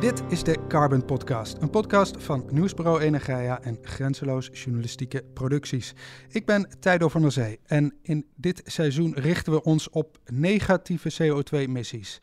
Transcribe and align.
Dit 0.00 0.22
is 0.28 0.42
de 0.42 0.66
Carbon 0.68 1.04
Podcast, 1.04 1.56
een 1.60 1.70
podcast 1.70 2.22
van 2.22 2.48
Nieuwsbureau 2.50 3.00
Energia 3.00 3.60
en 3.62 3.78
Grenzeloos 3.82 4.50
Journalistieke 4.52 5.24
Producties. 5.34 5.94
Ik 6.28 6.46
ben 6.46 6.68
Tijdo 6.78 7.08
van 7.08 7.20
der 7.20 7.32
Zee 7.32 7.60
en 7.66 7.94
in 8.02 8.26
dit 8.36 8.62
seizoen 8.64 9.14
richten 9.14 9.52
we 9.52 9.62
ons 9.62 9.90
op 9.90 10.18
negatieve 10.24 11.12
CO2-emissies, 11.12 12.20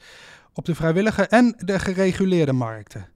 op 0.54 0.66
de 0.66 0.76
vrijwillige 0.76 1.23
en 1.23 1.55
de 1.58 1.80
gereguleerde 1.80 2.54
markten. 2.54 3.08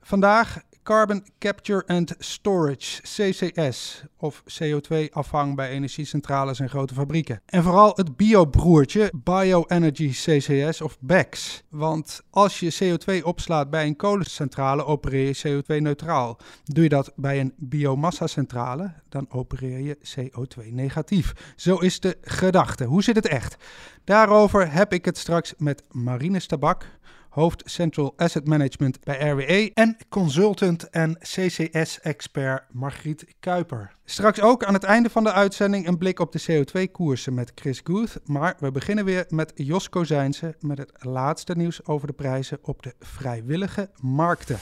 Vandaag 0.00 0.62
Carbon 0.84 1.24
Capture 1.38 1.82
and 1.86 2.14
Storage, 2.18 3.00
CCS, 3.02 4.04
of 4.16 4.42
CO2-afvang 4.42 5.54
bij 5.54 5.70
energiecentrales 5.70 6.60
en 6.60 6.68
grote 6.68 6.94
fabrieken. 6.94 7.40
En 7.46 7.62
vooral 7.62 7.92
het 7.94 8.16
biobroertje, 8.16 9.12
Bioenergy 9.22 10.08
CCS 10.08 10.80
of 10.80 10.96
BECS. 11.00 11.62
Want 11.68 12.22
als 12.30 12.60
je 12.60 12.74
CO2 12.74 13.24
opslaat 13.24 13.70
bij 13.70 13.86
een 13.86 13.96
kolencentrale, 13.96 14.84
opereer 14.84 15.26
je 15.26 15.62
CO2-neutraal. 15.62 16.38
Doe 16.64 16.82
je 16.82 16.88
dat 16.88 17.12
bij 17.16 17.40
een 17.40 17.54
biomassa-centrale, 17.56 18.92
dan 19.08 19.26
opereer 19.30 19.80
je 19.80 19.98
CO2-negatief. 19.98 21.32
Zo 21.56 21.76
is 21.76 22.00
de 22.00 22.16
gedachte. 22.22 22.84
Hoe 22.84 23.02
zit 23.02 23.16
het 23.16 23.26
echt? 23.26 23.56
Daarover 24.04 24.72
heb 24.72 24.92
ik 24.92 25.04
het 25.04 25.18
straks 25.18 25.54
met 25.58 25.82
Marine 25.90 26.40
Stabak 26.40 26.86
hoofd 27.34 27.62
Central 27.66 28.12
Asset 28.16 28.46
Management 28.46 29.04
bij 29.04 29.28
RWE 29.28 29.70
en 29.74 29.96
consultant 30.08 30.90
en 30.90 31.18
CCS-expert 31.18 32.64
Margriet 32.72 33.26
Kuiper. 33.40 33.92
Straks 34.04 34.40
ook 34.40 34.64
aan 34.64 34.74
het 34.74 34.84
einde 34.84 35.10
van 35.10 35.24
de 35.24 35.32
uitzending 35.32 35.86
een 35.86 35.98
blik 35.98 36.20
op 36.20 36.32
de 36.32 36.42
CO2-koersen 36.42 37.34
met 37.34 37.52
Chris 37.54 37.80
Guth, 37.84 38.20
maar 38.24 38.56
we 38.58 38.70
beginnen 38.70 39.04
weer 39.04 39.24
met 39.28 39.52
Jos 39.54 39.88
Kozijnse 39.88 40.54
met 40.60 40.78
het 40.78 40.92
laatste 40.98 41.54
nieuws 41.56 41.86
over 41.86 42.06
de 42.06 42.12
prijzen 42.12 42.58
op 42.62 42.82
de 42.82 42.94
vrijwillige 43.00 43.90
markten. 44.00 44.58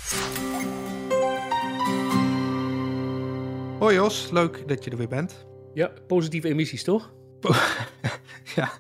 Hoi 3.79 3.95
Jos, 3.95 4.31
leuk 4.31 4.69
dat 4.69 4.85
je 4.85 4.91
er 4.91 4.97
weer 4.97 5.09
bent. 5.09 5.47
Ja, 5.75 5.91
positieve 6.07 6.49
emissies 6.49 6.85
toch? 6.85 7.13
ja. 8.57 8.73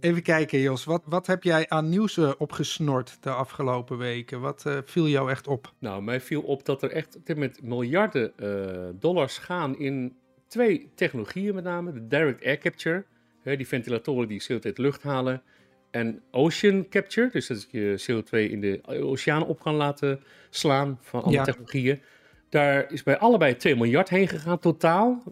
Even 0.00 0.22
kijken, 0.22 0.60
Jos. 0.60 0.84
Wat, 0.84 1.02
wat 1.04 1.26
heb 1.26 1.42
jij 1.42 1.68
aan 1.68 1.88
nieuws 1.88 2.16
uh, 2.16 2.32
opgesnord 2.38 3.16
de 3.20 3.30
afgelopen 3.30 3.98
weken? 3.98 4.40
Wat 4.40 4.64
uh, 4.66 4.78
viel 4.84 5.08
jou 5.08 5.30
echt 5.30 5.46
op? 5.46 5.72
Nou, 5.78 6.02
mij 6.02 6.20
viel 6.20 6.42
op 6.42 6.64
dat 6.64 6.82
er 6.82 6.90
echt 6.90 7.18
met 7.36 7.62
miljarden 7.62 8.32
uh, 8.36 8.88
dollars 9.00 9.38
gaan 9.38 9.78
in 9.78 10.16
twee 10.46 10.90
technologieën 10.94 11.54
met 11.54 11.64
name. 11.64 11.92
De 11.92 12.06
direct 12.06 12.44
air 12.44 12.58
capture, 12.58 13.04
hè, 13.42 13.56
die 13.56 13.68
ventilatoren 13.68 14.28
die 14.28 14.42
CO2 14.42 14.62
uit 14.62 14.78
lucht 14.78 15.02
halen. 15.02 15.42
En 15.90 16.22
ocean 16.30 16.88
capture, 16.88 17.30
dus 17.30 17.46
dat 17.46 17.68
je 17.70 18.04
CO2 18.10 18.30
in 18.30 18.60
de 18.60 18.80
oceaan 18.84 19.46
op 19.46 19.60
kan 19.60 19.74
laten 19.74 20.20
slaan 20.50 20.98
van 21.00 21.22
alle 21.22 21.32
ja. 21.32 21.44
technologieën. 21.44 22.00
Daar 22.48 22.92
is 22.92 23.02
bij 23.02 23.18
allebei 23.18 23.56
2 23.56 23.76
miljard 23.76 24.08
heen 24.08 24.28
gegaan 24.28 24.58
totaal. 24.58 25.22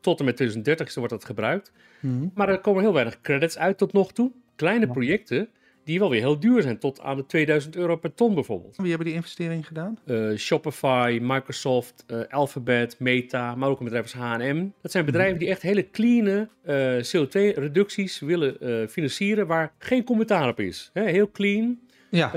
Tot 0.00 0.18
en 0.18 0.24
met 0.24 0.36
2030 0.36 0.94
wordt 0.94 1.12
dat 1.12 1.24
gebruikt. 1.24 1.72
Mm. 2.00 2.30
Maar 2.34 2.48
er 2.48 2.60
komen 2.60 2.82
heel 2.82 2.92
weinig 2.92 3.20
credits 3.20 3.58
uit 3.58 3.78
tot 3.78 3.92
nog 3.92 4.12
toe. 4.12 4.30
Kleine 4.56 4.86
ja. 4.86 4.92
projecten 4.92 5.48
die 5.84 5.98
wel 5.98 6.10
weer 6.10 6.20
heel 6.20 6.40
duur 6.40 6.62
zijn, 6.62 6.78
tot 6.78 7.00
aan 7.00 7.16
de 7.16 7.26
2000 7.26 7.76
euro 7.76 7.96
per 7.96 8.14
ton 8.14 8.34
bijvoorbeeld. 8.34 8.76
Wie 8.76 8.88
hebben 8.88 9.06
die 9.06 9.16
investering 9.16 9.66
gedaan? 9.66 9.98
Uh, 10.06 10.36
Shopify, 10.36 11.18
Microsoft, 11.22 12.04
uh, 12.06 12.20
Alphabet, 12.28 12.98
Meta, 12.98 13.54
maar 13.54 13.68
ook 13.68 13.78
een 13.78 13.84
bedrijf 13.84 14.04
als 14.04 14.12
H&M. 14.12 14.68
Dat 14.82 14.90
zijn 14.90 15.04
bedrijven 15.04 15.38
die 15.38 15.48
echt 15.48 15.62
hele 15.62 15.90
clean 15.90 16.26
uh, 16.26 17.02
CO2-reducties 17.02 18.18
willen 18.18 18.88
financieren 18.88 19.46
waar 19.46 19.72
geen 19.78 20.04
commentaar 20.04 20.48
op 20.48 20.60
is. 20.60 20.90
He, 20.92 21.02
heel 21.02 21.30
clean. 21.30 21.78
Ja. 22.10 22.32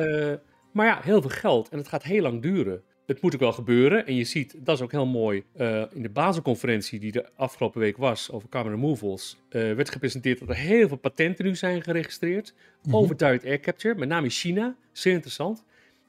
maar 0.71 0.85
ja, 0.85 0.99
heel 1.03 1.21
veel 1.21 1.29
geld 1.29 1.69
en 1.69 1.77
het 1.77 1.87
gaat 1.87 2.03
heel 2.03 2.21
lang 2.21 2.41
duren 2.41 2.81
het 3.05 3.21
moet 3.21 3.33
ook 3.33 3.39
wel 3.39 3.53
gebeuren. 3.53 4.05
En 4.05 4.15
je 4.15 4.23
ziet, 4.23 4.55
dat 4.57 4.75
is 4.75 4.81
ook 4.81 4.91
heel 4.91 5.05
mooi, 5.05 5.43
uh, 5.57 5.83
in 5.93 6.01
de 6.01 6.09
basisconferentie 6.09 6.99
die 6.99 7.11
de 7.11 7.29
afgelopen 7.35 7.79
week 7.79 7.97
was 7.97 8.31
over 8.31 8.49
carbon 8.49 8.71
removals, 8.71 9.37
uh, 9.49 9.73
werd 9.73 9.89
gepresenteerd 9.89 10.39
dat 10.39 10.49
er 10.49 10.55
heel 10.55 10.87
veel 10.87 10.97
patenten 10.97 11.45
nu 11.45 11.55
zijn 11.55 11.81
geregistreerd 11.81 12.53
mm-hmm. 12.53 13.01
over 13.01 13.17
direct 13.17 13.45
air 13.45 13.59
capture, 13.59 13.95
met 13.95 14.07
name 14.07 14.23
in 14.23 14.31
China. 14.31 14.75
Zeer 14.91 15.13
interessant. 15.13 15.63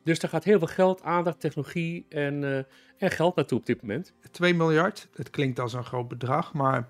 Dus 0.04 0.18
daar 0.18 0.30
gaat 0.30 0.44
heel 0.44 0.58
veel 0.58 0.68
geld, 0.68 1.02
aandacht, 1.02 1.40
technologie 1.40 2.06
en, 2.08 2.42
uh, 2.42 2.56
en 2.98 3.10
geld 3.10 3.36
naartoe 3.36 3.58
op 3.58 3.66
dit 3.66 3.82
moment. 3.82 4.12
2 4.30 4.54
miljard, 4.54 5.08
het 5.14 5.30
klinkt 5.30 5.60
als 5.60 5.72
een 5.72 5.84
groot 5.84 6.08
bedrag, 6.08 6.52
maar 6.52 6.88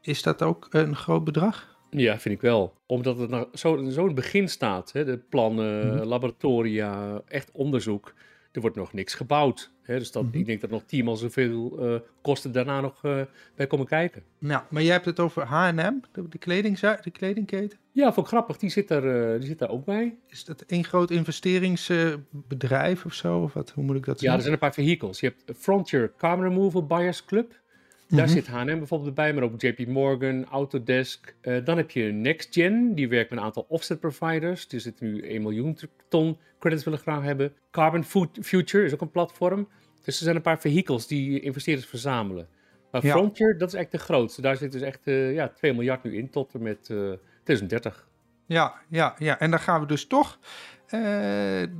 is 0.00 0.22
dat 0.22 0.42
ook 0.42 0.66
een 0.70 0.96
groot 0.96 1.24
bedrag? 1.24 1.76
Ja, 1.90 2.18
vind 2.18 2.34
ik 2.34 2.40
wel. 2.40 2.74
Omdat 2.86 3.18
het 3.18 3.30
nog 3.30 3.48
zo, 3.52 3.90
zo 3.90 4.00
in 4.00 4.06
het 4.06 4.14
begin 4.14 4.48
staat. 4.48 4.92
Hè? 4.92 5.04
De 5.04 5.18
plannen, 5.18 5.86
mm-hmm. 5.86 6.06
laboratoria, 6.06 7.22
echt 7.26 7.50
onderzoek 7.52 8.14
er 8.56 8.62
wordt 8.62 8.76
nog 8.76 8.92
niks 8.92 9.14
gebouwd. 9.14 9.70
Hè? 9.82 9.98
Dus 9.98 10.12
dat, 10.12 10.22
mm 10.22 10.30
-hmm. 10.30 10.40
ik 10.40 10.46
denk 10.46 10.60
dat 10.60 10.70
nog 10.70 10.82
tienmaal 10.86 11.16
zoveel 11.16 11.88
uh, 11.88 11.98
kosten 12.22 12.52
daarna 12.52 12.80
nog 12.80 13.04
uh, 13.04 13.20
bij 13.54 13.66
komen 13.66 13.86
kijken. 13.86 14.22
Nou, 14.38 14.62
maar 14.70 14.82
jij 14.82 14.92
hebt 14.92 15.04
het 15.04 15.20
over 15.20 15.42
H&M, 15.42 16.00
de, 16.12 16.28
de, 16.28 16.38
kleding, 16.38 16.78
de 16.78 17.10
kledingketen? 17.10 17.78
Ja, 17.92 18.12
vond 18.12 18.26
ik 18.26 18.32
grappig. 18.32 18.56
Die 18.56 18.70
zit, 18.70 18.90
er, 18.90 19.32
uh, 19.32 19.38
die 19.38 19.48
zit 19.48 19.58
daar 19.58 19.70
ook 19.70 19.84
bij. 19.84 20.16
Is 20.28 20.44
dat 20.44 20.60
één 20.60 20.84
groot 20.84 21.10
investeringsbedrijf 21.10 23.04
of 23.04 23.12
zo? 23.12 23.38
Of 23.38 23.52
wat, 23.52 23.70
hoe 23.70 23.84
moet 23.84 23.96
ik 23.96 24.04
dat 24.04 24.18
zeggen? 24.18 24.28
Ja, 24.28 24.34
er 24.34 24.40
zijn 24.40 24.52
een 24.52 24.58
paar 24.58 24.74
vehicles. 24.74 25.20
Je 25.20 25.26
hebt 25.26 25.58
Frontier 25.58 26.12
Carbon 26.16 26.48
Removal 26.48 26.86
Buyers 26.86 27.24
Club. 27.24 27.64
Daar 28.08 28.26
mm 28.26 28.34
-hmm. 28.34 28.34
zit 28.34 28.46
H&M 28.46 28.78
bijvoorbeeld 28.78 29.14
bij, 29.14 29.34
maar 29.34 29.42
ook 29.42 29.60
JP 29.60 29.86
Morgan, 29.86 30.44
Autodesk. 30.44 31.34
Uh, 31.42 31.64
dan 31.64 31.76
heb 31.76 31.90
je 31.90 32.02
NextGen, 32.02 32.94
die 32.94 33.08
werkt 33.08 33.30
met 33.30 33.38
een 33.38 33.44
aantal 33.44 33.66
offset 33.68 34.00
providers. 34.00 34.68
Die 34.68 34.80
zitten 34.80 35.12
nu 35.12 35.22
1 35.22 35.42
miljoen 35.42 35.78
ton 36.08 36.38
credits 36.58 36.84
willen 36.84 36.98
graag 36.98 37.22
hebben. 37.22 37.52
Carbon 37.70 38.04
Future 38.40 38.84
is 38.84 38.94
ook 38.94 39.00
een 39.00 39.10
platform. 39.10 39.68
Dus 40.04 40.16
er 40.16 40.24
zijn 40.24 40.36
een 40.36 40.42
paar 40.42 40.60
vehicles 40.60 41.06
die 41.06 41.40
investeerders 41.40 41.88
verzamelen. 41.88 42.48
Maar 42.90 43.06
ja. 43.06 43.12
Frontier, 43.12 43.58
dat 43.58 43.68
is 43.68 43.74
echt 43.74 43.90
de 43.90 43.98
grootste. 43.98 44.42
Daar 44.42 44.56
zit 44.56 44.72
dus 44.72 44.82
echt 44.82 45.00
uh, 45.04 45.34
ja, 45.34 45.48
2 45.48 45.72
miljard 45.72 46.02
nu 46.02 46.16
in 46.16 46.30
tot 46.30 46.54
en 46.54 46.62
met 46.62 46.88
uh, 46.88 47.12
2030. 47.42 48.08
Ja, 48.46 48.74
ja, 48.88 49.14
ja, 49.18 49.38
en 49.38 49.50
dan 49.50 49.60
gaan 49.60 49.80
we 49.80 49.86
dus 49.86 50.06
toch 50.06 50.38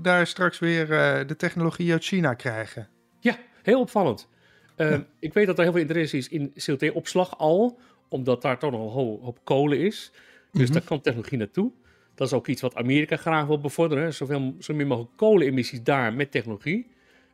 daar 0.03 0.27
straks 0.27 0.59
weer 0.59 0.87
de 1.27 1.37
technologie 1.37 1.93
uit 1.93 2.05
China 2.05 2.35
krijgen. 2.35 2.89
Ja, 3.21 3.37
heel 3.63 3.81
opvallend. 3.81 4.29
Uh, 4.77 4.91
ja. 4.91 5.07
Ik 5.19 5.35
weet 5.35 5.47
dat 5.47 5.57
er 5.57 5.63
heel 5.63 5.73
veel 5.73 5.81
interesse 5.81 6.17
is 6.17 6.29
in 6.29 6.51
CO2-opslag 6.51 7.39
al, 7.39 7.79
omdat 8.09 8.43
daar 8.43 8.59
toch 8.59 8.71
nog 8.71 8.81
een 8.81 8.93
hoop, 8.93 9.23
hoop 9.23 9.39
kolen 9.45 9.79
is. 9.79 10.11
Dus 10.13 10.21
mm 10.53 10.65
-hmm. 10.65 10.73
daar 10.73 10.83
kan 10.83 11.01
technologie 11.01 11.39
naartoe. 11.39 11.71
Dat 12.15 12.27
is 12.27 12.33
ook 12.33 12.47
iets 12.47 12.61
wat 12.61 12.75
Amerika 12.75 13.17
graag 13.17 13.47
wil 13.47 13.61
bevorderen. 13.61 14.15
Zoveel, 14.15 14.55
zo 14.59 14.75
min 14.75 14.87
mogelijk 14.87 15.17
kolenemissies 15.17 15.83
daar 15.83 16.15
met 16.15 16.31
technologie. 16.31 16.87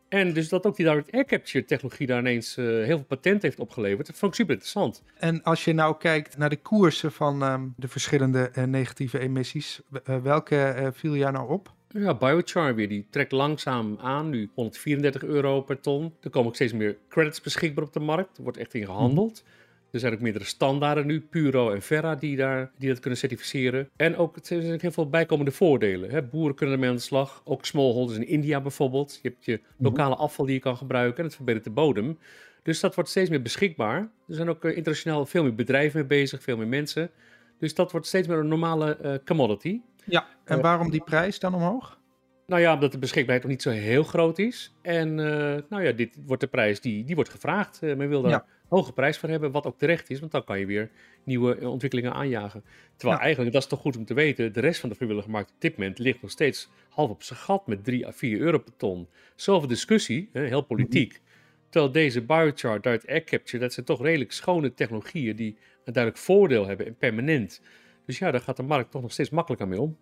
En 0.08 0.32
dus 0.32 0.48
dat 0.48 0.66
ook 0.66 0.76
die 0.76 0.86
direct 0.86 1.12
air 1.12 1.24
capture 1.24 1.64
technologie 1.64 2.06
daar 2.06 2.18
ineens 2.18 2.56
uh, 2.56 2.66
heel 2.66 2.96
veel 2.96 3.04
patent 3.04 3.42
heeft 3.42 3.58
opgeleverd. 3.60 4.06
Dat 4.06 4.16
vond 4.16 4.32
ik 4.32 4.38
super 4.38 4.52
interessant. 4.52 5.02
En 5.18 5.42
als 5.42 5.64
je 5.64 5.72
nou 5.72 5.96
kijkt 5.98 6.38
naar 6.38 6.48
de 6.48 6.56
koersen 6.56 7.12
van 7.12 7.42
um, 7.42 7.74
de 7.76 7.88
verschillende 7.88 8.50
uh, 8.58 8.64
negatieve 8.64 9.18
emissies, 9.18 9.80
uh, 10.08 10.22
welke 10.22 10.90
viel 10.94 11.16
jou 11.16 11.32
nou 11.32 11.50
op? 11.50 11.72
Ja, 11.92 12.14
biochar 12.14 12.74
weer, 12.74 12.88
die 12.88 13.06
trekt 13.10 13.32
langzaam 13.32 13.98
aan, 14.00 14.30
nu 14.30 14.50
134 14.54 15.22
euro 15.22 15.60
per 15.60 15.80
ton. 15.80 16.14
Er 16.20 16.30
komen 16.30 16.48
ook 16.48 16.54
steeds 16.54 16.72
meer 16.72 16.96
credits 17.08 17.40
beschikbaar 17.40 17.84
op 17.84 17.92
de 17.92 18.00
markt, 18.00 18.36
er 18.36 18.42
wordt 18.42 18.58
echt 18.58 18.74
in 18.74 18.84
gehandeld. 18.84 19.42
Mm. 19.44 19.50
Er 19.90 20.00
zijn 20.00 20.12
ook 20.12 20.20
meerdere 20.20 20.44
standaarden 20.44 21.06
nu, 21.06 21.20
Puro 21.20 21.70
en 21.70 21.82
Verra, 21.82 22.14
die, 22.14 22.36
daar, 22.36 22.70
die 22.78 22.88
dat 22.88 23.00
kunnen 23.00 23.18
certificeren. 23.18 23.88
En 23.96 24.16
ook, 24.16 24.36
er 24.36 24.42
zijn 24.44 24.80
heel 24.80 24.90
veel 24.90 25.08
bijkomende 25.08 25.50
voordelen. 25.50 26.10
Hè. 26.10 26.22
Boeren 26.22 26.54
kunnen 26.54 26.74
ermee 26.74 26.90
aan 26.90 26.96
de 26.96 27.02
slag, 27.02 27.42
ook 27.44 27.64
smallholders 27.64 28.18
in 28.18 28.26
India 28.26 28.60
bijvoorbeeld. 28.60 29.18
Je 29.22 29.28
hebt 29.28 29.44
je 29.44 29.60
lokale 29.76 30.16
afval 30.16 30.44
die 30.44 30.54
je 30.54 30.60
kan 30.60 30.76
gebruiken 30.76 31.18
en 31.18 31.24
het 31.24 31.34
verbetert 31.34 31.64
de 31.64 31.70
bodem. 31.70 32.18
Dus 32.62 32.80
dat 32.80 32.94
wordt 32.94 33.10
steeds 33.10 33.30
meer 33.30 33.42
beschikbaar. 33.42 33.98
Er 34.28 34.34
zijn 34.34 34.48
ook 34.48 34.64
uh, 34.64 34.76
internationaal 34.76 35.26
veel 35.26 35.42
meer 35.42 35.54
bedrijven 35.54 35.98
mee 35.98 36.08
bezig, 36.08 36.42
veel 36.42 36.56
meer 36.56 36.68
mensen. 36.68 37.10
Dus 37.58 37.74
dat 37.74 37.92
wordt 37.92 38.06
steeds 38.06 38.28
meer 38.28 38.38
een 38.38 38.48
normale 38.48 38.98
uh, 39.02 39.14
commodity. 39.24 39.80
Ja, 40.04 40.26
en 40.44 40.56
uh, 40.56 40.62
waarom 40.62 40.90
die 40.90 41.02
prijs 41.02 41.38
dan 41.38 41.54
omhoog? 41.54 42.00
Nou 42.46 42.60
ja, 42.60 42.74
omdat 42.74 42.92
de 42.92 42.98
beschikbaarheid 42.98 43.42
nog 43.42 43.52
niet 43.52 43.62
zo 43.62 43.70
heel 43.70 44.02
groot 44.02 44.38
is. 44.38 44.74
En 44.82 45.14
nou 45.14 45.82
ja, 45.82 45.92
dit 45.92 46.18
wordt 46.26 46.42
de 46.42 46.48
prijs 46.48 46.80
die, 46.80 47.04
die 47.04 47.14
wordt 47.14 47.30
gevraagd. 47.30 47.80
men 47.80 48.08
wil 48.08 48.22
daar... 48.22 48.30
Ja 48.30 48.46
hoge 48.76 48.92
prijs 48.92 49.18
voor 49.18 49.28
hebben, 49.28 49.50
wat 49.50 49.66
ook 49.66 49.78
terecht 49.78 50.10
is, 50.10 50.20
want 50.20 50.32
dan 50.32 50.44
kan 50.44 50.58
je 50.58 50.66
weer 50.66 50.90
nieuwe 51.24 51.56
eh, 51.56 51.70
ontwikkelingen 51.70 52.12
aanjagen. 52.12 52.64
Terwijl 52.96 53.18
ja. 53.18 53.24
eigenlijk, 53.24 53.52
dat 53.52 53.62
is 53.62 53.68
toch 53.68 53.80
goed 53.80 53.96
om 53.96 54.04
te 54.04 54.14
weten, 54.14 54.52
de 54.52 54.60
rest 54.60 54.80
van 54.80 54.88
de 54.88 54.94
vrijwillige 54.94 55.30
markt 55.30 55.50
op 55.50 55.60
dit 55.60 55.76
moment 55.76 55.98
ligt 55.98 56.22
nog 56.22 56.30
steeds 56.30 56.68
half 56.88 57.10
op 57.10 57.22
zijn 57.22 57.38
gat 57.38 57.66
met 57.66 57.84
3 57.84 58.06
à 58.06 58.12
4 58.12 58.38
euro 58.38 58.58
per 58.58 58.76
ton. 58.76 59.08
Zoveel 59.34 59.68
discussie, 59.68 60.28
hè, 60.32 60.44
heel 60.46 60.62
politiek. 60.62 61.20
Terwijl 61.68 61.92
deze 61.92 62.22
biochar, 62.22 62.80
direct 62.80 63.06
air 63.06 63.24
capture, 63.24 63.58
dat 63.58 63.72
zijn 63.72 63.86
toch 63.86 64.02
redelijk 64.02 64.32
schone 64.32 64.74
technologieën 64.74 65.36
die 65.36 65.56
een 65.84 65.92
duidelijk 65.92 66.24
voordeel 66.24 66.66
hebben 66.66 66.86
en 66.86 66.96
permanent. 66.96 67.60
Dus 68.06 68.18
ja, 68.18 68.30
daar 68.30 68.40
gaat 68.40 68.56
de 68.56 68.62
markt 68.62 68.90
toch 68.90 69.02
nog 69.02 69.12
steeds 69.12 69.30
makkelijker 69.30 69.68
mee 69.68 69.80
om. 69.80 69.96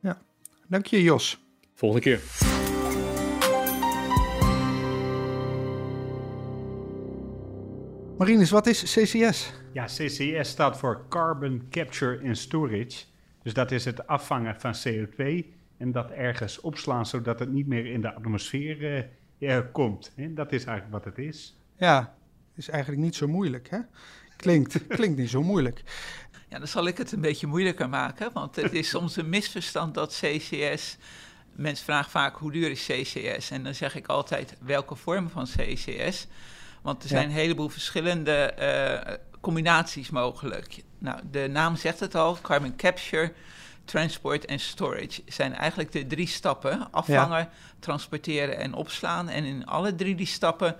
Ja, 0.00 0.22
dank 0.68 0.86
je 0.86 1.02
Jos. 1.02 1.44
Volgende 1.74 2.04
keer. 2.04 2.20
Marinus, 8.18 8.50
wat 8.50 8.66
is 8.66 8.82
CCS? 8.82 9.52
Ja, 9.72 9.84
CCS 9.84 10.48
staat 10.48 10.78
voor 10.78 11.06
Carbon 11.08 11.66
Capture 11.70 12.26
and 12.26 12.38
Storage. 12.38 13.04
Dus 13.42 13.54
dat 13.54 13.70
is 13.70 13.84
het 13.84 14.06
afvangen 14.06 14.60
van 14.60 14.74
CO2 14.74 15.44
en 15.76 15.92
dat 15.92 16.10
ergens 16.10 16.60
opslaan 16.60 17.06
zodat 17.06 17.38
het 17.38 17.52
niet 17.52 17.66
meer 17.66 17.86
in 17.86 18.00
de 18.00 18.14
atmosfeer 18.14 19.08
uh, 19.38 19.58
komt. 19.72 20.12
Hè? 20.16 20.34
Dat 20.34 20.52
is 20.52 20.64
eigenlijk 20.64 21.04
wat 21.04 21.14
het 21.14 21.26
is. 21.26 21.56
Ja, 21.76 22.16
is 22.54 22.68
eigenlijk 22.68 23.02
niet 23.02 23.14
zo 23.14 23.28
moeilijk, 23.28 23.70
hè? 23.70 23.78
Klinkt, 24.36 24.86
klinkt 24.96 25.18
niet 25.18 25.30
zo 25.30 25.42
moeilijk. 25.42 25.82
Ja, 26.54 26.60
dan 26.60 26.68
zal 26.68 26.86
ik 26.86 26.98
het 26.98 27.12
een 27.12 27.20
beetje 27.20 27.46
moeilijker 27.46 27.88
maken, 27.88 28.30
want 28.32 28.56
het 28.56 28.72
is 28.72 28.88
soms 28.88 29.16
een 29.16 29.28
misverstand 29.28 29.94
dat 29.94 30.20
CCS. 30.20 30.96
Mensen 31.52 31.84
vragen 31.84 32.10
vaak 32.10 32.36
hoe 32.36 32.52
duur 32.52 32.70
is 32.70 32.86
CCS? 32.86 33.50
En 33.50 33.62
dan 33.62 33.74
zeg 33.74 33.94
ik 33.94 34.06
altijd 34.06 34.56
welke 34.60 34.94
vorm 34.94 35.30
van 35.30 35.44
CCS. 35.44 36.26
Want 36.82 37.02
er 37.02 37.08
zijn 37.08 37.24
een 37.24 37.34
heleboel 37.34 37.68
verschillende 37.68 38.54
uh, 38.58 39.14
combinaties 39.40 40.10
mogelijk. 40.10 40.82
Nou, 40.98 41.20
de 41.30 41.48
naam 41.50 41.76
zegt 41.76 42.00
het 42.00 42.14
al: 42.14 42.38
carbon 42.42 42.76
capture, 42.76 43.32
transport 43.84 44.44
en 44.44 44.60
storage 44.60 45.22
zijn 45.26 45.54
eigenlijk 45.54 45.92
de 45.92 46.06
drie 46.06 46.28
stappen: 46.28 46.92
afvangen, 46.92 47.48
transporteren 47.78 48.58
en 48.58 48.74
opslaan. 48.74 49.28
En 49.28 49.44
in 49.44 49.66
alle 49.66 49.94
drie 49.94 50.14
die 50.14 50.26
stappen 50.26 50.76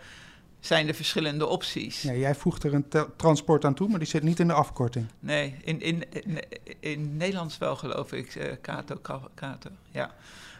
zijn 0.67 0.89
er 0.89 0.95
verschillende 0.95 1.47
opties. 1.47 2.03
Ja, 2.03 2.13
jij 2.13 2.35
voegt 2.35 2.65
er 2.65 2.75
een 2.75 2.87
transport 3.17 3.65
aan 3.65 3.75
toe, 3.75 3.89
maar 3.89 3.99
die 3.99 4.09
zit 4.09 4.23
niet 4.23 4.41
in 4.41 4.47
de 4.47 4.53
afkorting. 4.53 5.07
Nee, 5.21 5.55
in, 5.65 5.81
in, 5.81 6.05
in, 6.13 6.39
in 6.81 7.17
Nederlands 7.17 7.59
wel 7.59 7.77
geloof 7.77 8.13
ik, 8.13 8.35
uh, 8.35 8.45
Kato, 8.61 8.99
Kato, 9.35 9.71
ja. 9.91 10.15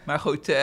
Maar 0.05 0.19
goed, 0.19 0.49
uh, 0.49 0.57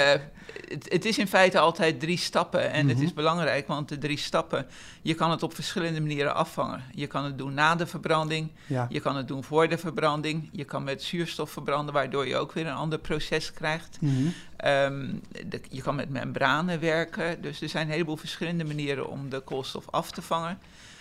het, 0.68 0.86
het, 0.90 1.06
is 1.06 1.18
in 1.18 1.28
feite 1.28 1.60
altijd 1.60 2.00
drie 2.00 2.18
stappen. 2.18 2.72
En 2.72 2.88
het 2.88 3.00
is 3.00 3.06
mhm. 3.06 3.16
belangrijk, 3.16 3.68
want 3.68 3.90
de 3.90 3.98
drie 3.98 4.18
stappen, 4.18 4.68
je 5.02 5.14
kan 5.14 5.32
het 5.32 5.44
op 5.44 5.56
verschillende 5.56 6.00
manieren 6.00 6.36
afvangen. 6.36 6.84
Je 6.92 7.08
kan 7.08 7.24
het 7.24 7.38
doen 7.38 7.54
na 7.54 7.76
de 7.76 7.88
verbranding, 7.88 8.52
ja. 8.68 8.88
je 8.90 9.00
kan 9.00 9.16
het 9.16 9.28
doen 9.28 9.44
voor 9.44 9.68
de 9.68 9.78
verbranding. 9.78 10.50
Je 10.52 10.64
kan 10.64 10.84
met 10.84 11.04
zuurstof 11.04 11.52
verbranden, 11.52 11.94
waardoor 11.94 12.28
je 12.28 12.38
ook 12.38 12.52
weer 12.52 12.68
een 12.68 12.74
ander 12.74 13.00
proces 13.00 13.54
krijgt. 13.54 13.98
Mm 14.02 14.10
-hmm. 14.10 14.34
um, 14.70 15.22
de, 15.46 15.62
je 15.70 15.82
kan 15.82 15.96
met 15.96 16.10
membranen 16.10 16.80
werken. 16.80 17.42
Dus 17.42 17.62
er 17.62 17.70
zijn 17.70 17.86
een 17.86 17.94
heleboel 17.94 18.18
verschillende 18.18 18.64
manieren 18.64 19.10
om 19.10 19.30
de 19.30 19.40
koolstof 19.40 19.90
af 19.90 20.12
te 20.12 20.22
vangen. 20.22 20.60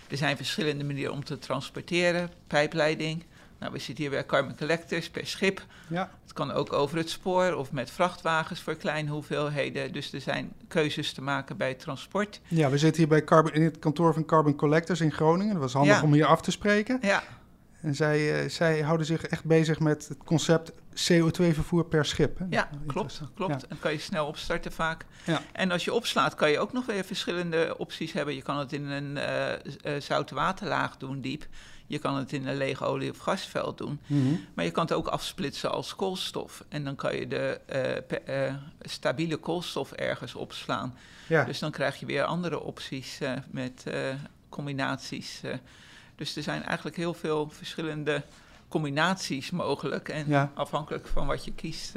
Er 0.09 0.17
zijn 0.17 0.37
verschillende 0.37 0.85
manieren 0.85 1.13
om 1.13 1.25
te 1.25 1.39
transporteren, 1.39 2.31
pijpleiding. 2.47 3.25
Nou, 3.61 3.73
we 3.73 3.79
zitten 3.79 4.05
hier 4.05 4.13
bij 4.13 4.27
Carbon 4.27 4.57
Collectors 4.57 5.11
per 5.11 5.27
schip. 5.27 5.65
Ja. 5.89 6.11
Het 6.23 6.33
kan 6.33 6.53
ook 6.53 6.73
over 6.73 6.97
het 6.97 7.11
spoor 7.11 7.55
of 7.55 7.73
met 7.73 7.91
vrachtwagens 7.91 8.61
voor 8.61 8.75
kleine 8.75 9.11
hoeveelheden. 9.11 9.93
Dus 9.93 10.13
er 10.13 10.21
zijn 10.21 10.53
keuzes 10.69 11.13
te 11.13 11.23
maken 11.23 11.57
bij 11.57 11.75
transport. 11.75 12.41
Ja, 12.49 12.71
we 12.71 12.79
zitten 12.79 12.99
hier 12.99 13.11
bij 13.11 13.25
Carbon, 13.25 13.53
in 13.53 13.63
het 13.63 13.79
kantoor 13.79 14.15
van 14.15 14.25
Carbon 14.25 14.57
Collectors 14.57 15.01
in 15.01 15.13
Groningen. 15.13 15.53
Dat 15.53 15.63
was 15.63 15.73
handig 15.73 16.03
om 16.03 16.13
hier 16.13 16.27
af 16.27 16.41
te 16.41 16.51
spreken. 16.51 16.99
Ja. 17.03 17.23
En 17.81 17.95
zij, 17.95 18.43
uh, 18.45 18.51
zij 18.51 18.81
houden 18.81 19.07
zich 19.07 19.27
echt 19.27 19.45
bezig 19.45 19.79
met 19.81 20.09
het 20.09 20.19
concept 20.25 20.73
CO2-vervoer 20.95 21.85
per 21.85 22.05
schip. 22.05 22.39
Hè? 22.39 22.45
Ja, 22.51 22.69
klopt. 22.87 23.23
klopt. 23.35 23.61
Ja. 23.61 23.69
Dan 23.69 23.79
kan 23.79 23.93
je 23.93 23.99
snel 23.99 24.27
opstarten 24.27 24.73
vaak. 24.73 25.05
Ja. 25.25 25.43
En 25.53 25.71
als 25.71 25.85
je 25.85 25.93
opslaat, 25.93 26.35
kan 26.35 26.51
je 26.51 26.59
ook 26.59 26.73
nog 26.73 26.87
weer 26.87 27.05
verschillende 27.05 27.75
opties 27.79 28.13
hebben. 28.13 28.35
Je 28.35 28.43
kan 28.43 28.59
het 28.59 28.73
in 28.73 28.87
een 28.87 29.17
uh, 29.17 29.95
uh, 29.95 30.01
zoute 30.01 30.35
waterlaag 30.35 30.97
doen, 30.97 31.21
diep. 31.21 31.47
Je 31.91 31.99
kan 31.99 32.17
het 32.17 32.33
in 32.33 32.47
een 32.47 32.57
lege 32.57 32.85
olie- 32.85 33.11
of 33.11 33.19
gasveld 33.19 33.79
doen. 33.79 34.01
Mhm. 34.07 34.35
Maar 34.55 34.65
je 34.65 34.71
kan 34.71 34.85
het 34.85 34.93
ook 34.93 35.07
afsplitsen 35.07 35.71
als 35.71 35.97
koolstof. 35.97 36.65
En 36.69 36.85
dan 36.85 36.95
kan 36.95 37.17
je 37.17 37.29
de 37.29 37.61
uh, 38.29 38.55
stabiele 38.81 39.37
koolstof 39.37 39.93
ergens 39.93 40.35
opslaan. 40.35 40.95
Ja. 41.27 41.45
Dus 41.45 41.59
dan 41.59 41.71
krijg 41.71 41.97
je 42.01 42.07
weer 42.07 42.25
andere 42.25 42.61
opties 42.61 43.21
uh, 43.21 43.33
met 43.51 43.85
combinaties. 44.49 45.41
dus 46.17 46.37
er 46.37 46.43
zijn 46.43 46.63
eigenlijk 46.63 46.97
heel 46.97 47.15
veel 47.15 47.51
verschillende 47.51 48.23
combinaties 48.69 49.51
mogelijk. 49.51 50.09
En 50.09 50.51
afhankelijk 50.55 51.07
van 51.07 51.27
wat 51.27 51.45
je 51.45 51.53
kiest, 51.53 51.93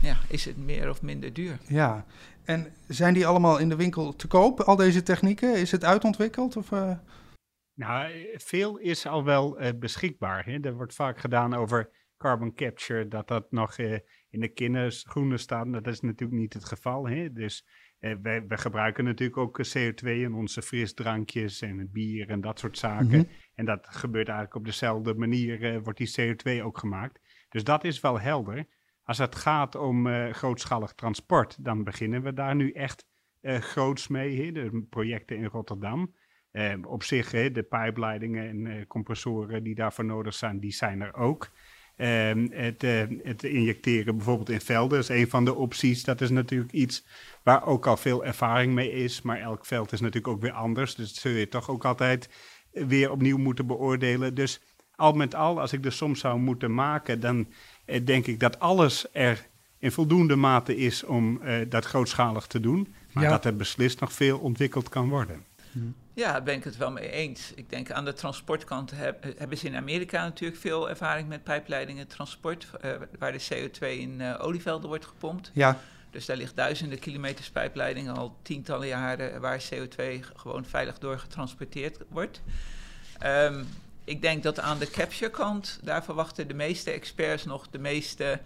ja, 0.00 0.16
is 0.28 0.44
het 0.44 0.56
meer 0.56 0.90
of 0.90 1.02
minder 1.02 1.32
duur. 1.32 1.58
Ja, 1.66 2.04
en 2.44 2.72
zijn 2.88 3.14
die 3.14 3.26
allemaal 3.26 3.58
in 3.58 3.68
de 3.68 3.76
winkel 3.76 4.16
te 4.16 4.26
koop, 4.26 4.60
al 4.60 4.76
deze 4.76 5.02
technieken? 5.02 5.54
Is 5.54 5.70
het 5.70 5.84
uitontwikkeld? 5.84 6.56
Of, 6.56 6.70
nou, 7.74 8.12
eh, 8.12 8.38
veel 8.38 8.76
is 8.78 9.06
al 9.06 9.24
wel 9.24 9.62
uh, 9.62 9.68
beschikbaar. 9.78 10.44
Hè? 10.44 10.58
Er 10.60 10.74
wordt 10.74 10.94
vaak 10.94 11.18
gedaan 11.18 11.54
over 11.54 11.90
carbon 12.16 12.54
capture, 12.54 13.08
dat 13.08 13.28
dat 13.28 13.50
nog 13.50 13.78
uh, 13.78 13.98
in 14.30 14.40
de 14.40 14.48
kinderschoenen 14.48 15.38
staat. 15.38 15.72
Dat 15.72 15.86
is 15.86 16.00
natuurlijk 16.00 16.40
niet 16.40 16.52
het 16.52 16.64
geval. 16.64 17.08
Hè? 17.08 17.32
Dus 17.32 17.66
uh, 18.00 18.14
wij, 18.22 18.46
we 18.46 18.56
gebruiken 18.56 19.04
natuurlijk 19.04 19.38
ook 19.38 19.60
CO2 19.76 20.04
in 20.04 20.34
onze 20.34 20.62
frisdrankjes 20.62 21.60
en 21.60 21.78
het 21.78 21.92
bier 21.92 22.28
en 22.28 22.40
dat 22.40 22.58
soort 22.58 22.78
zaken. 22.78 23.06
Mhm. 23.06 23.24
En 23.54 23.64
dat 23.64 23.86
gebeurt 23.88 24.28
eigenlijk 24.28 24.56
op 24.56 24.64
dezelfde 24.64 25.14
manier, 25.14 25.82
wordt 25.82 25.98
die 25.98 26.36
CO2 26.36 26.62
ook 26.62 26.78
gemaakt. 26.78 27.20
Dus 27.48 27.64
dat 27.64 27.84
is 27.84 28.00
wel 28.00 28.20
helder. 28.20 28.66
Als 29.02 29.18
het 29.18 29.34
gaat 29.34 29.74
om 29.74 30.32
grootschalig 30.32 30.92
transport, 30.92 31.64
dan 31.64 31.84
beginnen 31.84 32.22
we 32.22 32.32
daar 32.32 32.54
nu 32.54 32.70
echt 32.72 33.06
groots 33.42 34.08
mee. 34.08 34.44
Hè? 34.44 34.52
De 34.52 34.86
projecten 34.90 35.36
in 35.36 35.44
Rotterdam. 35.44 36.14
Uh, 36.54 36.72
op 36.86 37.02
zich, 37.02 37.30
hè, 37.30 37.52
de 37.52 37.62
pijpleidingen 37.62 38.48
en 38.48 38.66
uh, 38.66 38.86
compressoren 38.88 39.62
die 39.62 39.74
daarvoor 39.74 40.04
nodig 40.04 40.34
zijn, 40.34 40.60
die 40.60 40.72
zijn 40.72 41.00
er 41.00 41.14
ook. 41.14 41.50
Uh, 41.96 42.32
het, 42.50 42.82
uh, 42.82 43.02
het, 43.22 43.44
injecteren 43.44 44.16
bijvoorbeeld 44.16 44.50
in 44.50 44.60
velden 44.60 44.98
is 44.98 45.08
een 45.08 45.28
van 45.28 45.44
de 45.44 45.54
opties. 45.54 46.04
Dat 46.04 46.20
is 46.20 46.30
natuurlijk 46.30 46.72
iets 46.72 47.04
waar 47.42 47.66
ook 47.66 47.86
al 47.86 47.96
veel 47.96 48.24
ervaring 48.24 48.74
mee 48.74 48.92
is. 48.92 49.22
Maar 49.22 49.40
elk 49.40 49.66
veld 49.66 49.92
is 49.92 50.00
natuurlijk 50.00 50.34
ook 50.34 50.40
weer 50.40 50.52
anders. 50.52 50.94
Dus 50.94 51.08
dat 51.08 51.16
zul 51.16 51.32
je 51.32 51.48
toch 51.48 51.70
ook 51.70 51.84
altijd 51.84 52.28
weer 52.70 53.10
opnieuw 53.10 53.38
moeten 53.38 53.66
beoordelen. 53.66 54.34
Dus 54.34 54.60
al 54.96 55.12
met 55.12 55.34
al, 55.34 55.60
als 55.60 55.72
ik 55.72 55.82
de 55.82 55.90
som 55.90 56.14
zou 56.14 56.38
moeten 56.38 56.74
maken, 56.74 57.20
dan 57.20 57.46
denk 58.04 58.26
ik 58.26 58.40
dat 58.40 58.58
alles 58.58 59.06
er 59.12 59.46
in 59.78 59.92
voldoende 59.92 60.36
mate 60.36 60.76
is 60.76 61.04
om 61.04 61.40
dat 61.68 61.84
grootschalig 61.84 62.46
te 62.46 62.60
doen. 62.60 62.94
Maar 63.12 63.28
dat 63.28 63.44
er 63.44 63.56
beslist 63.56 64.00
nog 64.00 64.12
veel 64.12 64.38
ontwikkeld 64.38 64.88
kan 64.88 65.08
worden. 65.08 65.44
Hmm. 65.72 65.94
Ja, 66.14 66.32
daar 66.32 66.42
ben 66.42 66.54
ik 66.54 66.64
het 66.64 66.76
wel 66.76 66.90
mee 66.90 67.10
eens. 67.10 67.52
Ik 67.54 67.70
denk 67.70 67.90
aan 67.90 68.04
de 68.04 68.12
transportkant 68.12 68.92
hebben 69.36 69.58
ze 69.58 69.66
in 69.66 69.76
Amerika 69.76 70.22
natuurlijk 70.22 70.60
veel 70.60 70.88
ervaring 70.88 71.28
met 71.28 71.42
pijpleidingen 71.42 72.06
transport, 72.06 72.66
uh, 72.84 72.90
waar 73.18 73.32
de 73.32 73.46
CO2 73.52 73.78
in 73.80 74.20
uh, 74.20 74.34
olievelden 74.38 74.88
wordt 74.88 75.06
gepompt. 75.06 75.50
Ja. 75.52 75.78
Dus 76.10 76.26
daar 76.26 76.36
ligt 76.36 76.56
duizenden 76.56 76.98
kilometers 76.98 77.50
pijpleidingen 77.50 78.16
al 78.16 78.36
tientallen 78.42 78.86
jaren 78.86 79.40
waar 79.40 79.64
CO2 79.74 80.02
gewoon 80.36 80.64
veilig 80.64 80.98
door 80.98 81.18
getransporteerd 81.18 81.98
wordt. 82.08 82.42
Um, 83.24 83.68
ik 84.04 84.22
denk 84.22 84.42
dat 84.42 84.60
aan 84.60 84.78
de 84.78 84.90
capture 84.90 85.30
kant, 85.30 85.78
daar 85.82 86.04
verwachten 86.04 86.48
de 86.48 86.54
meeste 86.54 86.90
experts 86.90 87.44
nog 87.44 87.66
de 87.70 87.78
meeste 87.78 88.40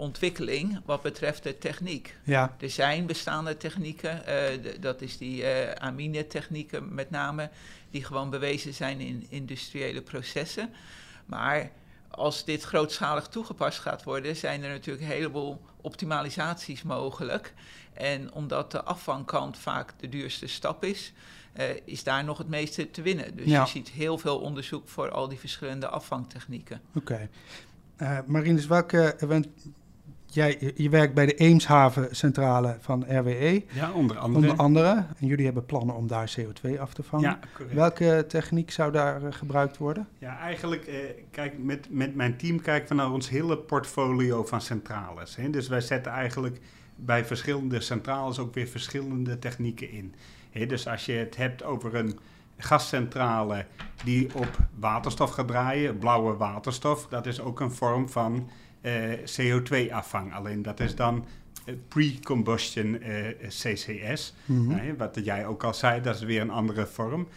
ontwikkeling 0.00 0.80
wat 0.84 1.02
betreft 1.02 1.42
de 1.42 1.58
techniek. 1.58 2.16
Ja. 2.24 2.56
Er 2.60 2.70
zijn 2.70 3.06
bestaande 3.06 3.56
technieken, 3.56 4.22
uh, 4.28 4.72
dat 4.80 5.00
is 5.00 5.18
die 5.18 5.42
uh, 5.42 5.70
amine 5.70 6.26
technieken 6.26 6.94
met 6.94 7.10
name, 7.10 7.50
die 7.90 8.04
gewoon 8.04 8.30
bewezen 8.30 8.74
zijn 8.74 9.00
in 9.00 9.26
industriële 9.28 10.02
processen. 10.02 10.70
Maar 11.26 11.70
als 12.10 12.44
dit 12.44 12.62
grootschalig 12.62 13.26
toegepast 13.26 13.78
gaat 13.78 14.02
worden, 14.02 14.36
zijn 14.36 14.62
er 14.62 14.70
natuurlijk 14.70 15.04
een 15.04 15.12
heleboel 15.12 15.60
optimalisaties 15.80 16.82
mogelijk. 16.82 17.52
En 17.92 18.32
omdat 18.32 18.70
de 18.70 18.82
afvangkant 18.82 19.58
vaak 19.58 19.92
de 19.96 20.08
duurste 20.08 20.46
stap 20.46 20.84
is, 20.84 21.12
uh, 21.58 21.64
is 21.84 22.04
daar 22.04 22.24
nog 22.24 22.38
het 22.38 22.48
meeste 22.48 22.90
te 22.90 23.02
winnen. 23.02 23.36
Dus 23.36 23.46
je 23.46 23.66
ziet 23.66 23.88
heel 23.88 24.18
veel 24.18 24.38
onderzoek 24.38 24.88
voor 24.88 25.10
al 25.10 25.28
die 25.28 25.38
verschillende 25.38 25.88
afvangtechnieken. 25.88 26.80
Oké. 26.94 26.98
Okay. 26.98 27.28
Uh, 28.02 28.18
Marinus, 28.26 28.66
welke 28.66 29.16
Jij, 30.32 30.72
je 30.74 30.88
werkt 30.88 31.14
bij 31.14 31.26
de 31.26 31.34
Eemshavencentrale 31.34 32.76
van 32.80 33.04
RWE. 33.08 33.64
Ja, 33.72 33.92
onder 33.92 34.18
andere. 34.18 34.50
Onder 34.50 34.56
andere. 34.56 35.06
En 35.18 35.26
jullie 35.26 35.44
hebben 35.44 35.66
plannen 35.66 35.94
om 35.94 36.06
daar 36.06 36.34
CO2 36.38 36.80
af 36.80 36.92
te 36.92 37.02
vangen. 37.02 37.30
Ja, 37.30 37.38
correct. 37.54 37.74
Welke 37.74 38.24
techniek 38.28 38.70
zou 38.70 38.92
daar 38.92 39.22
uh, 39.22 39.32
gebruikt 39.32 39.76
worden? 39.76 40.08
Ja, 40.18 40.38
eigenlijk, 40.38 40.86
uh, 40.86 40.94
kijk, 41.30 41.58
met, 41.58 41.86
met 41.90 42.14
mijn 42.14 42.36
team 42.36 42.60
kijken 42.60 42.88
we 42.88 42.94
naar 42.94 43.12
ons 43.12 43.28
hele 43.28 43.58
portfolio 43.58 44.44
van 44.44 44.60
centrales. 44.60 45.36
Hè. 45.36 45.50
Dus 45.50 45.68
wij 45.68 45.80
zetten 45.80 46.12
eigenlijk 46.12 46.60
bij 46.96 47.24
verschillende 47.24 47.80
centrales 47.80 48.38
ook 48.38 48.54
weer 48.54 48.66
verschillende 48.66 49.38
technieken 49.38 49.90
in. 49.90 50.14
Hè, 50.50 50.66
dus 50.66 50.86
als 50.88 51.06
je 51.06 51.12
het 51.12 51.36
hebt 51.36 51.62
over 51.62 51.94
een 51.94 52.18
gascentrale 52.56 53.66
die 54.04 54.34
op 54.34 54.58
waterstof 54.78 55.30
gaat 55.30 55.48
draaien, 55.48 55.98
blauwe 55.98 56.36
waterstof, 56.36 57.06
dat 57.06 57.26
is 57.26 57.40
ook 57.40 57.60
een 57.60 57.72
vorm 57.72 58.08
van 58.08 58.48
CO2-afvang. 59.38 60.34
Alleen 60.34 60.62
dat 60.62 60.80
is 60.80 60.94
dan 60.94 61.24
uh, 61.66 61.74
pre-combustion 61.88 62.98
uh, 63.02 63.26
CCS. 63.48 64.34
Mm 64.44 64.96
wat 64.96 65.18
jij 65.22 65.46
ook 65.46 65.64
al 65.64 65.74
zei, 65.74 66.00
dat 66.00 66.14
is 66.14 66.22
weer 66.22 66.40
een 66.40 66.50
andere 66.50 66.86
vorm. 66.86 67.28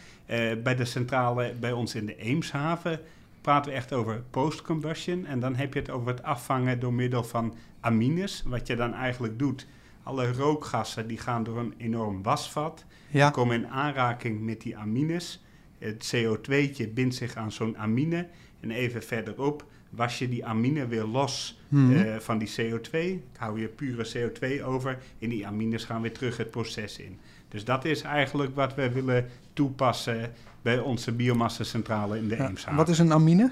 bij 0.64 0.76
de 0.76 0.86
centrale 0.86 1.54
bij 1.60 1.72
ons 1.72 1.96
in 1.96 2.06
de 2.06 2.16
Eemshaven 2.16 3.00
praten 3.44 3.72
we 3.72 3.78
echt 3.78 3.94
over 3.94 4.24
post-combustion. 4.30 5.26
En 5.26 5.40
dan 5.40 5.56
heb 5.56 5.74
je 5.74 5.80
het 5.80 5.90
over 5.90 6.08
het 6.08 6.24
afvangen 6.24 6.80
door 6.80 6.94
middel 6.94 7.24
van 7.24 7.54
amines. 7.80 8.44
Wat 8.46 8.68
je 8.68 8.76
dan 8.76 8.94
eigenlijk 8.94 9.40
doet, 9.40 9.68
alle 10.04 10.34
rookgassen 10.34 11.08
die 11.08 11.18
gaan 11.18 11.44
door 11.44 11.58
een 11.58 11.74
enorm 11.78 12.24
wasvat. 12.24 12.86
Ja. 13.10 13.30
Komen 13.30 13.56
in 13.56 13.68
aanraking 13.68 14.42
met 14.42 14.62
die 14.62 14.78
amines. 14.78 15.44
Het 15.78 16.16
CO2'tje 16.16 16.94
bindt 16.94 17.16
zich 17.16 17.36
aan 17.36 17.52
zo'n 17.52 17.78
amine. 17.78 18.28
En 18.60 18.72
even 18.72 19.04
verderop 19.04 19.66
was 19.96 20.20
je 20.20 20.30
die 20.30 20.46
amine 20.46 20.88
weer 20.88 21.04
los 21.04 21.60
mhm. 21.68 21.92
eh, 21.92 22.20
van 22.20 22.38
die 22.38 22.50
CO2. 22.50 22.98
Hou 23.38 23.60
je 23.60 23.68
pure 23.68 24.08
CO2 24.14 24.64
over. 24.64 24.98
En 25.20 25.30
die 25.30 25.48
amines 25.48 25.84
gaan 25.84 26.02
weer 26.02 26.14
terug 26.14 26.38
het 26.38 26.52
proces 26.52 26.98
in. 26.98 27.20
Dus 27.48 27.66
dat 27.66 27.86
is 27.86 28.02
eigenlijk 28.02 28.56
wat 28.56 28.76
we 28.76 28.92
willen 28.92 29.30
toepassen 29.54 30.32
bij 30.62 30.80
onze 30.80 31.12
biomassacentrale 31.12 32.18
in 32.18 32.28
de 32.28 32.36
ja, 32.36 32.48
Eemshaven. 32.48 32.76
Wat 32.76 32.90
is 32.90 33.00
een 33.00 33.14
amine? 33.14 33.52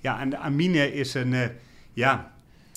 Ja, 0.00 0.20
en 0.20 0.30
de 0.30 0.36
amine 0.36 0.94
is 0.94 1.14
een, 1.14 1.32
uh, 1.32 1.44
ja, 1.92 2.32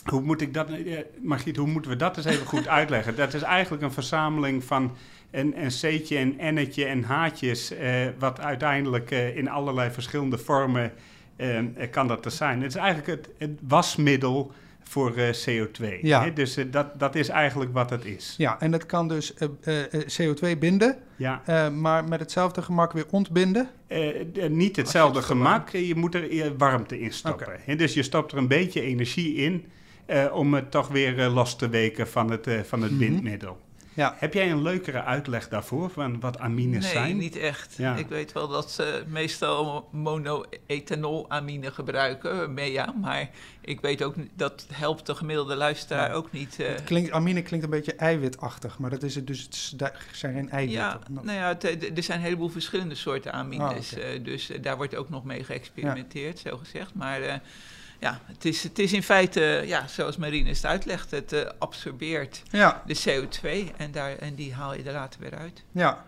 hoe 0.06 0.22
moet 0.22 0.42
ik 0.42 0.54
dat, 0.54 0.70
uh, 0.70 1.00
Margriet, 1.22 1.56
hoe 1.56 1.68
moeten 1.68 1.92
we 1.92 1.98
dat 1.98 2.18
eens 2.18 2.26
even 2.26 2.46
goed 2.46 2.68
uitleggen? 2.80 3.16
Dat 3.16 3.34
is 3.34 3.42
eigenlijk 3.42 3.84
een 3.84 3.92
verzameling 3.92 4.64
van 4.64 4.96
een, 5.32 5.64
een 5.64 5.70
C'tje, 5.70 6.18
een 6.18 6.54
N'tje 6.54 6.86
en 6.86 7.04
H'tjes, 7.04 7.72
uh, 7.72 8.08
wat 8.20 8.40
uiteindelijk 8.40 9.12
in 9.12 9.50
allerlei 9.50 9.92
verschillende 9.92 10.38
vormen 10.38 10.92
kan 11.91 12.08
dat 12.08 12.24
te 12.24 12.29
zijn. 12.29 12.62
Het 12.62 12.75
is 12.75 12.75
eigenlijk 12.75 13.08
het, 13.08 13.29
het 13.38 13.60
wasmiddel 13.67 14.51
voor 14.88 15.17
uh, 15.17 15.29
CO2. 15.29 16.00
Ja. 16.01 16.24
Hè? 16.24 16.34
Dus 16.34 16.58
uh, 16.58 16.65
dat, 16.72 17.00
dat 17.00 17.15
is 17.15 17.29
eigenlijk 17.29 17.74
wat 17.74 17.89
het 17.89 18.06
is. 18.06 18.36
Ja, 18.38 18.60
en 18.60 18.72
dat 18.72 18.86
kan 18.86 19.08
dus 19.08 19.34
uh, 19.63 19.84
CO2 20.20 20.58
binden, 20.60 20.98
ja. 21.15 21.70
maar 21.70 22.03
met 22.03 22.20
hetzelfde 22.20 22.62
gemak 22.62 22.91
weer 22.91 23.06
ontbinden? 23.12 23.70
niet 24.50 24.75
hetzelfde 24.75 25.22
gemak, 25.22 25.70
je 25.70 25.96
moet 25.96 26.15
er 26.15 26.58
warmte 26.58 27.00
in 27.00 27.13
stoppen. 27.13 27.48
Okay. 27.48 27.75
Dus 27.75 27.94
je 27.94 28.03
stopt 28.03 28.32
er 28.32 28.38
een 28.38 28.48
beetje 28.48 28.82
energie 28.82 29.36
in 29.36 29.65
om 30.32 30.53
het 30.53 30.72
toch 30.72 30.88
weer 30.88 31.27
los 31.27 31.56
te 31.56 31.70
weken 31.70 32.08
van 32.08 32.32
het, 32.32 32.50
van 32.63 32.82
het 32.82 32.91
mm 32.91 32.98
-hmm. 32.98 33.08
bindmiddel. 33.08 33.58
Ja. 33.98 34.16
Heb 34.18 34.34
jij 34.34 34.51
een 34.51 34.62
leukere 34.62 35.04
uitleg 35.04 35.50
daarvoor 35.50 35.89
van 35.89 36.20
wat 36.20 36.39
amines 36.39 36.89
zijn? 36.89 37.04
Nee, 37.04 37.13
niet 37.13 37.36
echt. 37.36 37.80
Ik 37.96 38.08
weet 38.08 38.32
wel 38.32 38.48
dat 38.48 38.72
ze 38.72 39.04
meestal 39.08 39.89
monoethanolamine 39.92 41.72
gebruiken, 41.72 42.54
MEA, 42.54 42.94
maar 43.01 43.30
ik 43.62 43.82
weet 43.82 44.04
ook 44.04 44.16
dat 44.36 44.66
helpt 44.74 45.06
de 45.06 45.16
gemiddelde 45.16 45.56
luisteraar 45.56 46.13
ook 46.13 46.32
niet. 46.32 46.58
Uh... 46.60 46.68
Klinkt, 46.86 47.12
amine 47.12 47.42
klinkt 47.42 47.66
een 47.66 47.72
beetje 47.72 47.96
eiwitachtig, 47.96 48.80
maar 48.80 48.89
dat 48.89 49.04
is 49.04 49.16
het 49.16 49.27
dus, 49.27 49.74
het 49.77 49.94
zijn 50.12 50.34
geen 50.34 50.50
eiwitten. 50.50 50.84
Ja, 50.84 51.00
nou 51.22 51.38
ja, 51.38 51.60
er 51.96 52.04
zijn 52.04 52.18
een 52.18 52.24
heleboel 52.24 52.50
verschillende 52.50 52.96
soorten 52.96 53.34
amines, 53.34 53.94
oh, 53.94 54.00
okay. 54.00 54.16
uh, 54.16 54.24
dus 54.24 54.51
uh, 54.51 54.62
daar 54.62 54.77
wordt 54.77 54.96
ook 54.96 55.10
nog 55.10 55.24
mee 55.24 55.44
geëxperimenteerd, 55.44 56.42
ja. 56.42 56.50
zo 56.50 56.58
gezegd, 56.58 56.94
maar 56.94 57.42
ja, 58.00 58.20
het 58.25 58.46
is, 58.46 58.63
het 58.63 58.80
is 58.80 58.94
in 58.94 59.04
feite, 59.04 59.63
ja, 59.66 59.88
zoals 59.88 60.18
Marine 60.18 60.50
het 60.50 60.66
uitlegt, 60.66 61.12
het 61.12 61.34
uh, 61.34 61.42
absorbeert 61.58 62.44
ja. 62.51 62.84
de 62.86 62.98
CO2 63.06 63.75
en, 63.77 63.92
daar, 63.92 64.16
en 64.16 64.36
die 64.36 64.54
haal 64.54 64.75
je 64.75 64.84
er 64.84 64.94
later 64.94 65.20
weer 65.20 65.36
uit. 65.36 65.63
Ja, 65.72 66.06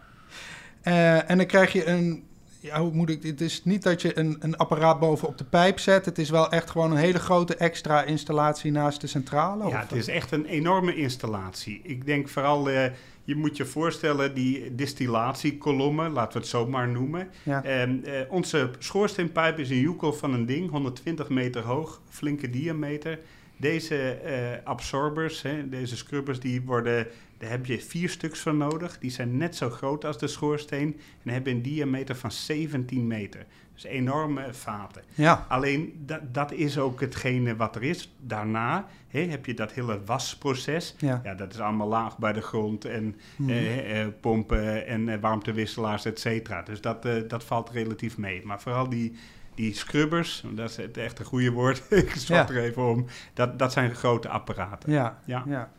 uh, 0.84 1.29
en 1.29 1.38
dan 1.38 1.46
krijg 1.46 1.72
je 1.72 1.86
een, 1.86 2.27
ja, 2.60 2.81
hoe 2.81 2.91
moet 2.91 3.10
ik, 3.10 3.24
het 3.24 3.41
is 3.41 3.63
niet 3.63 3.84
dat 3.84 4.01
je 4.01 4.17
een, 4.17 4.38
een 4.39 4.58
apparaat 4.58 5.00
bovenop 5.00 5.38
de 5.38 5.43
pijp 5.43 5.79
zet, 5.79 6.05
het 6.05 6.17
is 6.17 6.29
wel 6.29 6.51
echt 6.51 6.69
gewoon 6.69 6.91
een 6.91 6.98
hele 6.98 7.19
grote 7.19 7.55
extra 7.55 8.03
installatie 8.03 8.72
naast 8.72 9.01
de 9.01 9.08
centrale? 9.08 9.69
Ja, 9.69 9.79
het 9.79 9.91
is 9.91 10.08
echt 10.08 10.31
een 10.31 10.46
enorme 10.46 10.96
installatie. 10.96 11.81
Ik 11.84 12.05
denk 12.05 12.29
vooral... 12.29 12.69
Uh, 12.69 12.86
je 13.29 13.36
moet 13.36 13.57
je 13.57 13.65
voorstellen, 13.65 14.33
die 14.33 14.75
distillatiekolommen, 14.75 16.12
laten 16.12 16.33
we 16.33 16.39
het 16.39 16.48
zo 16.48 16.67
maar 16.67 16.88
noemen. 16.88 17.29
Ja. 17.43 17.88
Uh, 17.88 18.21
onze 18.29 18.69
schoorsteenpijp 18.79 19.59
is 19.59 19.69
een 19.69 19.79
joekel 19.79 20.13
van 20.13 20.33
een 20.33 20.45
ding, 20.45 20.69
120 20.69 21.29
meter 21.29 21.62
hoog, 21.62 22.01
flinke 22.09 22.50
diameter. 22.50 23.19
Deze 23.57 24.19
uh, 24.25 24.67
absorbers, 24.67 25.41
hè, 25.41 25.69
deze 25.69 25.98
scrubbers, 25.98 26.39
die 26.39 26.62
worden, 26.62 27.07
daar 27.38 27.50
heb 27.50 27.65
je 27.65 27.79
vier 27.79 28.09
stuks 28.09 28.39
van 28.39 28.57
nodig. 28.57 29.00
Die 29.00 29.12
zijn 29.12 29.38
net 29.38 29.55
zo 29.55 29.69
groot 29.69 30.05
als 30.05 30.17
de 30.17 30.27
schoorsteen 30.27 31.00
en 31.24 31.31
hebben 31.31 31.53
een 31.53 31.62
diameter 31.62 32.15
van 32.15 32.31
17 32.31 33.07
meter. 33.07 33.45
Dus 33.81 33.91
enorme 33.91 34.53
vaten. 34.53 35.01
Ja. 35.13 35.45
Alleen 35.48 36.03
dat, 36.05 36.33
dat 36.33 36.51
is 36.51 36.77
ook 36.77 37.01
hetgene 37.01 37.55
wat 37.55 37.75
er 37.75 37.83
is. 37.83 38.15
Daarna 38.19 38.88
hè, 39.07 39.19
heb 39.19 39.45
je 39.45 39.53
dat 39.53 39.71
hele 39.71 40.03
wasproces. 40.05 40.95
Ja. 40.98 41.21
ja. 41.24 41.33
dat 41.33 41.53
is 41.53 41.59
allemaal 41.59 41.88
laag 41.88 42.17
bij 42.17 42.33
de 42.33 42.41
grond 42.41 42.86
en 42.86 43.15
mm 43.36 43.50
eh, 43.50 44.01
eh, 44.01 44.07
pompen 44.21 44.88
en 44.88 45.09
eh, 45.09 45.19
warmtewisselaars, 45.21 46.05
et 46.05 46.19
cetera. 46.19 46.62
Dus 46.62 46.81
dat, 46.81 47.05
eh, 47.05 47.13
dat 47.27 47.43
valt 47.43 47.69
relatief 47.69 48.17
mee. 48.17 48.45
Maar 48.45 48.62
vooral 48.62 48.89
die, 48.89 49.17
die 49.55 49.75
scrubbers, 49.75 50.43
dat 50.51 50.69
is 50.69 50.77
het 50.77 50.98
echt 50.98 51.19
een 51.19 51.25
goede 51.25 51.51
woord, 51.51 51.83
ik 52.03 52.12
zwart 52.12 52.50
er 52.50 52.57
even 52.57 52.88
om, 52.88 53.05
dat, 53.33 53.59
dat 53.59 53.71
zijn 53.71 53.95
grote 53.95 54.29
apparaten. 54.29 54.91
Ja, 54.91 55.19
ja. 55.25 55.43
ja. 55.48 55.71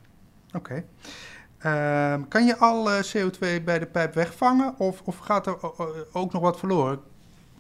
oké. 0.53 0.85
Ehm, 1.59 2.23
kan 2.29 2.47
je 2.47 2.57
al 2.57 2.89
CO2 2.89 3.65
bij 3.65 3.79
de 3.79 3.87
pijp 3.87 4.15
wegvangen 4.15 4.79
of, 4.79 5.03
of 5.05 5.19
gaat 5.19 5.47
er 5.47 5.57
ook 6.13 6.33
nog 6.33 6.43
wat 6.43 6.59
verloren? 6.59 7.10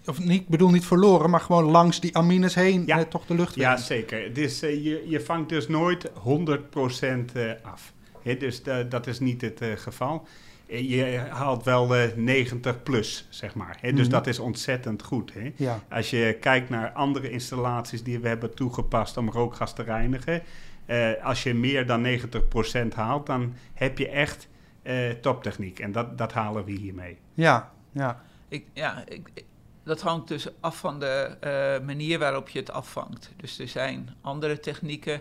Of 0.06 0.18
niet, 0.18 0.40
ik 0.40 0.48
bedoel 0.48 0.70
niet 0.70 0.86
verloren, 0.86 1.30
maar 1.30 1.40
gewoon 1.40 1.64
langs 1.64 2.00
die 2.00 2.16
amines 2.16 2.54
heen 2.54 2.82
ja. 2.86 2.98
Eh, 2.98 3.04
toch 3.04 3.26
de 3.26 3.34
lucht 3.34 3.54
Ja, 3.54 3.76
zeker. 3.76 4.32
Dus, 4.32 4.62
uh, 4.62 4.84
je, 4.84 5.04
je 5.06 5.20
vangt 5.20 5.48
dus 5.48 5.68
nooit 5.68 6.10
100% 6.10 6.12
uh, 7.36 7.52
af. 7.62 7.92
He, 8.22 8.36
dus 8.36 8.62
dat 8.88 9.06
is 9.06 9.20
niet 9.20 9.40
het 9.40 9.62
uh, 9.62 9.76
geval. 9.76 10.26
Je 10.66 11.22
haalt 11.30 11.64
wel 11.64 11.94
90 12.16 12.82
plus, 12.82 13.26
zeg 13.28 13.54
maar. 13.54 13.76
He, 13.80 13.92
dus 13.92 14.04
mm 14.04 14.12
dat 14.12 14.26
is 14.26 14.38
ontzettend 14.38 15.02
goed. 15.02 15.32
He. 15.34 15.52
Ja. 15.56 15.80
Als 15.90 16.10
je 16.10 16.36
kijkt 16.40 16.68
naar 16.68 16.92
andere 16.92 17.30
installaties 17.30 18.02
die 18.02 18.18
we 18.18 18.28
hebben 18.28 18.54
toegepast 18.54 19.16
om 19.16 19.30
rookgas 19.30 19.74
te 19.74 19.82
reinigen. 19.82 20.42
als 21.22 21.42
je 21.42 21.54
meer 21.54 21.86
dan 21.86 22.06
90% 22.06 22.94
haalt, 22.94 23.26
dan 23.26 23.54
heb 23.74 23.98
je 23.98 24.08
echt 24.08 24.48
toptechniek. 25.20 25.78
En 25.78 25.92
dat, 25.92 26.18
dat 26.18 26.32
halen 26.32 26.64
we 26.64 26.72
hiermee. 26.72 27.18
Ja, 27.34 27.72
ja. 27.92 28.22
Ik, 28.48 28.64
ja, 28.72 29.04
ik, 29.08 29.44
dat 29.90 30.00
hangt 30.00 30.28
dus 30.28 30.60
af 30.60 30.78
van 30.78 31.00
de 31.00 31.36
uh, 31.80 31.86
manier 31.86 32.18
waarop 32.18 32.48
je 32.48 32.58
het 32.58 32.70
afvangt. 32.70 33.30
Dus 33.36 33.58
er 33.58 33.68
zijn 33.68 34.08
andere 34.20 34.60
technieken 34.60 35.20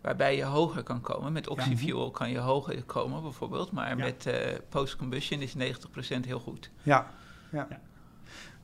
waarbij 0.00 0.36
je 0.36 0.44
hoger 0.44 0.82
kan 0.82 1.00
komen. 1.00 1.32
Met 1.32 1.48
oxyfuel 1.48 2.10
kan 2.10 2.30
je 2.30 2.38
hoger 2.38 2.82
komen 2.82 3.22
bijvoorbeeld, 3.22 3.72
maar 3.72 3.96
met 3.96 4.26
uh, 4.26 4.34
post-combustion 4.68 5.40
is 5.40 5.54
90% 5.56 5.58
heel 6.20 6.38
goed. 6.38 6.70
Ja, 6.82 7.10
ja. 7.52 7.66
ja. 7.70 7.80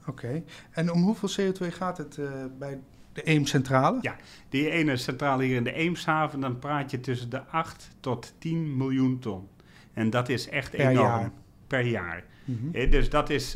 Oké. 0.07 0.43
En 0.71 0.93
om 0.93 1.03
hoeveel 1.03 1.53
CO2 1.53 1.67
gaat 1.67 1.99
het 1.99 2.17
uh, 2.17 2.31
bij 2.59 2.81
de 3.13 3.23
Eemscentrale? 3.23 3.99
Ja, 4.01 4.17
die 4.49 4.71
ene 4.71 4.97
centrale 4.97 5.45
hier 5.45 5.57
in 5.57 5.65
de 5.65 5.73
Eemshaven, 5.73 6.41
dan 6.41 6.59
praat 6.59 6.91
je 6.91 7.01
tussen 7.01 7.31
de 7.31 7.45
8 7.45 7.89
tot 8.01 8.35
10 8.39 8.77
miljoen 8.77 9.19
ton. 9.19 9.49
En 9.95 10.11
dat 10.11 10.29
is 10.29 10.49
echt 10.49 10.71
per 10.71 10.81
enorm. 10.81 10.95
Jaar. 10.97 11.31
Per 11.67 11.87
jaar. 11.87 12.25
Mm 12.45 12.59
-hmm. 12.73 12.91
dus 12.91 13.11
dat 13.11 13.31
is 13.31 13.55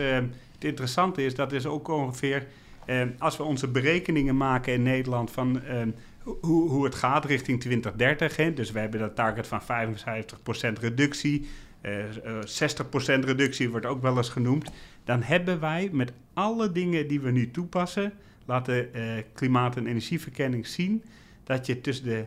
het 0.57 0.65
interessante 0.65 1.25
is, 1.25 1.35
dat 1.35 1.53
is 1.53 1.67
ook 1.67 1.89
ongeveer, 1.89 2.47
eh, 2.87 3.03
als 3.19 3.37
we 3.37 3.43
onze 3.43 3.69
berekeningen 3.69 4.37
maken 4.37 4.73
in 4.73 4.83
Nederland 4.83 5.31
van 5.31 5.63
eh, 5.63 5.83
hoe, 6.23 6.71
hoe 6.71 6.85
het 6.85 6.95
gaat 6.95 7.25
richting 7.25 7.61
2030. 7.61 8.37
Hè, 8.37 8.55
dus 8.55 8.71
we 8.71 8.79
hebben 8.79 9.01
dat 9.01 9.17
target 9.17 9.47
van 9.47 9.61
55% 9.63 10.79
reductie, 10.79 11.49
uh, 11.83 12.05
60% 12.45 13.25
reductie 13.25 13.71
wordt 13.71 13.87
ook 13.87 14.03
wel 14.03 14.17
eens 14.17 14.29
genoemd. 14.29 14.71
Dan 15.05 15.23
hebben 15.23 15.61
wij 15.61 15.89
met 15.93 16.13
alle 16.35 16.73
dingen 16.73 17.09
die 17.09 17.21
we 17.21 17.31
nu 17.31 17.51
toepassen, 17.51 18.13
laten 18.45 18.89
klimaat- 19.35 19.77
en 19.77 19.87
energieverkenning 19.87 20.67
zien, 20.67 21.03
dat 21.45 21.67
je 21.67 21.81
tussen 21.81 22.05
de 22.05 22.25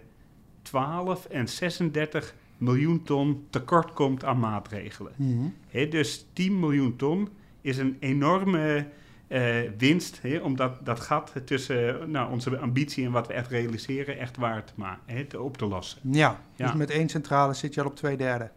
12 0.62 1.26
en 1.26 1.48
36 1.48 2.36
miljoen 2.58 3.04
ton 3.04 3.46
tekort 3.50 3.94
komt 3.94 4.24
aan 4.24 4.40
maatregelen. 4.40 5.12
Mm 5.16 5.54
dus 5.90 6.26
10 6.34 6.60
miljoen 6.60 6.96
ton 6.96 7.30
is 7.62 7.78
een 7.78 7.98
enorme 8.00 8.88
uh, 9.28 9.56
winst, 9.78 10.20
hè, 10.22 10.38
om 10.38 10.56
dat, 10.56 10.86
dat 10.86 11.00
gat 11.00 11.34
tussen 11.46 12.12
nou, 12.12 12.32
onze 12.32 12.58
ambitie 12.58 13.06
en 13.06 13.12
wat 13.12 13.28
we 13.28 13.34
echt 13.34 13.50
realiseren 13.50 14.20
echt 14.20 14.38
waar 14.38 14.64
te 14.64 14.74
maken, 14.76 15.42
op 15.42 15.58
te 15.58 15.66
lossen. 15.66 16.00
Ja, 16.04 16.40
ja, 16.56 16.66
dus 16.66 16.76
met 16.76 16.90
één 16.90 17.10
centrale 17.10 17.54
zit 17.54 17.74
je 17.74 17.82
al 17.82 17.88
op 17.88 17.96
twee 17.96 18.18
derde. 18.18 18.50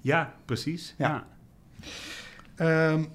Ja, 0.00 0.34
precies. 0.44 0.94
Ja. 0.98 1.26
ja. 2.56 2.90
Um, 2.90 3.08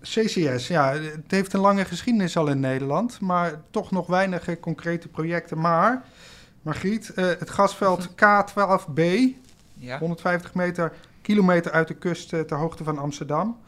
CCS, 0.00 0.68
ja, 0.68 0.92
het 0.92 1.30
heeft 1.30 1.52
een 1.52 1.60
lange 1.60 1.84
geschiedenis 1.84 2.36
al 2.36 2.48
in 2.48 2.60
Nederland, 2.60 3.20
maar 3.20 3.60
toch 3.70 3.90
nog 3.90 4.06
weinig 4.06 4.60
concrete 4.60 5.08
projecten. 5.08 5.58
Maar, 5.60 6.04
Margriet, 6.62 7.12
uh, 7.16 7.24
het 7.24 7.50
gasveld 7.50 8.08
K12B, 8.22 9.02
ja. 9.74 9.98
150 9.98 10.54
meter, 10.54 10.92
kilometer 11.22 11.72
uit 11.72 11.88
de 11.88 11.94
kust 11.94 12.32
uh, 12.32 12.40
ter 12.40 12.56
hoogte 12.56 12.84
van 12.84 12.98
Amsterdam. 12.98 13.58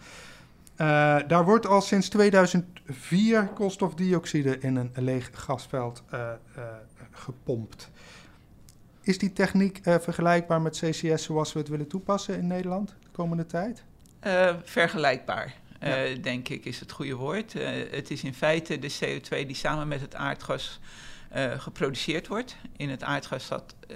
Uh, 0.80 1.16
daar 1.26 1.44
wordt 1.44 1.66
al 1.66 1.80
sinds 1.80 2.08
2004 2.08 3.48
koolstofdioxide 3.54 4.58
in 4.58 4.76
een 4.76 4.90
leeg 4.94 5.30
gasveld 5.32 6.02
uh, 6.14 6.20
uh, 6.56 6.64
gepompt. 7.10 7.90
Is 9.00 9.18
die 9.18 9.32
techniek 9.32 9.80
vergelijkbaar 9.82 10.60
met 10.60 10.78
CCS 10.78 11.22
zoals 11.22 11.52
we 11.52 11.58
het 11.58 11.68
willen 11.68 11.86
toepassen 11.86 12.38
in 12.38 12.46
Nederland 12.46 12.88
de 12.88 13.08
komende 13.12 13.46
tijd? 13.46 13.82
vergelijkbaar. 14.64 15.54
denk 16.20 16.48
ik, 16.48 16.64
is 16.64 16.80
het 16.80 16.92
goede 16.92 17.14
woord. 17.14 17.52
het 17.90 18.10
is 18.10 18.22
in 18.22 18.34
feite 18.34 18.78
de 18.78 18.92
CO2 18.92 19.46
die 19.46 19.54
samen 19.54 19.88
met 19.88 20.00
het 20.00 20.14
aardgas 20.14 20.80
geproduceerd 21.56 22.26
wordt. 22.26 22.56
In 22.76 22.90
het 22.90 23.02
aardgas 23.02 23.46
zat 23.46 23.74
13% 23.88 23.92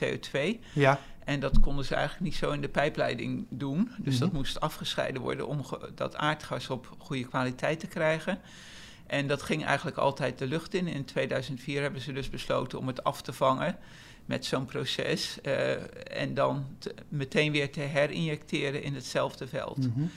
CO2. 0.00 0.40
Ja. 0.72 1.00
En 1.24 1.40
dat 1.40 1.60
konden 1.60 1.84
ze 1.84 1.94
eigenlijk 1.94 2.24
niet 2.24 2.34
zo 2.34 2.50
in 2.50 2.60
de 2.60 2.68
pijpleiding 2.68 3.46
doen. 3.50 3.90
Dus 3.98 4.18
dat 4.18 4.28
mhm. 4.28 4.36
moest 4.36 4.60
afgescheiden 4.60 5.22
worden 5.22 5.46
om 5.46 5.64
dat 5.94 6.16
aardgas 6.16 6.70
op 6.70 6.94
goede 6.98 7.24
kwaliteit 7.24 7.80
te 7.80 7.86
krijgen. 7.86 8.40
En 9.06 9.26
dat 9.26 9.42
ging 9.42 9.64
eigenlijk 9.64 9.96
altijd 9.96 10.38
de 10.38 10.46
lucht 10.46 10.74
in. 10.74 10.86
In 10.86 11.04
2004 11.04 11.82
hebben 11.82 12.00
ze 12.00 12.12
dus 12.12 12.30
besloten 12.30 12.78
om 12.78 12.86
het 12.86 13.04
af 13.04 13.22
te 13.22 13.32
vangen 13.32 13.76
met 14.24 14.44
zo'n 14.44 14.64
proces. 14.64 15.38
Uh, 15.42 16.18
en 16.18 16.34
dan 16.34 16.66
meteen 17.08 17.52
weer 17.52 17.70
te 17.72 17.80
herinjecteren 17.80 18.82
in 18.82 18.94
hetzelfde 18.94 19.46
veld. 19.46 19.78
Mm 19.96 20.10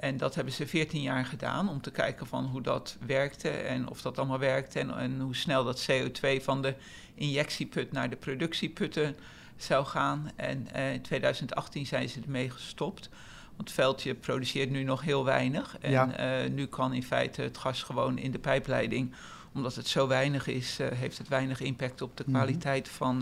en 0.00 0.16
dat 0.16 0.34
hebben 0.34 0.54
ze 0.54 0.66
14 0.66 1.02
jaar 1.02 1.24
gedaan 1.24 1.68
om 1.68 1.80
te 1.80 1.90
kijken 1.90 2.26
van 2.26 2.44
hoe 2.44 2.62
dat 2.62 2.96
werkte 3.06 3.48
en 3.48 3.88
of 3.88 4.02
dat 4.02 4.18
allemaal 4.18 4.38
werkte 4.38 4.78
en, 4.78 4.96
en 4.96 5.20
hoe 5.20 5.36
snel 5.36 5.64
dat 5.64 5.88
CO2 5.90 6.42
van 6.42 6.62
de 6.62 6.74
injectieput 7.14 7.92
naar 7.92 8.10
de 8.10 8.16
productieputten 8.16 9.16
zou 9.62 9.86
gaan. 9.86 10.30
En 10.36 10.68
uh, 10.76 10.92
in 10.92 11.02
2018 11.02 11.86
zijn 11.86 12.08
ze 12.08 12.20
ermee 12.20 12.50
gestopt. 12.50 13.08
Want 13.56 13.68
het 13.68 13.72
veldje 13.72 14.14
produceert 14.14 14.70
nu 14.70 14.82
nog 14.82 15.02
heel 15.02 15.24
weinig. 15.24 15.76
En 15.80 15.90
ja. 15.90 16.44
uh, 16.44 16.50
nu 16.50 16.66
kan 16.66 16.92
in 16.92 17.02
feite 17.02 17.42
het 17.42 17.58
gas 17.58 17.82
gewoon 17.82 18.18
in 18.18 18.30
de 18.30 18.38
pijpleiding. 18.38 19.14
Omdat 19.54 19.74
het 19.74 19.86
zo 19.88 20.06
weinig 20.06 20.46
is, 20.46 20.80
uh, 20.80 20.88
heeft 20.88 21.18
het 21.18 21.28
weinig 21.28 21.60
impact 21.60 22.02
op 22.02 22.16
de 22.16 22.24
mhm. 22.26 22.32
kwaliteit 22.32 22.88
van 22.88 23.18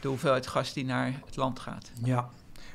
de 0.00 0.08
hoeveelheid 0.08 0.46
gas 0.46 0.72
die 0.72 0.84
naar 0.84 1.12
het 1.26 1.36
land 1.36 1.58
gaat. 1.58 1.90
Ja, 2.04 2.30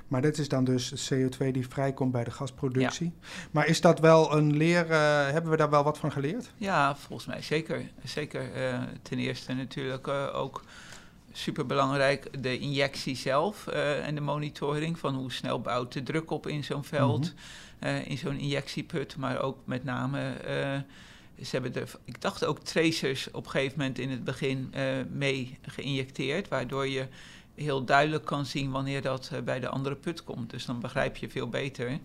maar 0.08 0.22
dit 0.22 0.38
is 0.38 0.50
dan 0.50 0.64
dus 0.64 1.14
CO2 1.14 1.52
die 1.52 1.68
vrijkomt 1.68 2.12
bij 2.12 2.24
de 2.24 2.32
gasproductie. 2.32 3.14
Ja. 3.22 3.28
Maar 3.52 3.68
is 3.68 3.82
dat 3.82 4.00
wel 4.00 4.38
een 4.38 4.58
leer, 4.58 4.86
uh, 4.90 4.92
hebben 5.32 5.52
we 5.52 5.58
daar 5.58 5.70
wel 5.70 5.84
wat 5.84 5.98
van 5.98 6.12
geleerd? 6.12 6.52
Ja, 6.58 6.96
volgens 6.96 7.28
mij 7.28 7.42
zeker. 7.42 7.92
Zeker. 8.04 8.72
Uh, 8.72 8.82
ten 9.02 9.20
eerste 9.20 9.54
natuurlijk 9.54 10.08
uh, 10.08 10.36
ook 10.36 10.64
superbelangrijk 11.38 12.44
de 12.44 12.60
injectie 12.60 13.16
zelf 13.16 13.68
uh, 13.70 14.08
en 14.08 14.16
de 14.16 14.22
monitoring 14.22 15.00
van 15.00 15.16
hoe 15.16 15.32
snel 15.32 15.62
bouwt 15.62 15.94
de 15.94 16.04
druk 16.04 16.32
op 16.32 16.48
in 16.48 16.64
zo'n 16.64 16.84
veld, 16.84 17.34
mm 17.34 17.90
-hmm. 17.90 18.04
in 18.06 18.18
zo'n 18.18 18.38
injectieput, 18.38 19.18
maar 19.18 19.42
ook 19.42 19.58
met 19.66 19.84
name, 19.84 20.34
uh, 20.48 21.46
ze 21.46 21.50
hebben 21.52 21.76
er, 21.76 21.92
ik 22.06 22.22
dacht 22.22 22.46
ook 22.46 22.60
tracers 22.60 23.32
op 23.32 23.46
een 23.46 23.52
gegeven 23.52 23.78
moment 23.78 24.00
in 24.00 24.10
het 24.10 24.24
begin 24.24 24.74
mee 25.12 25.58
geïnjecteerd, 25.62 26.48
waardoor 26.48 26.88
je 26.88 27.08
heel 27.56 27.84
duidelijk 27.84 28.26
kan 28.26 28.46
zien 28.46 28.72
wanneer 28.72 29.02
dat 29.02 29.32
bij 29.44 29.60
de 29.60 29.70
andere 29.70 29.96
put 29.96 30.24
komt. 30.24 30.50
Dus 30.50 30.66
dan 30.66 30.80
begrijp 30.80 31.18
je 31.18 31.30
veel 31.30 31.50
beter 31.50 32.00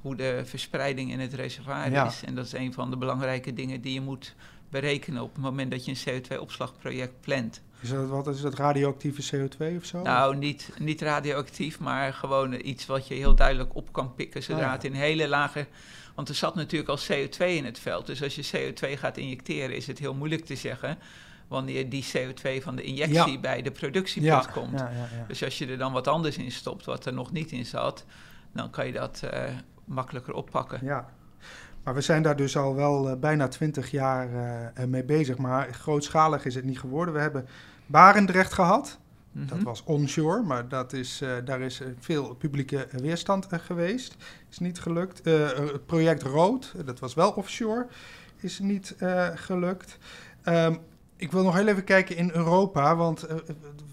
hoe 0.00 0.16
de 0.16 0.42
verspreiding 0.44 1.10
in 1.10 1.20
het 1.20 1.34
reservoir 1.34 2.06
is. 2.06 2.24
En 2.24 2.34
dat 2.34 2.46
is 2.46 2.52
een 2.52 2.72
van 2.72 2.90
de 2.90 2.96
belangrijke 2.96 3.52
dingen 3.52 3.80
die 3.80 3.92
je 3.92 4.00
moet 4.00 4.34
berekenen 4.68 5.22
op 5.22 5.32
het 5.32 5.42
moment 5.42 5.70
dat 5.70 5.84
je 5.84 5.90
een 5.90 6.22
CO2-opslagproject 6.22 7.20
plant. 7.20 7.62
Is 7.80 7.90
dat, 7.90 8.08
wat 8.08 8.26
is 8.26 8.40
dat 8.40 8.54
radioactieve 8.54 9.36
CO2 9.36 9.76
of 9.76 9.84
zo? 9.84 10.02
Nou, 10.02 10.36
niet, 10.36 10.70
niet 10.78 11.02
radioactief, 11.02 11.78
maar 11.78 12.12
gewoon 12.12 12.66
iets 12.66 12.86
wat 12.86 13.08
je 13.08 13.14
heel 13.14 13.34
duidelijk 13.34 13.74
op 13.74 13.92
kan 13.92 14.14
pikken 14.14 14.42
zodra 14.42 14.66
ah, 14.66 14.72
het 14.72 14.84
in 14.84 14.92
hele 14.92 15.28
lage... 15.28 15.66
Want 16.14 16.28
er 16.28 16.38
zat 16.38 16.54
natuurlijk 16.54 16.90
al 16.90 16.98
CO2 16.98 17.46
in 17.46 17.64
het 17.64 17.78
veld. 17.78 18.06
Dus 18.06 18.22
als 18.22 18.34
je 18.34 18.72
CO2 18.72 18.98
gaat 18.98 19.16
injecteren, 19.16 19.76
is 19.76 19.86
het 19.86 19.98
heel 19.98 20.14
moeilijk 20.14 20.44
te 20.44 20.56
zeggen 20.56 20.98
wanneer 21.48 21.88
die 21.88 22.04
CO2 22.04 22.62
van 22.62 22.76
de 22.76 22.82
injectie 22.82 23.38
bij 23.38 23.62
de 23.62 23.70
productieput 23.70 24.28
ja. 24.28 24.50
komt. 24.52 24.78
Ja, 24.78 24.90
dus 25.28 25.44
als 25.44 25.58
je 25.58 25.66
er 25.66 25.78
dan 25.78 25.92
wat 25.92 26.08
anders 26.08 26.36
in 26.36 26.52
stopt, 26.52 26.84
wat 26.84 27.06
er 27.06 27.12
nog 27.12 27.32
niet 27.32 27.52
in 27.52 27.66
zat, 27.66 28.04
dan 28.52 28.70
kan 28.70 28.86
je 28.86 28.92
dat 28.92 29.22
uh, 29.24 29.42
makkelijker 29.84 30.34
oppakken. 30.34 30.80
Ja, 30.82 31.08
maar 31.84 31.94
we 31.94 32.00
zijn 32.00 32.22
daar 32.22 32.36
dus 32.36 32.56
al 32.56 32.74
wel 32.74 33.10
uh, 33.10 33.16
bijna 33.16 33.48
twintig 33.48 33.90
jaar 33.90 34.28
uh, 34.78 34.84
mee 34.84 35.04
bezig. 35.04 35.38
Maar 35.38 35.72
grootschalig 35.72 36.44
is 36.44 36.54
het 36.54 36.64
niet 36.64 36.80
geworden. 36.80 37.14
We 37.14 37.20
hebben 37.20 37.46
Barendrecht 37.86 38.52
gehad. 38.52 38.98
Mm 39.32 39.40
-hmm. 39.40 39.48
Dat 39.48 39.62
was 39.62 39.84
onshore, 39.84 40.42
maar 40.42 40.68
dat 40.68 40.92
is, 40.92 41.22
uh, 41.22 41.32
daar 41.44 41.60
is 41.60 41.82
veel 41.98 42.34
publieke 42.34 42.88
weerstand 42.90 43.46
geweest. 43.50 44.16
Is 44.50 44.58
niet 44.58 44.80
gelukt. 44.80 45.24
het 45.24 45.86
project 45.86 46.22
Rood, 46.22 46.74
dat 46.84 46.98
was 46.98 47.14
wel 47.14 47.30
offshore, 47.30 47.86
is 48.36 48.58
niet 48.58 48.94
gelukt. 49.34 49.98
Um, 50.44 50.78
ik 51.16 51.32
wil 51.32 51.42
nog 51.42 51.54
heel 51.54 51.66
even 51.66 51.84
kijken 51.84 52.16
in 52.16 52.30
Europa, 52.34 52.96
want 52.96 53.26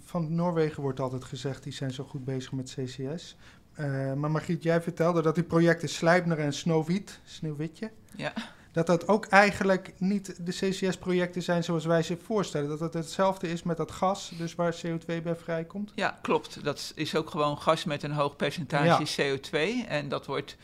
van 0.04 0.36
Noorwegen 0.36 0.82
wordt 0.82 1.00
altijd 1.00 1.24
gezegd, 1.24 1.64
die 1.64 1.74
zijn 1.74 1.92
zo 1.92 2.04
goed 2.04 2.26
bezig 2.26 2.52
met 2.52 2.76
CCS. 2.76 3.38
Uh, 3.80 4.14
maar 4.14 4.32
Margriet, 4.32 4.64
jij 4.64 4.82
vertelde 4.82 5.22
dat 5.22 5.36
die 5.36 5.44
projecten 5.44 5.90
Slijpner 5.90 6.40
en 6.40 6.54
Sneeuwwit, 6.54 7.20
Sneeuwwitje, 7.24 7.92
ja. 8.16 8.34
dat 8.72 8.88
dat 8.88 9.08
ook 9.08 9.26
eigenlijk 9.26 9.94
niet 9.98 10.46
de 10.46 10.52
CCS-projecten 10.52 11.42
zijn 11.42 11.64
zoals 11.64 11.86
wij 11.86 12.04
ze 12.04 12.18
voorstellen. 12.24 12.70
Dat 12.70 12.80
het 12.80 12.94
hetzelfde 12.94 13.50
is 13.52 13.64
met 13.64 13.78
dat 13.78 13.92
gas, 13.92 14.32
dus 14.38 14.56
waar 14.56 14.76
CO2 14.86 15.22
bij 15.24 15.36
vrijkomt. 15.36 15.92
Ja, 15.96 16.20
klopt. 16.22 16.64
Dat 16.64 16.92
is 16.96 17.16
ook 17.16 17.30
gewoon 17.30 17.58
gas 17.58 17.84
met 17.84 18.04
een 18.04 18.12
hoog 18.12 18.36
percentage 18.36 19.38
CO2 19.38 19.88
en 19.88 20.10
dat 20.10 20.26
wordt 20.26 20.58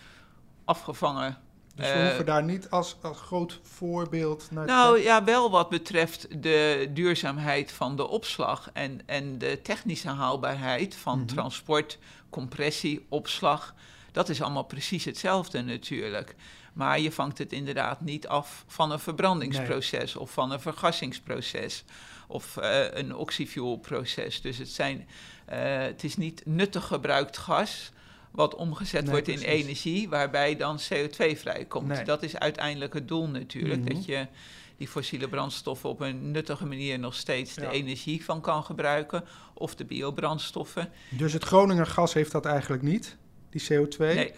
afgevangen 0.65 1.37
dus 1.75 1.93
we 1.93 2.05
hoeven 2.05 2.25
daar 2.25 2.43
niet 2.43 2.69
als, 2.69 2.95
als 3.01 3.21
groot 3.21 3.59
voorbeeld 3.63 4.47
naar 4.51 4.65
Nou 4.65 4.99
ja, 4.99 5.23
wel 5.23 5.51
wat 5.51 5.69
betreft 5.69 6.43
de 6.43 6.89
duurzaamheid 6.93 7.71
van 7.71 7.95
de 7.95 8.07
opslag 8.07 8.69
en, 8.73 9.01
en 9.05 9.37
de 9.37 9.59
technische 9.61 10.09
haalbaarheid 10.09 10.95
van 10.95 11.17
mhm. 11.17 11.27
transport, 11.27 11.97
compressie, 12.33 13.05
opslag. 13.09 13.75
Dat 14.11 14.29
is 14.29 14.41
allemaal 14.41 14.63
precies 14.63 15.05
hetzelfde 15.05 15.61
natuurlijk. 15.61 16.35
Maar 16.73 16.99
je 16.99 17.11
vangt 17.11 17.37
het 17.37 17.53
inderdaad 17.53 18.01
niet 18.01 18.27
af 18.27 18.63
van 18.67 18.91
een 18.91 18.99
verbrandingsproces 18.99 20.15
of 20.15 20.31
van 20.31 20.51
een 20.51 20.61
vergassingsproces 20.61 21.83
of 22.27 22.57
uh, 22.59 22.85
een 22.91 23.15
oxyfuelproces. 23.15 24.41
Dus 24.41 24.57
het, 24.57 24.69
zijn, 24.69 25.07
uh, 25.49 25.55
het 25.77 26.03
is 26.03 26.17
niet 26.17 26.41
nuttig 26.45 26.87
gebruikt 26.87 27.37
gas 27.37 27.91
wat 28.31 28.55
omgezet 28.55 29.09
wordt 29.09 29.27
in 29.27 29.39
energie, 29.39 30.09
waarbij 30.09 30.55
dan 30.55 30.79
CO2 30.79 31.37
vrijkomt. 31.37 32.05
Dat 32.05 32.23
is 32.23 32.37
uiteindelijk 32.37 32.93
het 32.93 33.07
doel 33.07 33.27
natuurlijk, 33.27 33.87
dat 33.87 33.97
mhm. 33.97 34.11
je 34.11 34.27
die 34.77 34.87
fossiele 34.87 35.29
brandstoffen 35.29 35.89
op 35.89 35.99
een 35.99 36.31
nuttige 36.31 36.65
manier 36.65 36.99
nog 36.99 37.15
steeds 37.15 37.53
de 37.53 37.69
energie 37.69 38.25
van 38.25 38.41
kan 38.41 38.63
gebruiken, 38.63 39.23
of 39.53 39.75
de 39.75 39.85
biobrandstoffen. 39.85 40.89
Dus 41.09 41.33
het 41.33 41.43
Groninger 41.43 41.85
gas 41.85 42.13
heeft 42.13 42.31
dat 42.31 42.45
eigenlijk 42.45 42.83
niet, 42.83 43.17
die 43.49 43.63
CO2? 43.63 43.97
Nee. 43.97 44.33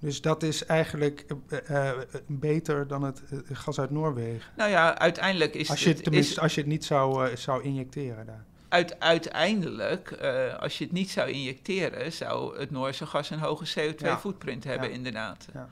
Dus 0.00 0.20
dat 0.20 0.42
is 0.42 0.64
eigenlijk 0.66 1.26
uh, 1.70 1.90
beter 2.26 2.86
dan 2.86 3.02
het 3.02 3.22
gas 3.52 3.80
uit 3.80 3.90
Noorwegen. 3.90 4.52
Nou 4.56 4.70
ja, 4.70 4.98
uiteindelijk 4.98 5.54
is 5.54 5.70
als 5.70 5.82
je 5.82 5.88
het. 5.88 6.02
Tenminste, 6.02 6.32
is, 6.32 6.40
als 6.40 6.54
je 6.54 6.60
het 6.60 6.70
niet 6.70 6.84
zou, 6.84 7.36
zou 7.36 7.62
injecteren 7.62 8.26
daar 8.26 8.44
uit, 8.68 9.00
uiteindelijk, 9.00 10.12
als 10.60 10.78
je 10.78 10.84
het 10.84 10.92
niet 10.92 11.10
zou 11.10 11.30
injecteren, 11.30 12.12
zou 12.12 12.58
het 12.58 12.70
Noorse 12.70 13.06
gas 13.06 13.30
een 13.30 13.38
hoge 13.38 13.66
CO2-footprint 13.78 14.64
hebben, 14.64 14.90
inderdaad. 14.90 15.46
Ja. 15.54 15.68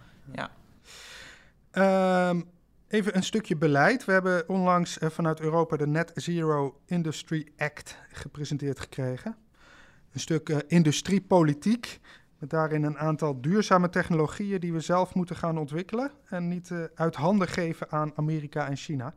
ja. 1.72 2.29
Um, 2.29 2.55
even 2.88 3.16
een 3.16 3.22
stukje 3.22 3.57
beleid. 3.57 4.05
We 4.05 4.12
hebben 4.12 4.49
onlangs 4.49 4.99
uh, 4.99 5.11
vanuit 5.11 5.40
Europa 5.40 5.77
de 5.77 5.87
Net 5.87 6.12
Zero 6.14 6.81
Industry 6.87 7.46
Act 7.57 7.99
gepresenteerd 8.09 8.81
gekregen. 8.81 9.37
Een 10.12 10.20
stuk 10.20 10.49
uh, 10.49 10.57
industriepolitiek. 10.66 12.01
Met 12.38 12.51
daarin 12.51 12.83
een 12.83 12.99
aantal 12.99 13.40
duurzame 13.40 13.88
technologieën 13.88 14.61
die 14.61 14.72
we 14.72 14.81
zelf 14.81 15.14
moeten 15.14 15.37
gaan 15.37 15.59
ontwikkelen. 15.59 16.11
En 16.25 16.49
niet 16.49 16.70
uit 16.94 17.14
handen 17.14 17.49
geven 17.49 17.90
aan 17.90 18.12
Amerika 18.16 18.68
en 18.68 18.77
China. 18.77 19.14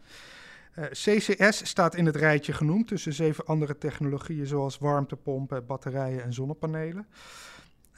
Eh, 0.80 0.86
CCS 0.92 1.68
staat 1.70 1.96
in 1.96 2.06
het 2.06 2.16
rijtje 2.16 2.54
genoemd 2.54 2.88
tussen 2.88 3.14
zeven 3.14 3.46
andere 3.46 3.78
technologieën 3.78 4.46
zoals 4.46 4.78
warmtepompen, 4.78 5.66
batterijen 5.66 6.24
en 6.24 6.34
zonnepanelen. 6.34 7.08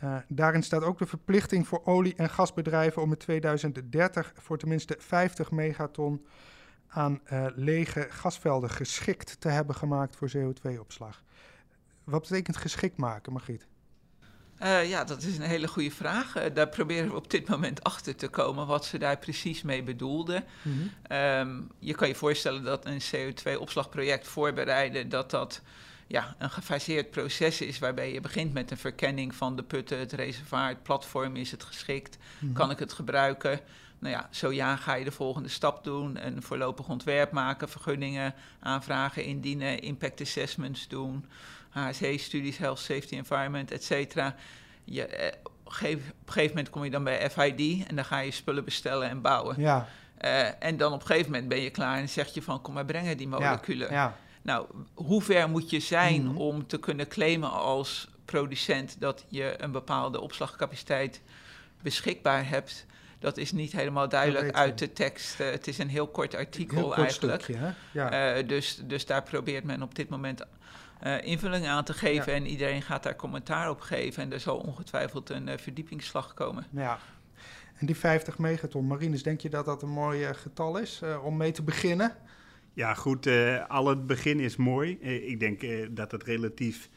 Uh, 0.03 0.17
daarin 0.27 0.63
staat 0.63 0.83
ook 0.83 0.97
de 0.97 1.05
verplichting 1.05 1.67
voor 1.67 1.81
olie- 1.85 2.15
en 2.15 2.29
gasbedrijven 2.29 3.01
om 3.01 3.11
in 3.11 3.17
2030 3.17 4.33
voor 4.35 4.57
tenminste 4.57 4.95
50 4.99 5.51
megaton 5.51 6.25
aan 6.87 7.21
uh, 7.33 7.45
lege 7.55 8.07
gasvelden 8.09 8.69
geschikt 8.69 9.41
te 9.41 9.49
hebben 9.49 9.75
gemaakt 9.75 10.15
voor 10.15 10.31
CO2-opslag. 10.37 11.23
Wat 12.03 12.21
betekent 12.21 12.57
geschikt 12.57 12.97
maken, 12.97 13.33
Margriet? 13.33 13.67
Uh, 14.63 14.89
ja, 14.89 15.03
dat 15.03 15.21
is 15.21 15.37
een 15.37 15.43
hele 15.43 15.67
goede 15.67 15.91
vraag. 15.91 16.37
Uh, 16.37 16.43
daar 16.53 16.69
proberen 16.69 17.09
we 17.09 17.15
op 17.15 17.31
dit 17.31 17.47
moment 17.47 17.83
achter 17.83 18.15
te 18.15 18.27
komen 18.27 18.67
wat 18.67 18.85
ze 18.85 18.97
daar 18.97 19.17
precies 19.17 19.61
mee 19.61 19.83
bedoelden. 19.83 20.43
Mm 20.61 20.73
-hmm. 20.73 21.17
um, 21.17 21.69
je 21.79 21.95
kan 21.95 22.07
je 22.07 22.15
voorstellen 22.15 22.63
dat 22.63 22.85
een 22.85 23.01
CO2-opslagproject 23.01 24.27
voorbereiden, 24.27 25.09
dat 25.09 25.31
dat 25.31 25.61
ja, 26.11 26.35
een 26.37 26.49
gefaseerd 26.49 27.11
proces 27.11 27.61
is 27.61 27.79
waarbij 27.79 28.13
je 28.13 28.21
begint 28.21 28.53
met 28.53 28.71
een 28.71 28.77
verkenning 28.77 29.35
van 29.35 29.55
de 29.55 29.63
putten, 29.63 29.99
het 29.99 30.11
reservoir, 30.11 30.67
het 30.67 30.83
platform, 30.83 31.35
is 31.35 31.51
het 31.51 31.63
geschikt, 31.63 32.17
mm 32.17 32.47
-hmm. 32.47 32.53
kan 32.53 32.71
ik 32.71 32.79
het 32.79 32.93
gebruiken? 32.93 33.59
Nou 33.99 34.13
ja, 34.13 34.27
zo 34.31 34.51
ja 34.51 34.75
ga 34.75 34.93
je 34.93 35.03
de 35.03 35.11
volgende 35.11 35.49
stap 35.49 35.83
doen, 35.83 36.25
een 36.25 36.41
voorlopig 36.41 36.89
ontwerp 36.89 37.31
maken, 37.31 37.69
vergunningen 37.69 38.33
aanvragen, 38.59 39.23
indienen, 39.23 39.79
impact 39.79 40.21
assessments 40.21 40.87
doen. 40.87 41.25
HSE-studies, 41.69 42.57
Health, 42.57 42.79
Safety, 42.79 43.15
Environment, 43.15 43.71
et 43.71 43.83
cetera. 43.83 44.35
Je, 44.83 45.05
eh, 45.05 45.33
op 45.43 45.51
een 45.65 45.71
gegeven 45.71 46.49
moment 46.49 46.69
kom 46.69 46.83
je 46.83 46.89
dan 46.89 47.03
bij 47.03 47.29
FID 47.29 47.87
en 47.87 47.95
dan 47.95 48.05
ga 48.05 48.19
je 48.19 48.31
spullen 48.31 48.63
bestellen 48.63 49.09
en 49.09 49.21
bouwen. 49.21 49.61
Ja. 49.61 49.87
Uh, 50.21 50.63
en 50.63 50.77
dan 50.77 50.93
op 50.93 50.99
een 50.99 51.05
gegeven 51.05 51.31
moment 51.31 51.49
ben 51.49 51.61
je 51.61 51.69
klaar 51.69 51.97
en 51.97 52.09
zeg 52.09 52.33
je 52.33 52.41
van 52.41 52.61
kom 52.61 52.73
maar 52.73 52.85
brengen 52.85 53.17
die 53.17 53.27
moleculen. 53.27 53.87
Ja, 53.89 53.93
ja. 53.93 54.17
Nou, 54.41 54.67
hoe 54.93 55.21
ver 55.21 55.49
moet 55.49 55.69
je 55.69 55.79
zijn 55.79 56.23
mhm. 56.23 56.37
om 56.37 56.67
te 56.67 56.79
kunnen 56.79 57.07
claimen 57.07 57.51
als 57.51 58.09
producent 58.25 58.95
dat 58.99 59.25
je 59.27 59.53
een 59.57 59.71
bepaalde 59.71 60.21
opslagcapaciteit 60.21 61.21
beschikbaar 61.81 62.49
hebt? 62.49 62.85
Dat 63.19 63.37
is 63.37 63.51
niet 63.51 63.71
helemaal 63.71 64.09
duidelijk 64.09 64.55
uit 64.55 64.77
de 64.77 64.93
tekst. 64.93 65.39
Uh, 65.39 65.49
het 65.49 65.67
is 65.67 65.77
een 65.77 65.89
heel 65.89 66.07
kort 66.07 66.35
artikel 66.35 66.77
heel 66.77 66.85
kort 66.85 66.97
eigenlijk. 66.97 67.41
Stukje, 67.41 67.73
ja. 67.91 68.37
Uh, 68.37 68.47
dus, 68.47 68.81
dus 68.85 69.05
daar 69.05 69.23
probeert 69.23 69.63
men 69.63 69.81
op 69.81 69.95
dit 69.95 70.09
moment 70.09 70.41
uh, 71.03 71.23
invulling 71.23 71.67
aan 71.67 71.83
te 71.83 71.93
geven. 71.93 72.33
En 72.33 72.45
iedereen 72.45 72.81
gaat 72.81 73.03
daar 73.03 73.15
commentaar 73.15 73.69
op 73.69 73.81
geven. 73.81 74.23
En 74.23 74.33
er 74.33 74.39
zal 74.39 74.57
ongetwijfeld 74.57 75.29
een 75.29 75.59
verdiepingsslag 75.59 76.33
komen. 76.33 76.65
Ja. 76.69 76.99
En 77.77 77.85
die 77.85 77.97
50 77.97 78.37
megaton 78.37 78.87
marines, 78.87 79.23
denk 79.23 79.41
je 79.41 79.49
dat 79.49 79.65
dat 79.65 79.81
een 79.81 79.89
mooi 79.89 80.33
getal 80.33 80.77
is 80.77 81.01
om 81.23 81.37
mee 81.37 81.51
te 81.51 81.63
beginnen? 81.63 82.15
Ja, 82.73 82.93
goed. 82.93 83.29
al 83.67 83.87
het 83.87 84.07
begin 84.07 84.39
is 84.39 84.55
mooi. 84.55 84.91
ik 85.01 85.39
denk 85.39 85.61
dat 85.95 86.11
het 86.11 86.23
relatief 86.23 86.89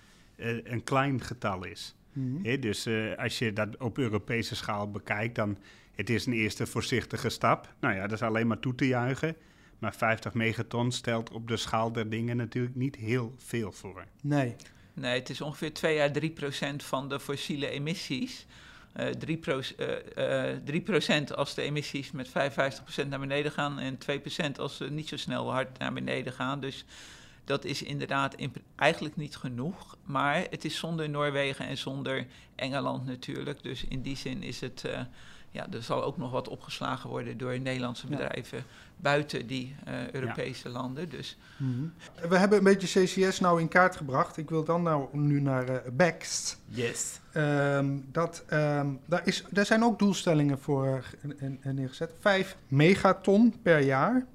een 0.64 0.84
klein 0.84 1.20
getal 1.20 1.64
is. 1.64 1.94
Mm 2.12 2.42
dus 2.60 2.88
als 3.16 3.38
je 3.38 3.52
dat 3.52 3.76
op 3.76 3.98
Europese 3.98 4.56
schaal 4.56 4.90
bekijkt, 4.90 5.34
dan 5.34 5.58
het 5.94 6.10
is 6.10 6.26
een 6.26 6.32
eerste 6.32 6.66
voorzichtige 6.66 7.28
stap. 7.28 7.74
Nou 7.80 7.94
ja, 7.94 8.00
dat 8.00 8.12
is 8.12 8.22
alleen 8.22 8.46
maar 8.46 8.60
toe 8.60 8.74
te 8.74 8.86
juichen. 8.86 9.36
Maar 9.78 9.94
50 9.94 10.34
megaton 10.34 10.92
stelt 10.92 11.30
op 11.30 11.48
de 11.48 11.56
schaal 11.56 11.92
der 11.92 12.10
dingen 12.10 12.36
natuurlijk 12.36 12.74
niet 12.74 12.96
heel 12.96 13.34
veel 13.38 13.72
voor. 13.72 14.04
Nee. 14.22 14.56
Nee, 14.94 15.18
het 15.18 15.30
is 15.30 15.40
ongeveer 15.40 15.72
2 15.72 16.00
à 16.00 16.10
3 16.10 16.30
procent 16.30 16.82
van 16.82 17.08
de 17.08 17.20
fossiele 17.20 17.68
emissies. 17.68 18.46
Uh, 19.00 19.06
3, 19.06 19.36
pro, 19.36 19.60
uh, 19.78 20.50
uh, 20.52 20.56
3 20.64 20.80
procent 20.80 21.36
als 21.36 21.54
de 21.54 21.62
emissies 21.62 22.10
met 22.10 22.28
55 22.28 22.82
procent 22.82 23.10
naar 23.10 23.20
beneden 23.20 23.52
gaan 23.52 23.78
en 23.78 23.98
2 23.98 24.20
procent 24.20 24.58
als 24.58 24.76
ze 24.76 24.84
niet 24.84 25.08
zo 25.08 25.16
snel 25.16 25.52
hard 25.52 25.78
naar 25.78 25.92
beneden 25.92 26.32
gaan. 26.32 26.60
Dus 26.60 26.84
dat 27.44 27.64
is 27.64 27.82
inderdaad 27.82 28.36
eigenlijk 28.76 29.16
niet 29.16 29.36
genoeg. 29.36 29.96
Maar 30.04 30.46
het 30.50 30.64
is 30.64 30.78
zonder 30.78 31.10
Noorwegen 31.10 31.66
en 31.66 31.78
zonder 31.78 32.26
Engeland 32.54 33.06
natuurlijk. 33.06 33.62
Dus 33.62 33.84
in 33.84 34.02
die 34.02 34.16
zin 34.16 34.42
is 34.42 34.60
het 34.60 34.84
ja, 35.54 35.66
er 35.72 35.82
zal 35.82 36.04
ook 36.04 36.16
nog 36.16 36.30
wat 36.30 36.48
opgeslagen 36.48 37.10
worden 37.10 37.38
door 37.38 37.60
Nederlandse 37.60 38.06
bedrijven 38.06 38.64
buiten 38.96 39.46
die 39.46 39.74
uh, 39.88 40.10
Europese 40.10 40.68
landen. 40.68 41.08
Dus. 41.08 41.38
Mm 41.56 41.92
We 42.28 42.38
hebben 42.38 42.58
een 42.58 42.64
beetje 42.64 43.04
CCS 43.04 43.40
nou 43.40 43.60
in 43.60 43.68
kaart 43.68 43.96
gebracht. 43.96 44.36
Ik 44.36 44.50
wil 44.50 44.64
dan 44.64 44.82
nou 44.82 45.08
nu 45.12 45.40
naar 45.40 45.70
uh, 45.70 45.76
BEXT. 45.92 46.60
Yes. 46.66 47.20
Um, 47.36 48.08
dat, 48.12 48.44
um, 48.52 49.00
daar, 49.06 49.20
is, 49.24 49.44
daar 49.50 49.66
zijn 49.66 49.84
ook 49.84 49.98
doelstellingen 49.98 50.58
voor 50.58 51.04
uh, 51.40 51.72
neergezet. 51.72 52.12
Vijf 52.20 52.56
megaton 52.68 53.54
per 53.62 53.80
jaar. 53.80 54.26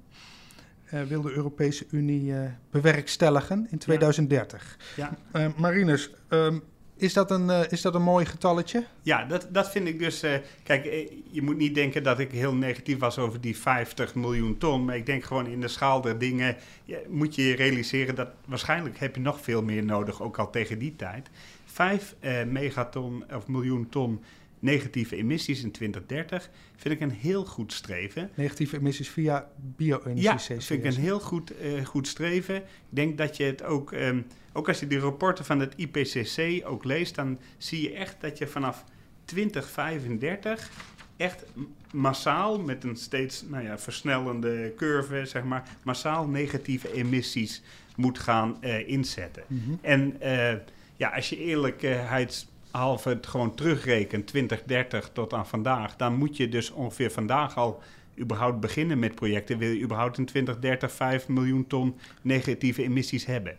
Uh, 0.94 1.02
wil 1.02 1.22
de 1.22 1.32
Europese 1.32 1.86
Unie 1.90 2.32
uh, 2.32 2.40
bewerkstelligen 2.70 3.66
in 3.70 3.78
2030. 3.78 4.76
Ja. 4.96 5.16
ja. 5.32 5.40
Uh, 5.40 5.52
Marinus, 5.56 6.10
um, 6.28 6.62
is 7.00 7.12
dat 7.12 7.30
een, 7.30 7.48
uh, 7.48 7.60
is 7.70 7.82
dat 7.82 7.94
een 7.94 8.02
mooi 8.02 8.26
getalletje? 8.26 8.84
Ja, 9.02 9.24
dat, 9.24 9.46
dat 9.50 9.70
vind 9.70 9.88
ik 9.88 9.98
dus. 9.98 10.24
Uh, 10.24 10.34
kijk, 10.62 10.84
eh, 10.84 11.10
je 11.30 11.42
moet 11.42 11.56
niet 11.56 11.74
denken 11.74 12.02
dat 12.02 12.18
ik 12.18 12.30
heel 12.30 12.54
negatief 12.54 12.98
was 12.98 13.18
over 13.18 13.40
die 13.40 13.56
50 13.56 14.14
miljoen 14.14 14.58
ton. 14.58 14.84
Maar 14.84 14.96
ik 14.96 15.06
denk 15.06 15.24
gewoon 15.24 15.46
in 15.46 15.60
de 15.60 15.68
schaal 15.68 16.00
der 16.00 16.18
dingen. 16.18 16.56
Ja, 16.84 16.98
moet 17.08 17.34
je 17.34 17.54
realiseren 17.54 18.14
dat 18.14 18.28
waarschijnlijk 18.44 18.98
heb 18.98 19.14
je 19.14 19.20
nog 19.20 19.40
veel 19.40 19.62
meer 19.62 19.84
nodig, 19.84 20.22
ook 20.22 20.38
al 20.38 20.50
tegen 20.50 20.78
die 20.78 20.96
tijd. 20.96 21.30
5 21.64 22.14
uh, 22.20 22.42
megaton 22.44 23.24
of 23.34 23.46
miljoen 23.46 23.88
ton 23.88 24.20
negatieve 24.58 25.16
emissies 25.16 25.62
in 25.62 25.70
2030 25.70 26.50
vind 26.76 26.94
ik 26.94 27.00
een 27.00 27.10
heel 27.10 27.44
goed 27.44 27.72
streven. 27.72 28.30
Negatieve 28.34 28.76
emissies 28.76 29.08
via 29.08 29.48
bio-energie. 29.76 30.22
Ja, 30.22 30.38
vind 30.38 30.70
ik 30.70 30.84
een 30.84 31.00
heel 31.00 31.20
goed, 31.20 31.52
goed 31.84 32.08
streven. 32.08 32.56
Ik 32.56 32.62
denk 32.88 33.18
dat 33.18 33.36
je 33.36 33.44
het 33.44 33.62
ook, 33.62 33.92
um, 33.92 34.26
ook 34.52 34.68
als 34.68 34.80
je 34.80 34.86
die 34.86 34.98
rapporten 34.98 35.44
van 35.44 35.60
het 35.60 35.74
IPCC 35.76 36.66
ook 36.68 36.84
leest, 36.84 37.14
dan 37.14 37.38
zie 37.58 37.82
je 37.82 37.92
echt 37.92 38.16
dat 38.20 38.38
je 38.38 38.46
vanaf 38.46 38.84
2035 39.24 40.70
echt 41.16 41.44
massaal, 41.92 42.60
met 42.60 42.84
een 42.84 42.96
steeds 42.96 43.44
nou 43.48 43.64
ja, 43.64 43.78
versnellende 43.78 44.72
curve, 44.76 45.24
zeg 45.24 45.44
maar, 45.44 45.68
massaal 45.82 46.26
negatieve 46.26 46.92
emissies 46.92 47.62
moet 47.96 48.18
gaan 48.18 48.56
uh, 48.60 48.88
inzetten. 48.88 49.42
Mm 49.46 49.62
-hmm. 49.64 49.78
En 49.80 50.16
uh, 50.22 50.52
ja, 50.96 51.08
als 51.08 51.28
je 51.28 51.38
eerlijkheid 51.38 52.46
half 52.70 53.04
het 53.04 53.26
gewoon 53.26 53.54
terugrekent, 53.54 54.26
2030 54.26 55.10
tot 55.12 55.32
aan 55.32 55.46
vandaag, 55.46 55.96
dan 55.96 56.14
moet 56.14 56.36
je 56.36 56.48
dus 56.48 56.70
ongeveer 56.70 57.10
vandaag 57.10 57.56
al 57.56 57.82
überhaupt 58.18 58.60
beginnen 58.60 58.98
met 58.98 59.14
projecten. 59.14 59.58
Wil 59.58 59.70
je 59.70 59.82
überhaupt 59.82 60.18
in 60.18 60.26
2030 60.26 60.92
5 60.92 61.28
miljoen 61.28 61.66
ton 61.66 61.96
negatieve 62.22 62.82
emissies 62.82 63.26
hebben? 63.26 63.56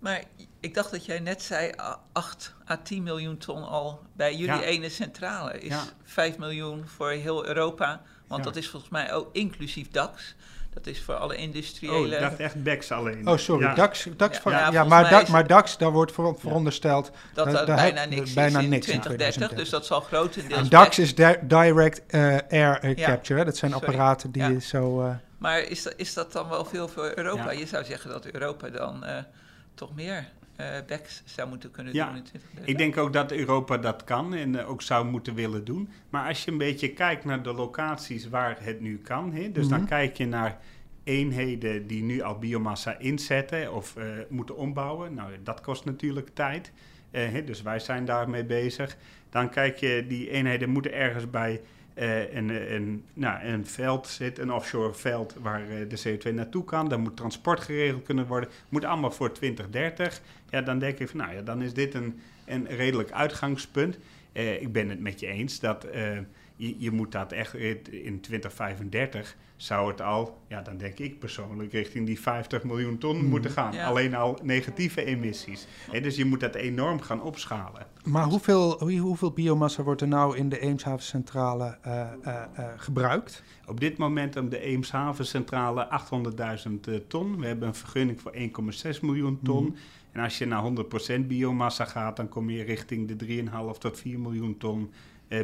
Maar 0.00 0.22
ik 0.60 0.74
dacht 0.74 0.90
dat 0.90 1.04
jij 1.04 1.18
net 1.18 1.42
zei 1.42 1.72
8 2.12 2.54
à 2.70 2.76
10 2.82 3.02
miljoen 3.02 3.38
ton 3.38 3.68
al 3.68 4.02
bij 4.12 4.34
jullie 4.34 4.64
ene 4.64 4.88
centrale. 4.88 5.60
Is 5.60 5.68
ja. 5.68 5.82
5 6.04 6.38
miljoen 6.38 6.86
voor 6.86 7.10
heel 7.10 7.46
Europa, 7.46 8.02
want 8.26 8.44
dat 8.44 8.56
is 8.56 8.68
volgens 8.68 8.90
mij 8.90 9.12
ook 9.12 9.28
inclusief 9.32 9.88
DAX. 9.88 10.34
Dat 10.74 10.86
is 10.86 11.02
voor 11.02 11.14
alle 11.14 11.36
industriële... 11.36 11.96
Oh, 11.96 12.12
ik 12.12 12.20
dacht 12.20 12.38
echt 12.38 12.64
DAX 12.64 12.92
alleen. 12.92 13.28
Oh, 13.28 13.36
sorry. 13.36 13.64
Ja. 13.66 13.74
DAX, 13.74 14.06
DAX 14.16 14.36
ja, 14.36 14.42
van, 14.42 14.52
ja, 14.52 14.70
ja 14.72 14.84
maar, 14.84 15.10
da, 15.10 15.24
maar 15.30 15.46
DAX, 15.46 15.78
daar 15.78 15.90
wordt 15.90 16.12
voor, 16.12 16.36
verondersteld... 16.38 17.10
Dat 17.34 17.54
er 17.54 17.64
bijna 17.64 18.04
niks 18.04 18.32
bijna 18.32 18.58
is 18.58 18.64
in 18.64 18.70
niks 18.70 18.86
2030, 18.86 19.58
dus 19.58 19.70
dat 19.70 19.86
zal 19.86 20.00
grotendeels... 20.00 20.60
En 20.60 20.68
DAX 20.68 20.98
is 20.98 21.14
direct 21.42 22.14
uh, 22.14 22.36
air 22.48 22.84
uh, 22.84 23.04
capture, 23.04 23.38
hè? 23.38 23.44
dat 23.44 23.56
zijn 23.56 23.70
sorry. 23.70 23.86
apparaten 23.86 24.30
die 24.30 24.60
zo... 24.60 25.02
Uh, 25.02 25.14
maar 25.38 25.58
is 25.58 25.82
dat, 25.82 25.94
is 25.96 26.14
dat 26.14 26.32
dan 26.32 26.48
wel 26.48 26.64
veel 26.64 26.88
voor 26.88 27.12
Europa? 27.14 27.50
Je 27.50 27.66
zou 27.66 27.84
zeggen 27.84 28.10
dat 28.10 28.26
Europa 28.26 28.68
dan 28.68 29.04
toch 29.74 29.94
meer 29.94 30.28
uh, 30.60 30.66
backs 30.86 31.22
zou 31.24 31.48
moeten 31.48 31.70
kunnen 31.70 31.94
ja, 31.94 32.06
doen 32.06 32.16
in 32.16 32.22
2030. 32.22 32.72
Ik 32.72 32.78
denk 32.78 32.96
ook 32.96 33.12
dat 33.12 33.32
Europa 33.32 33.76
dat 33.76 34.04
kan 34.04 34.34
en 34.34 34.54
uh, 34.54 34.70
ook 34.70 34.82
zou 34.82 35.06
moeten 35.06 35.34
willen 35.34 35.64
doen. 35.64 35.88
Maar 36.10 36.28
als 36.28 36.44
je 36.44 36.50
een 36.50 36.58
beetje 36.58 36.92
kijkt 36.92 37.24
naar 37.24 37.42
de 37.42 37.52
locaties 37.52 38.28
waar 38.28 38.56
het 38.60 38.80
nu 38.80 38.98
kan, 38.98 39.32
hè, 39.32 39.52
dus 39.52 39.64
mm 39.64 39.70
-hmm. 39.70 39.78
dan 39.78 39.88
kijk 39.88 40.16
je 40.16 40.26
naar 40.26 40.58
eenheden 41.04 41.86
die 41.86 42.02
nu 42.02 42.20
al 42.20 42.38
biomassa 42.38 42.98
inzetten 42.98 43.74
of 43.74 43.96
uh, 43.98 44.04
moeten 44.28 44.56
ombouwen. 44.56 45.14
Nou, 45.14 45.32
dat 45.42 45.60
kost 45.60 45.84
natuurlijk 45.84 46.30
tijd. 46.34 46.72
Hè, 47.10 47.44
dus 47.44 47.62
wij 47.62 47.78
zijn 47.78 48.04
daarmee 48.04 48.44
bezig. 48.44 48.96
Dan 49.30 49.50
kijk 49.50 49.76
je, 49.76 50.04
die 50.08 50.30
eenheden 50.30 50.68
moeten 50.68 50.92
ergens 50.92 51.30
bij 51.30 51.60
een, 52.36 52.72
een, 52.74 53.04
nou, 53.14 53.44
een 53.44 53.66
veld 53.66 54.06
zit, 54.06 54.38
een 54.38 54.52
offshore 54.52 54.94
veld 54.94 55.34
waar 55.40 55.62
uh, 55.70 55.88
de 55.88 56.18
CO2 56.18 56.34
naartoe 56.34 56.64
kan. 56.64 56.88
Dan 56.88 57.00
moet 57.00 57.16
transport 57.16 57.60
geregeld 57.60 58.02
kunnen 58.02 58.26
worden. 58.26 58.48
Moet 58.68 58.84
allemaal 58.84 59.10
voor 59.10 59.32
2030. 59.32 60.20
Ja, 60.50 60.60
dan 60.62 60.78
denk 60.78 60.98
ik 60.98 61.08
van, 61.08 61.18
nou 61.18 61.34
ja, 61.34 61.42
dan 61.42 61.62
is 61.62 61.74
dit 61.74 61.94
een, 61.94 62.20
een 62.46 62.66
redelijk 62.66 63.10
uitgangspunt. 63.10 63.98
Ik 64.32 64.72
ben 64.72 64.88
het 64.88 65.00
met 65.00 65.20
je 65.20 65.26
eens 65.26 65.60
dat 65.60 65.86
je, 66.60 66.74
je 66.78 66.90
moet 66.90 67.12
dat 67.12 67.32
echt 67.32 67.54
in 67.54 68.20
2035 68.20 69.36
zou 69.56 69.90
het 69.90 70.00
al, 70.00 70.38
ja, 70.48 70.62
dan 70.62 70.76
denk 70.76 70.98
ik 70.98 71.18
persoonlijk, 71.18 71.72
richting 71.72 72.06
die 72.06 72.20
50 72.20 72.62
miljoen 72.64 72.98
ton 72.98 73.16
mm. 73.16 73.28
moeten 73.28 73.50
gaan. 73.50 73.72
Ja. 73.72 73.86
Alleen 73.86 74.14
al 74.14 74.38
negatieve 74.42 75.04
emissies. 75.04 75.66
He, 75.90 76.00
dus 76.00 76.16
je 76.16 76.24
moet 76.24 76.40
dat 76.40 76.54
enorm 76.54 77.00
gaan 77.00 77.22
opschalen. 77.22 77.86
Maar 78.04 78.24
hoeveel, 78.24 78.88
hoeveel 78.98 79.32
biomassa 79.32 79.82
wordt 79.82 80.00
er 80.00 80.08
nou 80.08 80.36
in 80.36 80.48
de 80.48 80.60
Eemshavencentrale 80.60 81.78
uh, 81.86 81.92
uh, 82.26 82.42
uh, 82.58 82.66
gebruikt? 82.76 83.42
Op 83.66 83.80
dit 83.80 83.96
moment 83.96 84.36
om 84.36 84.48
de 84.48 84.60
Eemshavencentrale 84.60 85.88
800.000 86.66 87.06
ton. 87.08 87.40
We 87.40 87.46
hebben 87.46 87.68
een 87.68 87.74
vergunning 87.74 88.20
voor 88.20 88.34
1,6 88.94 89.00
miljoen 89.00 89.38
ton. 89.42 89.64
Mm. 89.64 89.74
En 90.12 90.22
als 90.22 90.38
je 90.38 90.46
naar 90.46 90.62
100% 91.20 91.26
biomassa 91.26 91.84
gaat, 91.84 92.16
dan 92.16 92.28
kom 92.28 92.50
je 92.50 92.62
richting 92.62 93.16
de 93.16 93.44
3,5 93.74 93.78
tot 93.78 93.98
4 93.98 94.20
miljoen 94.20 94.56
ton 94.56 94.90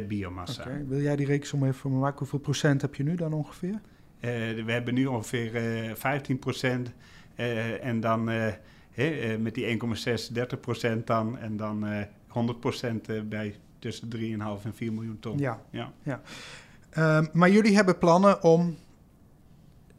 biomassa. 0.07 0.61
Okay. 0.61 0.85
Wil 0.87 1.01
jij 1.01 1.15
die 1.15 1.25
rekensom 1.25 1.63
even 1.63 1.75
voor 1.75 1.91
me 1.91 1.97
maken? 1.97 2.19
Hoeveel 2.19 2.39
procent 2.39 2.81
heb 2.81 2.95
je 2.95 3.03
nu 3.03 3.15
dan 3.15 3.33
ongeveer? 3.33 3.81
Uh, 4.19 4.31
we 4.65 4.71
hebben 4.71 4.93
nu 4.93 5.05
ongeveer 5.05 5.85
uh, 5.87 5.95
15 5.95 6.39
procent. 6.39 6.91
Uh, 7.35 7.85
en 7.85 7.99
dan 7.99 8.23
met 9.39 9.53
die 9.53 9.79
1,6, 9.79 10.31
30 10.31 10.59
procent 10.59 11.07
dan. 11.07 11.37
En 11.37 11.57
dan 11.57 11.85
100 12.27 12.59
procent 12.59 13.29
bij 13.29 13.55
tussen 13.79 14.09
3,5 14.15 14.19
en 14.63 14.73
4 14.73 14.93
miljoen 14.93 15.19
ton. 15.19 15.37
Ja, 15.37 15.61
ja. 15.69 15.91
ja. 16.03 16.21
Ehm, 16.89 17.25
maar 17.33 17.49
jullie 17.49 17.75
hebben 17.75 17.97
plannen 17.97 18.43
om 18.43 18.77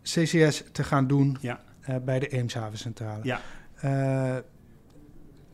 CCS 0.02 0.64
te 0.72 0.84
gaan 0.84 1.06
doen 1.06 1.36
ja. 1.40 1.60
bij 2.04 2.18
de 2.18 2.28
Eemshavencentrale. 2.28 3.24
Ja. 3.24 3.40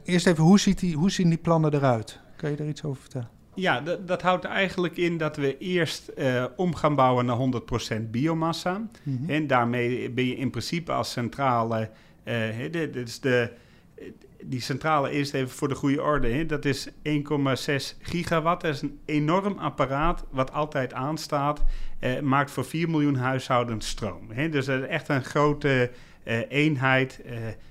eerst 0.05 0.27
even, 0.27 0.45
hoe, 0.45 0.61
ziet 0.61 0.79
die, 0.79 0.97
hoe 0.97 1.11
zien 1.11 1.29
die 1.29 1.39
plannen 1.39 1.75
eruit? 1.75 2.21
Kan 2.37 2.51
je 2.51 2.57
er 2.57 2.69
iets 2.69 2.85
over 2.85 3.01
vertellen? 3.01 3.34
Ja, 3.55 3.81
dat, 3.81 4.09
dat 4.09 4.23
houdt 4.23 4.45
eigenlijk 4.45 4.97
in 4.97 5.19
dat 5.19 5.37
we 5.37 5.59
eerst 5.59 6.11
uh, 6.17 6.45
om 6.57 6.75
gaan 6.75 6.95
bouwen 6.95 7.27
naar 7.27 7.63
100% 7.97 8.11
biomassa. 8.11 8.79
Mm 8.79 8.91
-hmm. 9.03 9.31
En 9.31 9.47
daarmee 9.47 10.11
ben 10.11 10.27
je 10.27 10.37
in 10.37 10.51
principe 10.51 10.93
als 10.93 11.11
centrale, 11.11 11.91
uh, 12.25 12.35
dit 12.71 12.97
is 12.97 13.21
de, 13.21 13.51
die 14.45 14.61
centrale 14.61 15.11
eerst 15.11 15.35
even 15.35 15.51
voor 15.51 15.69
de 15.69 15.75
goede 15.75 16.03
orde. 16.03 16.29
Hè. 16.29 16.47
Dat 16.47 16.65
is 16.65 16.89
1,6 16.89 16.93
gigawatt. 18.01 18.63
Dat 18.63 18.75
is 18.75 18.83
een 18.83 18.99
enorm 19.05 19.59
apparaat 19.59 20.25
wat 20.31 20.53
altijd 20.53 20.93
aanstaat. 20.93 21.63
Uh, 22.01 22.21
maakt 22.21 22.51
voor 22.51 22.65
4 22.65 22.91
miljoen 22.91 23.17
huishoudens 23.17 23.89
stroom. 23.89 24.31
Hè. 24.31 24.49
Dus 24.49 24.67
dat 24.67 24.83
is 24.83 24.89
echt 24.89 25.09
een 25.09 25.25
grote 25.25 25.91
eenheid. 26.49 27.21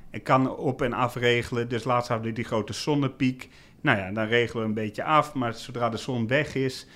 En 0.10 0.24
kan 0.24 0.58
op- 0.58 0.82
en 0.82 0.94
afregelen. 0.94 1.70
Dus 1.70 1.84
laatst 1.84 2.08
hadden 2.10 2.28
we 2.28 2.34
die 2.34 2.44
grote 2.44 2.74
zonnepiek. 2.74 3.50
Nou 3.84 3.98
ja, 3.98 4.12
dan 4.12 4.28
regelen 4.28 4.64
we 4.64 4.70
een 4.70 4.74
beetje 4.74 5.04
af. 5.04 5.34
Maar 5.34 5.54
zodra 5.54 5.90
de 5.90 5.98
zon 5.98 6.28
weg 6.28 6.56
is, 6.56 6.88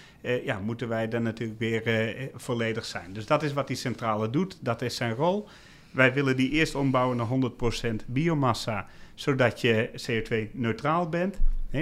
ja, 0.44 0.60
moeten 0.60 0.88
wij 0.88 1.08
dan 1.08 1.24
natuurlijk 1.24 1.60
weer 1.60 2.30
volledig 2.36 2.86
zijn. 2.86 3.14
Dus 3.14 3.26
dat 3.26 3.44
is 3.44 3.54
wat 3.54 3.68
die 3.68 3.76
centrale 3.76 4.30
doet. 4.30 4.58
Dat 4.62 4.82
is 4.82 4.96
zijn 4.96 5.14
rol. 5.14 5.48
Wij 5.92 6.14
willen 6.14 6.36
die 6.36 6.50
eerst 6.50 6.76
ombouwen 6.76 7.18
naar 7.18 7.52
100% 7.92 8.06
biomassa 8.06 8.88
zodat 9.16 9.62
je 9.62 9.90
CO2-neutraal 10.08 11.10
bent. 11.10 11.40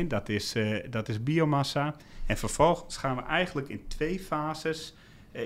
dat, 0.08 0.30
is, 0.30 0.56
uh, 0.56 0.78
dat 0.89 1.10
is 1.10 1.24
biomassa. 1.24 1.96
En 2.26 2.38
vervolgens 2.38 2.98
gaan 2.98 3.15
we 3.15 3.22
eigenlijk 3.22 3.70
in 3.70 3.88
twee 3.88 4.20
fases 4.20 4.96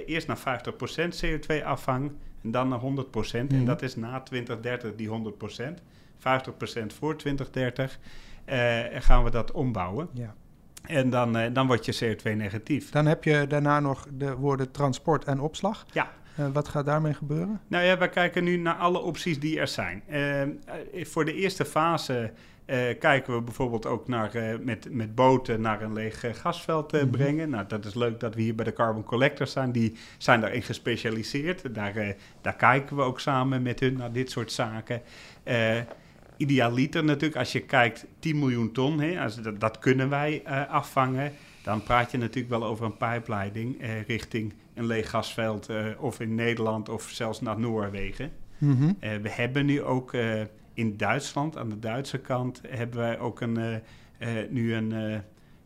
eerst 0.05 0.27
naar 0.27 0.37
50% 0.37 1.23
CO2-afvang 1.23 2.11
en 2.43 2.51
dan 2.51 2.67
naar 2.67 2.79
100%. 2.79 2.83
En 3.33 3.45
mhm. 3.45 3.65
dat 3.65 3.81
is 3.81 3.95
na 3.95 4.21
2030 4.21 4.95
die 4.95 5.09
100%. 5.09 5.11
50% 6.19 6.21
voor 6.97 7.17
2030 7.17 7.99
uh, 7.99 8.28
gaan 8.99 9.23
we 9.23 9.29
dat 9.29 9.51
ombouwen. 9.51 10.09
Ja. 10.13 10.33
En 10.85 11.09
dan, 11.09 11.53
dan 11.53 11.67
word 11.67 11.85
je 11.85 12.15
CO2-negatief. 12.15 12.89
Dan 12.89 13.05
heb 13.05 13.23
je 13.23 13.45
daarna 13.47 13.79
nog 13.79 14.07
de 14.17 14.35
woorden 14.35 14.71
transport 14.71 15.23
en 15.23 15.39
opslag. 15.39 15.85
Ja. 15.91 16.11
Uh, 16.39 16.45
wat 16.53 16.67
gaat 16.67 16.85
daarmee 16.85 17.13
gebeuren? 17.13 17.61
Nou 17.67 17.83
ja, 17.85 17.97
wij 17.97 18.09
kijken 18.09 18.43
nu 18.43 18.57
naar 18.57 18.75
alle 18.75 18.99
opties 18.99 19.39
die 19.39 19.59
er 19.59 19.67
zijn. 19.67 20.03
Uh, 20.09 20.41
voor 21.05 21.25
de 21.25 21.33
eerste 21.33 21.65
fase 21.65 22.31
uh, 22.65 22.75
kijken 22.99 23.35
we 23.35 23.41
bijvoorbeeld 23.41 23.85
ook 23.85 24.07
naar, 24.07 24.31
met, 24.61 24.87
met 24.93 25.15
boten 25.15 25.61
naar 25.61 25.81
een 25.81 25.93
leeg 25.93 26.25
gasveld 26.31 26.91
mm 26.91 26.99
-hmm. 26.99 27.09
brengen. 27.09 27.49
Nou, 27.49 27.65
dat 27.67 27.85
is 27.85 27.93
leuk 27.93 28.19
dat 28.19 28.35
we 28.35 28.41
hier 28.41 28.55
bij 28.55 28.65
de 28.65 28.73
Carbon 28.73 29.03
Collectors 29.03 29.51
zijn. 29.51 29.71
Die 29.71 29.97
zijn 30.17 30.41
daarin 30.41 30.61
gespecialiseerd. 30.61 31.75
Daar, 31.75 32.15
daar 32.41 32.55
kijken 32.55 32.95
we 32.95 33.01
ook 33.01 33.19
samen 33.19 33.61
met 33.61 33.79
hun 33.79 33.97
naar 33.97 34.11
dit 34.11 34.31
soort 34.31 34.51
zaken. 34.51 35.01
Idealiter 36.39 37.03
natuurlijk, 37.03 37.39
als 37.39 37.51
je 37.51 37.59
kijkt 37.59 38.05
10 38.19 38.39
miljoen 38.39 38.71
ton, 38.71 38.99
hè, 38.99 39.21
als, 39.21 39.41
dat, 39.41 39.59
dat 39.59 39.79
kunnen 39.79 40.09
wij 40.09 40.43
afvangen 40.67 41.31
dan 41.63 41.83
praat 41.83 42.11
je 42.11 42.17
natuurlijk 42.17 42.49
wel 42.49 42.63
over 42.63 42.85
een 42.85 42.97
pijpleiding 42.97 43.81
eh, 43.81 44.01
richting 44.01 44.53
een 44.73 44.85
leeg 44.85 45.09
gasveld 45.09 45.69
eh, 45.69 45.85
of 45.99 46.19
in 46.19 46.35
Nederland 46.35 46.89
of 46.89 47.09
zelfs 47.09 47.41
naar 47.41 47.59
Noorwegen. 47.59 48.31
Mm 48.57 48.97
we 48.99 49.29
hebben 49.29 49.65
nu 49.65 49.81
ook 49.81 50.13
in 50.73 50.97
Duitsland, 50.97 51.57
aan 51.57 51.69
de 51.69 51.79
Duitse 51.79 52.17
kant, 52.17 52.61
hebben 52.67 52.99
wij 52.99 53.19
ook 53.19 53.41
een, 53.41 53.81
nu 54.49 54.73
een, 54.73 54.91
een 54.91 55.21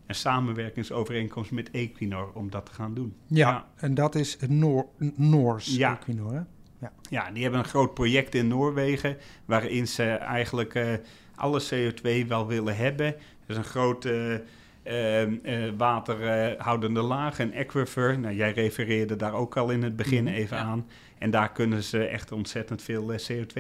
samenwerkingsovereenkomst 0.08 1.52
met 1.52 1.72
Equinor 1.72 2.32
om 2.34 2.50
dat 2.50 2.66
te 2.66 2.74
gaan 2.74 2.94
doen. 2.94 3.16
Ja, 3.28 3.68
en 3.76 3.94
dat 3.94 4.16
is 4.16 4.38
Noor, 4.48 4.86
Noors 5.16 5.76
ja. 5.76 6.00
Equinor, 6.00 6.34
hè? 6.34 6.42
Ja. 6.84 6.92
ja, 7.10 7.32
die 7.32 7.42
hebben 7.42 7.60
een 7.60 7.66
groot 7.66 7.94
project 7.94 8.36
in 8.36 8.48
Noorwegen 8.48 9.18
waarin 9.46 9.88
ze 9.88 10.04
eigenlijk 10.04 11.00
alle 11.36 11.62
CO2 11.62 12.28
wel 12.28 12.48
willen 12.48 12.76
hebben. 12.76 13.12
Dat 13.12 13.48
is 13.48 13.58
een 13.58 13.64
grote 13.64 14.44
uh, 14.84 15.70
waterhoudende 15.78 17.02
laag, 17.02 17.40
een 17.40 17.56
aquifer. 17.56 18.20
Nou, 18.20 18.36
jij 18.36 18.52
refereerde 18.52 19.16
daar 19.16 19.34
ook 19.34 19.58
al 19.58 19.70
in 19.70 19.84
het 19.84 19.96
begin 19.96 20.24
mhm, 20.24 20.34
even 20.34 20.58
aan. 20.58 20.88
En 21.18 21.32
daar 21.32 21.52
kunnen 21.52 21.84
ze 21.84 22.06
echt 22.06 22.32
ontzettend 22.32 22.82
veel 22.82 23.14
eh, 23.14 23.20
CO2 23.32 23.54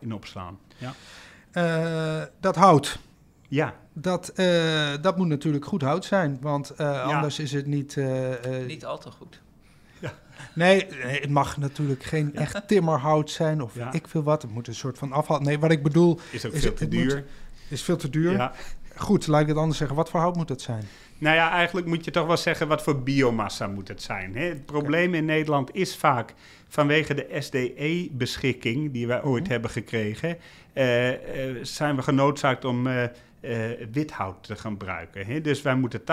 in 0.00 0.14
opslaan. 0.14 0.58
Ja. 0.76 2.28
dat 2.40 2.56
hout. 2.56 2.98
Ja. 3.48 3.74
Dat, 3.92 4.32
dat 5.00 5.16
moet 5.16 5.28
natuurlijk 5.28 5.64
goed 5.64 5.82
hout 5.82 6.04
zijn, 6.04 6.38
want 6.40 6.78
anders 6.78 7.38
is 7.38 7.52
het 7.52 7.66
niet... 7.66 7.96
niet 8.66 8.84
al 8.84 8.98
te 8.98 9.10
goed. 9.10 9.40
Ja. 10.36 10.44
Nee, 10.54 10.86
het 11.02 11.30
mag 11.30 11.56
natuurlijk 11.56 12.04
geen 12.04 12.34
echt 12.34 12.68
timmerhout 12.68 13.30
zijn 13.30 13.62
of 13.62 13.76
ik 13.92 14.08
veel 14.08 14.22
wat. 14.22 14.42
Het 14.42 14.50
moet 14.50 14.68
een 14.68 14.74
soort 14.74 14.98
van 14.98 15.12
afval. 15.12 15.40
Nee, 15.40 15.58
wat 15.58 15.70
ik 15.70 15.82
bedoel... 15.82 16.18
Is 16.30 16.46
ook 16.46 16.56
veel 16.56 16.74
te 16.74 16.88
duur. 16.88 17.14
Moet, 17.14 17.24
is 17.68 17.82
veel 17.82 17.96
te 17.96 18.10
duur. 18.10 18.32
Ja. 18.32 18.52
Goed, 18.96 19.26
laat 19.26 19.40
ik 19.40 19.48
het 19.48 19.56
anders 19.56 19.78
zeggen. 19.78 19.96
Wat 19.96 20.10
voor 20.10 20.20
hout 20.20 20.36
moet 20.36 20.48
het 20.48 20.62
zijn? 20.62 20.84
Nou 21.18 21.36
ja, 21.36 21.50
eigenlijk 21.50 21.86
moet 21.86 22.04
je 22.04 22.10
toch 22.10 22.26
wel 22.26 22.36
zeggen 22.36 22.68
wat 22.68 22.82
voor 22.82 23.02
biomassa 23.02 23.66
moet 23.66 23.88
het 23.88 24.02
zijn. 24.02 24.36
Hè? 24.36 24.44
Het 24.44 24.66
probleem 24.66 25.14
in 25.14 25.24
Nederland 25.24 25.74
is 25.74 25.96
vaak 25.96 26.34
vanwege 26.68 27.14
de 27.14 27.36
SDE-beschikking 27.38 28.92
die 28.92 29.06
wij 29.06 29.22
ooit 29.22 29.42
mhm. 29.42 29.52
hebben 29.52 29.70
gekregen, 29.70 30.38
uh, 30.74 31.10
uh, 31.10 31.16
zijn 31.62 31.96
we 31.96 32.02
genoodzaakt 32.02 32.64
om 32.64 32.86
uh, 32.86 33.02
without 33.92 34.44
te 34.44 34.56
gebruiken. 34.56 35.26
Hè? 35.26 35.40
Dus 35.40 35.62
wij 35.62 35.74
moeten 35.74 36.00
80% 36.00 36.04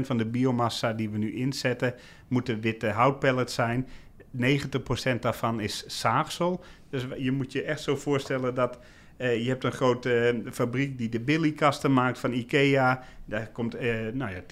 van 0.00 0.18
de 0.18 0.26
biomassa 0.26 0.92
die 0.92 1.10
we 1.10 1.18
nu 1.18 1.34
inzetten, 1.34 1.94
moeten 2.28 2.60
witte 2.60 2.88
houtpellets 2.88 3.54
zijn. 3.54 3.88
90% 4.36 5.18
daarvan 5.20 5.60
is 5.60 5.86
zaagsel. 5.86 6.64
Dus 6.90 7.06
je 7.18 7.32
moet 7.32 7.52
je 7.52 7.62
echt 7.62 7.80
zo 7.80 7.96
voorstellen 7.96 8.54
dat 8.54 8.78
uh, 9.18 9.42
je 9.42 9.48
hebt 9.48 9.64
een 9.64 9.72
grote 9.72 10.28
eh, 10.28 10.52
fabriek 10.52 10.98
die 10.98 11.08
de 11.08 11.20
Billy-kasten 11.20 11.92
maakt 11.92 12.18
van 12.18 12.32
IKEA. 12.32 13.02
Daar 13.24 13.48
komt 13.52 13.74
uh, 13.74 14.06
nou 14.12 14.30
ja, 14.30 14.42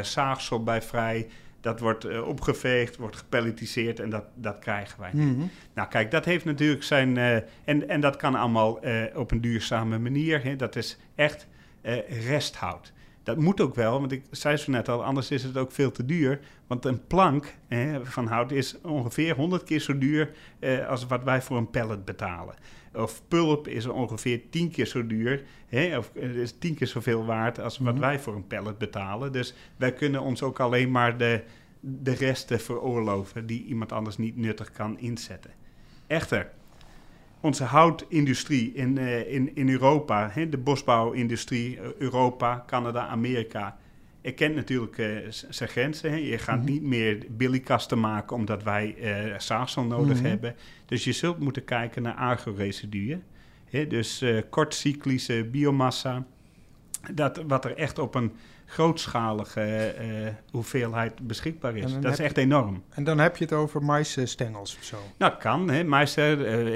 zaagsel 0.00 0.62
bij 0.62 0.82
vrij. 0.82 1.28
Dat 1.66 1.80
wordt 1.80 2.22
opgeveegd, 2.22 2.96
wordt 2.96 3.16
gepelletiseerd 3.16 4.00
en 4.00 4.10
dat, 4.10 4.24
dat 4.34 4.58
krijgen 4.58 5.00
wij. 5.00 5.10
Mm 5.12 5.50
Nou 5.74 5.88
kijk, 5.88 6.10
dat 6.10 6.24
heeft 6.24 6.44
natuurlijk 6.44 6.82
zijn... 6.82 7.16
en, 7.64 7.88
en 7.88 8.00
dat 8.00 8.16
kan 8.16 8.34
allemaal 8.34 8.80
op 9.14 9.30
een 9.30 9.40
duurzame 9.40 9.98
manier. 9.98 10.44
Hè. 10.44 10.56
Dat 10.56 10.76
is 10.76 10.98
echt 11.14 11.46
resthout. 12.08 12.92
Dat 13.22 13.36
moet 13.36 13.60
ook 13.60 13.74
wel, 13.74 14.00
want 14.00 14.12
ik 14.12 14.24
zei 14.30 14.56
zo 14.56 14.70
net 14.70 14.88
al, 14.88 15.04
anders 15.04 15.30
is 15.30 15.42
het 15.42 15.56
ook 15.56 15.72
veel 15.72 15.90
te 15.90 16.04
duur. 16.04 16.40
Want 16.66 16.84
een 16.84 17.06
plank 17.06 17.54
hè, 17.68 18.04
van 18.04 18.26
hout 18.26 18.52
is 18.52 18.80
ongeveer 18.80 19.34
100 19.34 19.64
keer 19.64 19.80
zo 19.80 19.98
duur 19.98 20.30
als 20.88 21.06
wat 21.06 21.24
wij 21.24 21.42
voor 21.42 21.56
een 21.56 21.70
pallet 21.70 22.04
betalen 22.04 22.54
of 22.96 23.22
pulp 23.28 23.68
is 23.68 23.86
ongeveer 23.86 24.40
tien 24.50 24.70
keer 24.70 24.86
zo 24.86 25.06
duur. 25.06 25.42
Hè, 25.66 25.98
of 25.98 26.14
is 26.14 26.58
tien 26.58 26.74
keer 26.74 26.86
zoveel 26.86 27.24
waard 27.24 27.60
als 27.60 27.78
wat 27.78 27.92
mhm. 27.92 28.02
wij 28.02 28.20
voor 28.20 28.34
een 28.34 28.46
pallet 28.46 28.78
betalen. 28.78 29.32
Dus 29.32 29.54
wij 29.76 29.92
kunnen 29.92 30.20
ons 30.20 30.42
ook 30.42 30.60
alleen 30.60 30.90
maar 30.90 31.18
de, 31.18 31.42
de 31.80 32.14
resten 32.14 32.60
veroorloven 32.60 33.46
die 33.46 33.64
iemand 33.64 33.92
anders 33.92 34.16
niet 34.16 34.36
nuttig 34.36 34.70
kan 34.70 34.98
inzetten. 34.98 35.50
Echter, 36.06 36.50
onze 37.40 37.64
houtindustrie 37.64 38.72
in, 38.72 38.96
uh, 38.96 39.32
in, 39.32 39.56
in 39.56 39.68
Europa, 39.68 40.30
hè, 40.32 40.48
de 40.48 40.58
bosbouwindustrie, 40.58 41.76
uh, 41.76 41.82
Europa, 41.98 42.64
Canada, 42.66 43.06
Amerika, 43.06 43.78
kent 44.34 44.54
natuurlijk 44.54 44.98
uh, 44.98 45.16
zijn 45.28 45.68
grenzen. 45.68 46.10
Hè. 46.10 46.16
Je 46.16 46.38
gaat 46.38 46.62
mhm. 46.62 46.72
niet 46.72 46.82
meer 46.82 47.26
billykasten 47.30 48.00
maken 48.00 48.36
omdat 48.36 48.62
wij 48.62 48.96
uh, 48.98 49.38
zaagsel 49.38 49.84
nodig 49.84 50.16
mhm. 50.16 50.26
hebben. 50.26 50.54
Dus 50.86 51.04
je 51.04 51.12
zult 51.12 51.38
moeten 51.38 51.64
kijken 51.64 52.02
naar 52.02 52.14
agroresiduen. 52.14 53.22
Dus 53.88 54.22
uh, 54.22 54.42
kortcyclische 54.50 55.48
biomassa. 55.50 56.26
Dat, 57.14 57.42
wat 57.46 57.64
er 57.64 57.76
echt 57.76 57.98
op 57.98 58.14
een 58.14 58.32
grootschalige 58.66 59.94
uh, 60.00 60.28
hoeveelheid 60.50 61.26
beschikbaar 61.26 61.76
is. 61.76 62.00
Dat 62.00 62.12
is 62.12 62.18
echt 62.18 62.36
enorm. 62.36 62.82
En 62.88 63.04
dan 63.04 63.18
heb 63.18 63.36
je 63.36 63.44
het 63.44 63.52
over 63.52 63.82
maisstengels 63.82 64.76
of 64.78 64.84
zo? 64.84 64.96
Nou, 65.18 65.32
kan. 65.38 65.70
Hè. 65.70 65.84
Mais, 65.84 66.16
uh, 66.18 66.34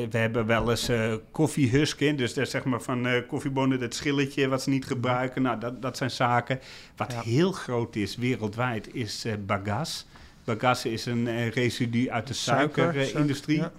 we 0.09 0.18
hebben 0.18 0.46
wel 0.46 0.70
eens 0.70 0.90
uh, 0.90 1.14
koffiehusken. 1.31 2.16
Dus 2.16 2.35
dat 2.35 2.48
zeg 2.48 2.64
maar 2.64 2.81
van 2.81 3.24
koffiebonen 3.26 3.81
het 3.81 3.94
schilletje 3.94 4.48
wat 4.48 4.62
ze 4.62 4.70
niet 4.70 4.87
gebruiken. 4.87 5.42
Nou, 5.42 5.61
dat, 5.61 5.83
dat 5.83 5.96
zijn 5.96 6.11
zaken. 6.11 6.61
Wat 6.96 7.14
heel 7.14 7.53
groot 7.53 7.96
is 7.96 8.16
wereldwijd 8.16 8.94
is 8.94 9.26
bagasse. 9.46 10.05
Bagasse 10.44 10.92
is 10.92 11.07
een 11.07 11.50
residu 11.50 12.11
uit 12.11 12.26
de 12.26 12.35
suikerindustrie. 12.35 13.59
Suiker, 13.59 13.79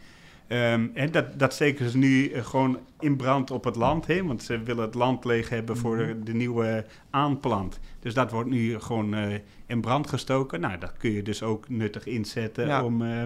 en 0.51 0.89
ehm, 0.93 1.11
dat, 1.11 1.39
dat 1.39 1.53
steken 1.53 1.89
ze 1.89 1.97
nu 1.97 2.27
eh, 2.27 2.45
gewoon 2.45 2.79
in 2.99 3.15
brand 3.15 3.51
op 3.51 3.63
het 3.63 3.75
land, 3.75 4.07
hè, 4.07 4.23
want 4.23 4.43
ze 4.43 4.63
willen 4.63 4.83
het 4.83 4.93
land 4.93 5.25
leeg 5.25 5.49
hebben 5.49 5.77
voor 5.77 5.97
de, 5.97 6.03
mhm. 6.03 6.23
de 6.23 6.33
nieuwe 6.33 6.85
aanplant. 7.09 7.79
Dus 7.99 8.13
dat 8.13 8.31
wordt 8.31 8.49
nu 8.49 8.79
gewoon 8.79 9.15
uh, 9.15 9.35
in 9.65 9.81
brand 9.81 10.07
gestoken. 10.07 10.59
Nou, 10.59 10.77
dat 10.77 10.97
kun 10.97 11.11
je 11.11 11.23
dus 11.23 11.43
ook 11.43 11.69
nuttig 11.69 12.05
inzetten 12.05 12.83
om, 12.83 13.01
uh, 13.01 13.23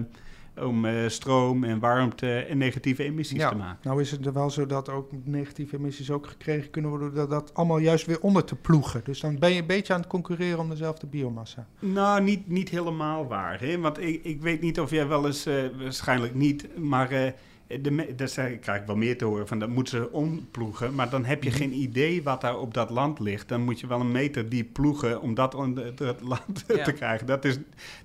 om 0.61 0.85
uh, 0.85 1.07
stroom 1.07 1.63
en 1.63 1.79
warmte 1.79 2.39
en 2.39 2.57
negatieve 2.57 3.03
emissies 3.03 3.37
ja. 3.37 3.49
te 3.49 3.55
maken. 3.55 3.79
Nou 3.81 4.01
is 4.01 4.11
het 4.11 4.25
er 4.25 4.33
wel 4.33 4.49
zo 4.49 4.65
dat 4.65 4.89
ook 4.89 5.11
negatieve 5.23 5.77
emissies 5.77 6.11
ook 6.11 6.27
gekregen 6.27 6.69
kunnen 6.69 6.91
worden 6.91 7.13
door 7.13 7.29
dat 7.29 7.53
allemaal 7.53 7.77
juist 7.77 8.05
weer 8.05 8.19
onder 8.21 8.43
te 8.43 8.55
ploegen. 8.55 9.01
Dus 9.03 9.19
dan 9.19 9.39
ben 9.39 9.53
je 9.53 9.61
een 9.61 9.67
beetje 9.67 9.93
aan 9.93 9.99
het 9.99 10.09
concurreren 10.09 10.59
om 10.59 10.69
dezelfde 10.69 11.07
biomassa. 11.07 11.67
Nou, 11.79 12.21
niet, 12.21 12.47
niet 12.47 12.69
helemaal 12.69 13.27
waar. 13.27 13.59
Hè? 13.59 13.79
Want 13.79 14.01
ik, 14.01 14.23
ik 14.23 14.41
weet 14.41 14.61
niet 14.61 14.79
of 14.79 14.89
jij 14.89 15.07
wel 15.07 15.25
eens, 15.25 15.47
uh, 15.47 15.55
waarschijnlijk 15.77 16.35
niet, 16.35 16.77
maar... 16.77 17.33
Uh, 17.67 17.77
de, 17.81 18.13
dat 18.15 18.33
krijg 18.33 18.81
ik 18.81 18.87
wel 18.87 18.95
meer 18.95 19.17
te 19.17 19.25
horen 19.25 19.47
van 19.47 19.59
dat 19.59 19.69
moeten 19.69 19.97
ze 19.97 20.11
omploegen, 20.11 20.95
maar 20.95 21.09
dan 21.09 21.25
heb 21.25 21.43
je 21.43 21.49
mhm. 21.49 21.57
geen 21.57 21.73
idee 21.73 22.23
wat 22.23 22.41
daar 22.41 22.59
op 22.59 22.73
dat 22.73 22.89
land 22.89 23.19
ligt. 23.19 23.47
Dan 23.47 23.61
moet 23.61 23.79
je 23.79 23.87
wel 23.87 23.99
een 23.99 24.11
meter 24.11 24.49
diep 24.49 24.73
ploegen 24.73 25.21
om 25.21 25.33
dat 25.33 25.55
onder 25.55 25.85
het 25.85 26.21
land 26.21 26.67
te 26.85 26.91
krijgen. 26.91 27.27
Dat 27.27 27.45
is, 27.45 27.57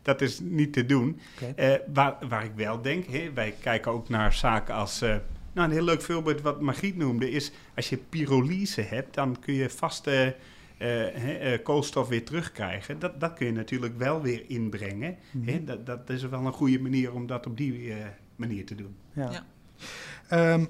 dat 0.03 0.21
is 0.21 0.41
niet 0.41 0.73
te 0.73 0.87
doen. 0.87 1.21
Okay. 1.41 1.73
Uh, 1.73 1.79
waar, 1.95 2.17
waar 2.29 2.45
ik 2.45 2.53
wel 2.55 2.83
denk, 2.83 3.07
hè, 3.07 3.33
wij 3.35 3.55
kijken 3.61 3.93
ook 3.93 4.09
naar 4.09 4.33
zaken 4.33 4.75
als 4.75 5.03
uh, 5.03 5.17
Nou, 5.53 5.69
een 5.69 5.75
heel 5.75 5.85
leuk 5.85 6.03
voorbeeld 6.03 6.41
wat 6.41 6.61
Margriet 6.61 6.97
noemde 6.97 7.31
is... 7.31 7.53
als 7.77 7.89
je 7.89 7.97
pyrolyse 7.97 8.81
hebt, 8.81 9.15
dan 9.15 9.37
kun 9.41 9.55
je 9.55 9.71
vaste 9.71 10.37
uh, 10.79 11.59
koolstof 11.63 12.09
weer 12.09 12.25
terugkrijgen. 12.25 12.99
Dat, 12.99 13.21
dat 13.21 13.33
kun 13.33 13.47
je 13.47 13.53
natuurlijk 13.53 13.99
wel 13.99 14.23
weer 14.23 14.45
inbrengen. 14.47 15.17
Mhm. 15.31 15.65
dat, 15.65 15.87
dat 15.87 16.11
is 16.11 16.23
wel 16.23 16.47
een 16.47 16.53
goede 16.53 16.81
manier 16.81 17.13
om 17.13 17.27
dat 17.27 17.47
op 17.47 17.57
die 17.57 17.93
manier 18.41 18.67
te 18.67 18.75
doen. 18.75 18.97
Ja. 19.13 19.31
ja. 19.31 19.45
Ehm, 20.29 20.65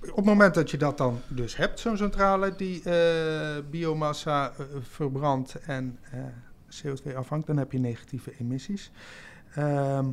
op 0.00 0.16
het 0.16 0.24
moment 0.24 0.54
dat 0.54 0.70
je 0.70 0.76
dat 0.76 0.98
dan 0.98 1.20
dus 1.28 1.56
hebt, 1.56 1.80
zo'n 1.80 1.96
centrale 1.96 2.54
die 2.56 2.82
biomassa 3.70 4.52
verbrandt 4.80 5.54
en 5.54 5.98
CO2 6.70 7.16
afhangt, 7.16 7.46
dan 7.46 7.56
heb 7.56 7.72
je 7.72 7.78
negatieve 7.78 8.32
emissies. 8.38 8.90
Ehm, 9.54 10.06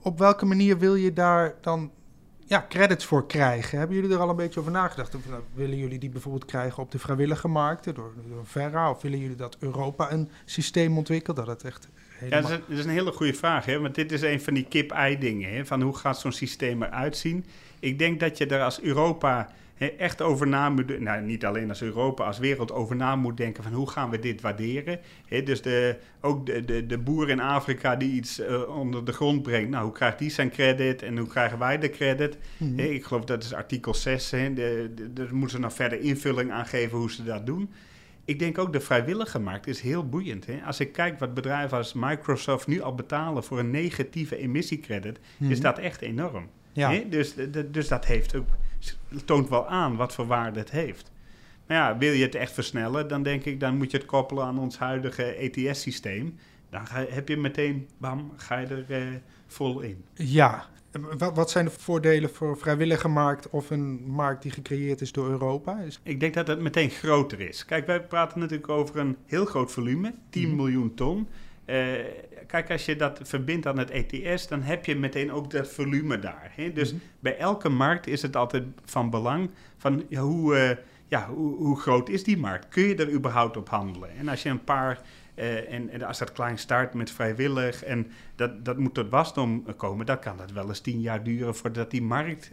op 0.00 0.18
welke 0.18 0.46
manier 0.46 0.78
wil 0.78 0.94
je 0.94 1.12
daar 1.12 1.54
dan 1.60 1.90
ja, 2.38 2.66
credits 2.68 3.04
voor 3.04 3.26
krijgen? 3.26 3.78
Hebben 3.78 3.96
jullie 3.96 4.12
er 4.12 4.20
al 4.20 4.28
een 4.28 4.36
beetje 4.36 4.60
over 4.60 4.72
nagedacht? 4.72 5.14
Of, 5.14 5.28
nou, 5.28 5.42
willen 5.54 5.76
jullie 5.76 5.98
die 5.98 6.10
bijvoorbeeld 6.10 6.44
krijgen 6.44 6.82
op 6.82 6.90
de 6.90 6.98
vrijwillige 6.98 7.48
markten 7.48 7.94
door, 7.94 8.12
door 8.28 8.46
Verra? 8.46 8.90
Of 8.90 9.02
willen 9.02 9.18
jullie 9.18 9.36
dat 9.36 9.56
Europa 9.58 10.12
een 10.12 10.30
systeem 10.44 10.96
ontwikkelt 10.96 11.36
dat 11.36 11.46
het 11.46 11.64
echt 11.64 11.88
Ja, 12.20 12.40
dat 12.40 12.44
is, 12.44 12.50
een, 12.50 12.62
dat 12.68 12.78
is 12.78 12.84
een 12.84 12.90
hele 12.90 13.12
goede 13.12 13.34
vraag, 13.34 13.64
hè? 13.64 13.80
want 13.80 13.94
dit 13.94 14.12
is 14.12 14.22
een 14.22 14.40
van 14.40 14.54
die 14.54 14.66
kip-ei 14.68 15.18
dingen. 15.18 15.54
Hè? 15.54 15.66
Van 15.66 15.82
hoe 15.82 15.96
gaat 15.96 16.20
zo'n 16.20 16.32
systeem 16.32 16.82
eruit 16.82 17.16
zien? 17.16 17.44
Ik 17.80 17.98
denk 17.98 18.20
dat 18.20 18.38
je 18.38 18.46
er 18.46 18.62
als 18.62 18.80
Europa 18.80 19.48
echt 19.78 20.22
over 20.22 20.48
na 20.48 20.70
moet 20.70 21.00
nou 21.00 21.22
niet 21.22 21.44
alleen 21.44 21.68
als 21.68 21.82
Europa, 21.82 22.24
als 22.24 22.38
wereld 22.38 22.72
over 22.72 22.96
na 22.96 23.16
moet 23.16 23.36
denken 23.36 23.62
van 23.62 23.72
hoe 23.72 23.90
gaan 23.90 24.10
we 24.10 24.18
dit 24.18 24.40
waarderen. 24.40 25.00
dus 25.44 25.62
de, 25.62 25.96
ook 26.20 26.46
de, 26.46 26.64
de, 26.64 26.86
de 26.86 26.98
boer 26.98 27.28
in 27.28 27.40
Afrika 27.40 27.96
die 27.96 28.12
iets 28.12 28.40
uh, 28.40 28.76
onder 28.76 29.04
de 29.04 29.12
grond 29.12 29.42
brengt, 29.42 29.70
nou 29.70 29.84
hoe 29.84 29.92
krijgt 29.92 30.18
die 30.18 30.30
zijn 30.30 30.50
credit 30.50 31.02
en 31.02 31.18
hoe 31.18 31.28
krijgen 31.28 31.58
wij 31.58 31.78
de 31.78 31.90
credit? 31.90 32.38
Mm 32.56 32.78
ik 32.78 33.04
geloof 33.04 33.24
dat 33.24 33.44
is 33.44 33.54
artikel 33.54 33.94
6, 33.94 34.30
he, 34.30 34.54
de, 34.54 34.92
de, 35.14 35.26
moeten 35.30 35.56
ze 35.56 35.62
nog 35.62 35.72
verder 35.72 36.00
invulling 36.00 36.52
aan 36.52 36.66
geven 36.66 36.98
hoe 36.98 37.10
ze 37.10 37.24
dat 37.24 37.46
doen. 37.46 37.70
Ik 38.26 38.38
denk 38.38 38.58
ook 38.58 38.72
de 38.72 38.80
vrijwillige 38.80 39.38
markt 39.38 39.66
is 39.66 39.80
heel 39.80 40.08
boeiend. 40.08 40.46
Hè? 40.46 40.60
Als 40.64 40.80
ik 40.80 40.92
kijk 40.92 41.18
wat 41.18 41.34
bedrijven 41.34 41.76
als 41.76 41.92
Microsoft 41.92 42.66
nu 42.66 42.80
al 42.80 42.94
betalen 42.94 43.44
voor 43.44 43.58
een 43.58 43.70
negatieve 43.70 44.36
emissiecredit, 44.36 45.18
mm 45.36 45.50
is 45.50 45.60
dat 45.60 45.78
echt 45.78 46.00
enorm. 46.00 46.48
Ja. 46.72 47.00
Dus, 47.08 47.34
dus 47.70 47.88
dat 47.88 48.04
heeft 48.04 48.34
ook 48.34 48.48
toont 49.24 49.48
wel 49.48 49.68
aan 49.68 49.96
wat 49.96 50.14
voor 50.14 50.26
waarde 50.26 50.58
het 50.58 50.70
heeft. 50.70 51.10
Maar 51.66 51.76
ja, 51.76 51.98
wil 51.98 52.12
je 52.12 52.24
het 52.24 52.34
echt 52.34 52.52
versnellen, 52.52 53.08
dan 53.08 53.22
denk 53.22 53.44
ik, 53.44 53.60
dan 53.60 53.76
moet 53.76 53.90
je 53.90 53.96
het 53.96 54.06
koppelen 54.06 54.44
aan 54.44 54.58
ons 54.58 54.78
huidige 54.78 55.22
ETS-systeem. 55.22 56.34
Dan 56.70 56.86
ga, 56.86 57.04
heb 57.08 57.28
je 57.28 57.36
meteen, 57.36 57.88
bam, 57.98 58.32
ga 58.36 58.58
je 58.58 58.66
er 58.66 58.84
uh, 58.88 59.14
vol 59.46 59.80
in. 59.80 60.04
Ja, 60.14 60.66
wat, 61.34 61.50
zijn 61.50 61.64
de 61.64 61.70
voordelen 61.70 62.30
voor 62.30 62.58
vrijwillige 62.58 63.08
markt 63.08 63.50
of 63.50 63.70
een 63.70 64.04
markt 64.06 64.42
die 64.42 64.50
gecreëerd 64.50 65.00
is 65.00 65.12
door 65.12 65.28
Europa? 65.28 65.78
Ik 66.02 66.20
denk 66.20 66.34
dat 66.34 66.46
het 66.46 66.60
meteen 66.60 66.90
groter 66.90 67.40
is. 67.40 67.64
Kijk, 67.64 67.86
wij 67.86 68.02
praten 68.02 68.40
natuurlijk 68.40 68.68
over 68.68 68.98
een 68.98 69.16
heel 69.26 69.44
groot 69.44 69.72
volume, 69.72 70.14
10 70.30 70.46
mhm. 70.46 70.56
miljoen 70.56 70.94
ton. 70.94 71.28
Uh, 71.66 71.84
kijk, 72.46 72.70
als 72.70 72.84
je 72.84 72.96
dat 72.96 73.20
verbindt 73.22 73.66
aan 73.66 73.78
het 73.78 73.90
ETS, 73.90 74.48
dan 74.48 74.62
heb 74.62 74.84
je 74.84 74.96
meteen 74.96 75.32
ook 75.32 75.50
dat 75.50 75.68
volume 75.68 76.18
daar. 76.18 76.52
Hè? 76.54 76.72
Dus 76.72 76.92
mhm. 76.92 77.00
bij 77.20 77.38
elke 77.38 77.68
markt 77.68 78.06
is 78.06 78.22
het 78.22 78.36
altijd 78.36 78.64
van 78.84 79.10
belang 79.10 79.50
van 79.76 80.04
hoe, 80.14 80.56
uh, 80.56 80.70
ja, 81.08 81.28
hoe, 81.28 81.56
hoe, 81.56 81.80
groot 81.80 82.08
is 82.08 82.24
die 82.24 82.38
markt? 82.38 82.68
Kun 82.68 82.82
je 82.82 82.94
er 82.94 83.12
überhaupt 83.12 83.56
op 83.56 83.68
handelen? 83.68 84.10
En 84.18 84.28
als 84.28 84.42
je 84.42 84.48
een 84.48 84.64
paar, 84.64 85.00
uh, 85.36 85.72
en, 85.72 85.90
en, 85.90 86.02
als 86.02 86.18
dat 86.18 86.32
klein 86.32 86.58
start 86.58 86.94
met 86.94 87.10
vrijwillig 87.10 87.84
en 87.84 88.12
dat, 88.36 88.64
dat 88.64 88.76
moet 88.76 88.94
tot 88.94 89.10
wasdom 89.10 89.76
komen, 89.76 90.06
dan 90.06 90.18
kan 90.18 90.36
dat 90.36 90.50
wel 90.50 90.68
eens 90.68 90.80
tien 90.80 91.00
jaar 91.00 91.22
duren 91.22 91.54
voordat 91.54 91.90
die 91.90 92.02
markt 92.02 92.50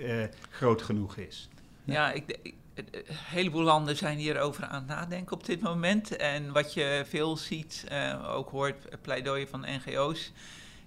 groot 0.49 0.81
genoeg 0.81 1.17
is. 1.17 1.49
Ja, 1.83 2.11
ik, 2.11 2.39
een 2.73 2.85
heleboel 3.07 3.63
landen 3.63 3.97
zijn 3.97 4.17
hierover 4.17 4.63
aan 4.63 4.75
het 4.75 4.87
nadenken 4.87 5.35
op 5.35 5.45
dit 5.45 5.61
moment. 5.61 6.15
En 6.15 6.51
wat 6.51 6.73
je 6.73 7.03
veel 7.07 7.37
ziet, 7.37 7.85
uh, 7.91 8.33
ook 8.35 8.49
hoort 8.49 9.01
pleidooien 9.01 9.47
van 9.47 9.65
NGO's, 9.67 10.31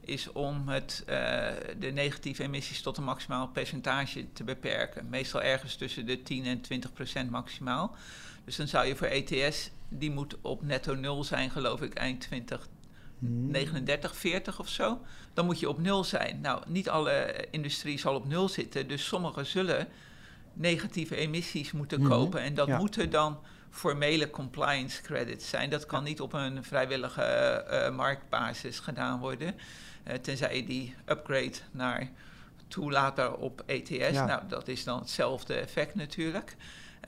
is 0.00 0.32
om 0.32 0.68
het, 0.68 1.02
de 1.78 1.90
negatieve 1.92 2.42
emissies 2.42 2.82
tot 2.82 2.96
een 2.96 3.04
maximaal 3.04 3.48
percentage 3.48 4.32
te 4.32 4.44
beperken. 4.44 5.08
Meestal 5.08 5.42
ergens 5.42 5.76
tussen 5.76 6.06
de 6.06 6.22
10 6.22 6.44
en 6.44 6.60
20 6.60 6.92
procent 6.92 7.30
maximaal. 7.30 7.96
Dus 8.44 8.56
dan 8.56 8.68
zou 8.68 8.86
je 8.86 8.96
voor 8.96 9.06
ETS, 9.06 9.70
die 9.88 10.10
moet 10.10 10.36
op 10.40 10.62
netto 10.62 10.94
nul 10.94 11.24
zijn, 11.24 11.50
geloof 11.50 11.82
ik, 11.82 11.94
eind 11.94 12.20
2039, 12.20 14.16
40 14.16 14.60
of 14.60 14.68
zo. 14.68 15.00
Dan 15.34 15.44
moet 15.44 15.60
je 15.60 15.68
op 15.68 15.78
nul 15.78 16.04
zijn. 16.04 16.40
Nou, 16.40 16.62
niet 16.66 16.88
alle 16.88 17.46
industrie 17.50 17.98
zal 17.98 18.14
op 18.14 18.28
nul 18.28 18.48
zitten, 18.48 18.88
dus 18.88 19.06
sommige 19.06 19.44
zullen 19.44 19.88
negatieve 20.52 21.16
emissies 21.16 21.72
moeten 21.72 22.00
mhm. 22.00 22.08
kopen. 22.08 22.40
En 22.40 22.54
dat 22.54 22.68
moeten 22.68 23.10
dan 23.10 23.38
formele 23.70 24.30
compliance 24.30 25.02
credits 25.02 25.48
zijn. 25.48 25.70
Dat 25.70 25.86
kan 25.86 26.04
niet 26.04 26.20
op 26.20 26.32
een 26.32 26.64
vrijwillige 26.64 27.64
uh, 27.70 27.96
marktbasis 27.96 28.78
gedaan 28.78 29.18
worden. 29.20 29.54
Uh, 30.08 30.14
tenzij 30.14 30.56
je 30.56 30.64
die 30.64 30.94
upgrade 31.06 31.56
naar 31.70 32.10
toelater 32.68 33.34
op 33.34 33.62
ETS. 33.66 34.12
Nou, 34.12 34.42
dat 34.48 34.68
is 34.68 34.84
dan 34.84 34.98
hetzelfde 34.98 35.54
effect 35.54 35.94
natuurlijk. 35.94 36.56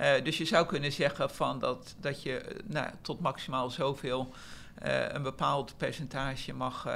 Uh, 0.01 0.25
dus 0.25 0.39
je 0.39 0.45
zou 0.45 0.67
kunnen 0.67 0.93
zeggen 0.93 1.31
van 1.31 1.59
dat, 1.59 1.95
dat 2.01 2.23
je 2.23 2.57
nou, 2.65 2.91
tot 3.01 3.21
maximaal 3.21 3.71
zoveel 3.71 4.33
een 5.09 5.23
bepaald 5.23 5.75
percentage 5.77 6.53
mag 6.53 6.87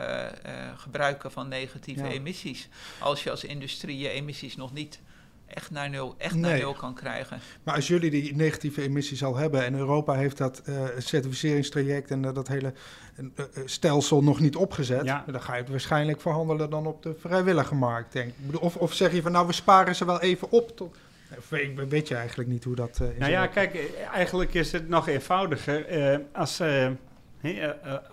gebruiken 0.76 1.32
van 1.32 1.48
negatieve 1.48 2.08
emissies. 2.08 2.68
Als 3.00 3.22
je 3.22 3.30
als 3.30 3.44
industrie 3.44 3.98
je 3.98 4.08
emissies 4.08 4.56
nog 4.56 4.72
niet 4.72 5.00
echt 5.46 5.70
naar 5.70 5.90
nul, 5.90 6.14
echt 6.18 6.34
naar 6.34 6.58
nul 6.58 6.72
kan 6.72 6.94
krijgen. 6.94 7.40
Maar 7.62 7.74
als 7.74 7.86
jullie 7.86 8.10
die 8.10 8.34
negatieve 8.36 8.82
emissies 8.82 9.24
al 9.24 9.36
hebben 9.36 9.64
en 9.64 9.74
Europa 9.74 10.14
heeft 10.14 10.38
dat 10.38 10.62
uh, 10.68 10.82
certificeringstraject 10.98 12.10
en 12.10 12.22
dat 12.22 12.48
hele 12.48 12.72
uh, 13.16 13.44
stelsel 13.64 14.22
nog 14.22 14.40
niet 14.40 14.56
opgezet, 14.56 15.04
dan 15.04 15.42
ga 15.42 15.54
je 15.54 15.60
het 15.60 15.70
waarschijnlijk 15.70 16.20
verhandelen 16.20 16.70
dan 16.70 16.86
op 16.86 17.02
de 17.02 17.14
vrijwillige 17.18 17.74
markt, 17.74 18.12
denk 18.12 18.32
ik. 18.48 18.60
Of, 18.60 18.76
of 18.76 18.94
zeg 18.94 19.12
je 19.12 19.22
van 19.22 19.32
nou, 19.32 19.46
we 19.46 19.52
sparen 19.52 19.94
ze 19.94 20.04
wel 20.04 20.20
even 20.20 20.50
op 20.50 20.76
tot. 20.76 20.96
Weet 21.88 22.08
je 22.08 22.14
eigenlijk 22.14 22.48
niet 22.48 22.64
hoe 22.64 22.74
dat. 22.74 22.98
nou 23.18 23.30
ja, 23.30 23.46
kijk, 23.46 23.92
eigenlijk 24.12 24.54
is 24.54 24.72
het 24.72 24.88
nog 24.88 25.08
eenvoudiger. 25.08 25.86
als. 26.32 26.62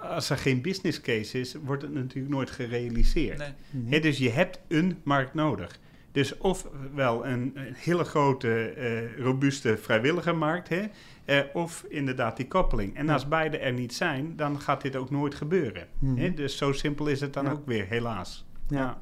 als 0.01 0.29
er 0.29 0.37
geen 0.37 0.61
business 0.61 1.01
case 1.01 1.39
is, 1.39 1.55
wordt 1.63 1.81
het 1.81 1.93
natuurlijk 1.93 2.33
nooit 2.33 2.51
gerealiseerd. 2.51 3.53
Nee. 3.69 4.01
dus 4.01 4.17
je 4.17 4.29
hebt 4.29 4.59
een 4.67 4.99
markt 5.03 5.33
nodig. 5.33 5.79
Dus 6.11 6.37
ofwel 6.37 7.25
een, 7.25 7.51
een 7.55 7.73
hele 7.73 8.03
grote, 8.03 8.73
uh, 8.77 9.17
robuuste 9.23 9.77
vrijwillige 9.77 10.33
markt, 10.33 10.69
hè, 10.69 10.83
uh, 11.25 11.39
of 11.53 11.85
inderdaad 11.89 12.37
die 12.37 12.47
koppeling. 12.47 12.95
En 12.95 13.09
als 13.09 13.27
beide 13.27 13.57
er 13.57 13.73
niet 13.73 13.93
zijn, 13.93 14.35
dan 14.35 14.61
gaat 14.61 14.81
dit 14.81 14.95
ook 14.95 15.09
nooit 15.09 15.35
gebeuren. 15.35 15.87
Hmm. 15.99 16.17
Hè? 16.17 16.33
Dus 16.33 16.57
zo 16.57 16.71
simpel 16.71 17.07
is 17.07 17.21
het 17.21 17.33
dan 17.33 17.49
ook 17.49 17.65
weer, 17.65 17.85
helaas. 17.87 18.45
Ja. 18.67 19.01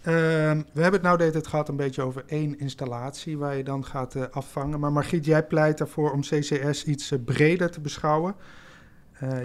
Uh, 0.00 0.06
we 0.72 0.82
hebben 0.82 0.92
het 0.92 1.02
nou 1.02 1.22
het 1.22 1.46
gehad 1.46 1.68
een 1.68 1.76
beetje 1.76 2.02
over 2.02 2.24
één 2.26 2.58
installatie 2.58 3.38
waar 3.38 3.56
je 3.56 3.64
dan 3.64 3.84
gaat 3.84 4.14
uh, 4.14 4.22
afvangen. 4.30 4.80
Maar 4.80 4.92
Margriet, 4.92 5.24
jij 5.24 5.46
pleit 5.46 5.80
ervoor 5.80 6.12
om 6.12 6.20
CCS 6.20 6.84
iets 6.84 7.12
breder 7.24 7.70
te 7.70 7.80
beschouwen. 7.80 8.34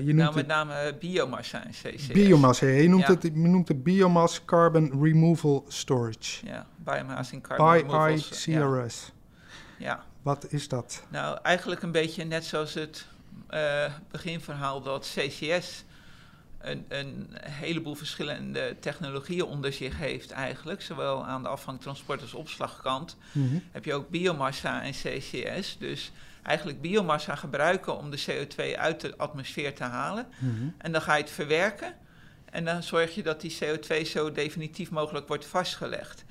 Je 0.04 0.14
nou, 0.14 0.36
met 0.36 0.48
name 0.48 0.96
biomassa 1.00 1.66
en 1.66 1.72
CCS. 1.72 2.08
Biomassa, 2.08 2.66
je 2.66 2.90
noemt, 2.90 3.08
het, 3.08 3.24
je 3.24 3.32
noemt 3.32 3.68
het 3.68 3.84
biomass 3.84 4.46
carbon 4.46 5.04
removal 5.04 5.66
storage. 5.68 6.46
Ja, 6.46 6.68
biomass 6.78 7.32
in 7.32 7.42
carbon 7.42 7.72
removal. 7.72 8.08
ICRS. 8.08 8.46
Ja. 8.46 9.86
ja. 9.86 10.04
Wat 10.22 10.46
is 10.50 10.68
dat? 10.68 11.04
Nou, 11.10 11.40
eigenlijk 11.44 11.82
een 11.82 11.92
beetje 11.92 12.24
net 12.24 12.46
zoals 12.46 12.74
het 12.74 13.08
uh, 13.50 13.94
beginverhaal 14.12 14.82
dat 14.82 15.16
CCS 15.16 15.85
een, 16.66 16.86
een, 16.88 17.28
heleboel 17.40 17.96
verschillende 17.96 18.76
technologieën 18.80 19.46
onder 19.46 19.74
zich 19.74 19.98
heeft 19.98 20.32
eigenlijk. 20.32 20.82
Zowel 20.82 21.26
aan 21.26 21.44
de 21.44 21.50
afvang, 21.50 21.82
transport 21.82 22.22
als 22.22 22.34
opslagkant. 22.34 23.18
Mm 23.32 23.50
-hmm. 23.50 23.64
Heb 23.72 23.86
je 23.86 23.94
ook 23.94 24.10
biomassa 24.10 24.84
en 24.84 24.92
CCS. 24.92 25.78
Dus 25.80 26.12
eigenlijk 26.44 26.82
biomassa 26.82 27.36
gebruiken 27.36 27.98
om 27.98 28.12
de 28.12 28.24
CO2 28.30 28.78
uit 28.78 29.02
de 29.02 29.18
atmosfeer 29.18 29.76
te 29.76 29.84
halen. 29.84 30.28
Mhm. 30.38 30.68
En 30.78 30.92
dan 30.92 31.02
ga 31.02 31.16
je 31.16 31.22
het 31.22 31.32
verwerken. 31.32 31.94
En 32.46 32.66
dan 32.66 32.84
zorg 32.84 33.16
je 33.16 33.24
dat 33.24 33.42
die 33.42 33.58
CO2 33.64 34.02
zo 34.02 34.32
definitief 34.32 34.92
mogelijk 34.92 35.28
wordt 35.28 35.46
vastgelegd. 35.46 36.26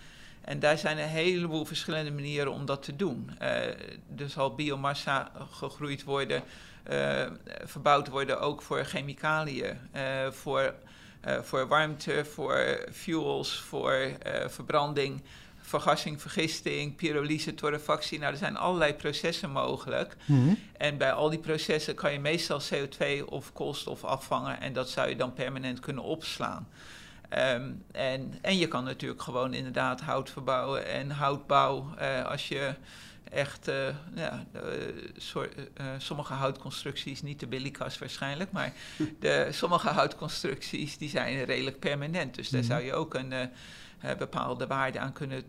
En 0.44 0.58
daar 0.58 0.78
zijn 0.78 0.98
een 0.98 1.08
heleboel 1.08 1.64
verschillende 1.64 2.10
manieren 2.10 2.52
om 2.52 2.66
dat 2.66 2.82
te 2.82 2.96
doen. 2.96 3.30
Uh, 3.42 3.48
er 4.16 4.28
zal 4.28 4.54
biomassa 4.54 5.30
gegroeid 5.50 6.04
worden, 6.04 6.42
verbouwd 7.64 8.08
worden 8.08 8.40
ook 8.40 8.62
voor 8.62 8.84
chemicaliën, 8.84 9.78
uh, 9.96 10.02
voor, 10.30 10.74
voor 11.42 11.68
warmte, 11.68 12.24
voor 12.24 12.86
fuels, 12.92 13.60
voor 13.60 14.08
verbranding 14.46 15.22
vergassing, 15.64 16.20
vergisting, 16.20 16.96
pyrolyse, 16.96 17.54
torrefactie. 17.54 18.18
Nou, 18.18 18.32
er 18.32 18.38
zijn 18.38 18.56
allerlei 18.56 18.94
processen 18.94 19.50
mogelijk. 19.50 20.16
Mhm. 20.24 20.54
En 20.76 20.98
bij 20.98 21.12
al 21.12 21.30
die 21.30 21.38
processen 21.38 21.94
kan 21.94 22.12
je 22.12 22.18
meestal 22.18 22.60
CO2 22.60 23.24
of 23.24 23.52
koolstof 23.52 24.04
afvangen 24.04 24.60
en 24.60 24.72
dat 24.72 24.88
zou 24.88 25.08
je 25.08 25.16
dan 25.16 25.32
permanent 25.32 25.80
kunnen 25.80 26.02
opslaan. 26.02 26.68
Ehm, 27.28 27.70
en, 27.92 28.34
en 28.40 28.58
je 28.58 28.68
kan 28.68 28.84
natuurlijk 28.84 29.22
gewoon 29.22 29.54
inderdaad 29.54 30.00
hout 30.00 30.30
verbouwen 30.30 30.86
en 30.86 31.10
houtbouw 31.10 31.94
uh, 32.00 32.24
als 32.24 32.48
je 32.48 32.74
echt 33.34 33.68
uh, 33.68 33.74
ja, 34.14 34.44
soort, 35.16 35.54
uh, 35.56 35.86
sommige 35.98 36.32
houtconstructies, 36.32 37.22
niet 37.22 37.40
de 37.40 37.46
billikast 37.46 37.98
waarschijnlijk, 37.98 38.52
maar 38.52 38.72
de, 39.20 39.48
sommige 39.50 39.88
houtconstructies 39.88 40.98
die 40.98 41.08
zijn 41.08 41.44
redelijk 41.44 41.78
permanent. 41.78 42.34
Dus 42.34 42.48
daar 42.48 42.60
mhm. 42.60 42.70
zou 42.70 42.82
je 42.82 42.94
ook 42.94 43.14
een 43.14 43.32
bepaalde 44.18 44.66
waarde 44.66 44.98
aan 44.98 45.12
kunnen 45.12 45.42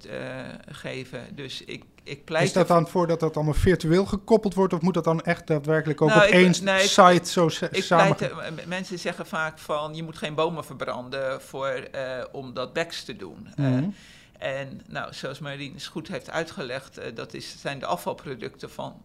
geven. 0.67 1.35
Dus 1.35 1.63
ik, 1.63 1.83
ik 2.03 2.25
pleit... 2.25 2.45
Is 2.45 2.53
dat 2.53 2.67
dan 2.67 2.87
voor 2.87 3.07
dat 3.07 3.19
dat 3.19 3.35
allemaal 3.35 3.53
virtueel 3.53 4.05
gekoppeld 4.05 4.53
wordt 4.53 4.73
of 4.73 4.81
moet 4.81 4.93
dat 4.93 5.03
dan 5.03 5.21
echt 5.21 5.47
daadwerkelijk 5.47 6.01
ook 6.01 6.09
nou, 6.09 6.27
op 6.27 6.33
één 6.33 6.53
site 6.53 7.31
zo 7.31 7.49
ik 7.71 7.83
samen... 7.83 8.15
Pleit, 8.15 8.67
mensen 8.67 8.99
zeggen 8.99 9.25
vaak 9.25 9.59
van 9.59 9.95
je 9.95 10.03
moet 10.03 10.17
geen 10.17 10.35
bomen 10.35 10.65
verbranden 10.65 11.41
voor, 11.41 11.87
om 12.31 12.53
dat 12.53 12.73
backs 12.73 13.03
te 13.03 13.15
doen. 13.15 13.47
Mm 13.55 13.93
en 14.37 14.81
nou, 14.87 15.13
zoals 15.13 15.39
Marines 15.39 15.87
goed 15.87 16.07
heeft 16.07 16.29
uitgelegd, 16.29 16.99
uh, 16.99 17.05
dat 17.13 17.33
is, 17.33 17.55
zijn 17.61 17.79
de 17.79 17.85
afvalproducten 17.85 18.71
van 18.71 19.01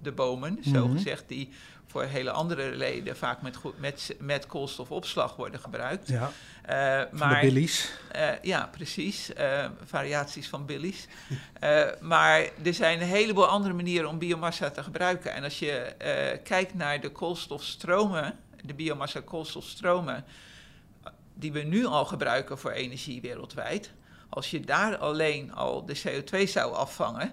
de 0.00 0.12
bomen, 0.12 0.58
zo 0.72 0.86
mhm. 0.86 0.96
gezegd, 0.96 1.24
die 1.26 1.52
voor 1.86 2.02
hele 2.02 2.30
andere 2.30 2.68
reden 2.68 3.16
vaak 3.16 3.42
met, 3.42 3.58
met, 3.76 4.16
met 4.18 4.46
koolstofopslag 4.46 5.36
worden 5.36 5.60
gebruikt. 5.60 6.08
Ja, 6.08 6.22
uh, 6.22 7.18
maar, 7.18 7.40
de 7.40 7.46
billies. 7.46 7.90
Uh, 8.16 8.28
ja, 8.42 8.68
precies. 8.72 9.30
variaties 9.84 10.48
van 10.48 10.66
billies. 10.66 11.06
maar 12.00 12.40
er 12.64 12.74
zijn 12.74 13.00
een 13.00 13.06
heleboel 13.06 13.46
andere 13.46 13.74
manieren 13.74 14.08
om 14.08 14.18
biomassa 14.18 14.70
te 14.70 14.82
gebruiken. 14.82 15.32
En 15.32 15.44
als 15.44 15.58
je 15.58 15.94
kijkt 16.44 16.74
naar 16.74 17.00
de 17.00 17.10
koolstofstromen, 17.10 18.38
de 18.62 18.74
biomassa-koolstofstromen, 18.74 20.24
die 21.34 21.52
we 21.52 21.62
nu 21.62 21.84
al 21.86 22.04
gebruiken 22.04 22.58
voor 22.58 22.70
energie 22.70 23.20
wereldwijd, 23.20 23.92
als 24.34 24.50
je 24.50 24.60
daar 24.60 24.96
alleen 24.96 25.54
al 25.54 25.84
de 25.84 26.00
CO2 26.02 26.48
zou 26.48 26.74
afvangen, 26.74 27.32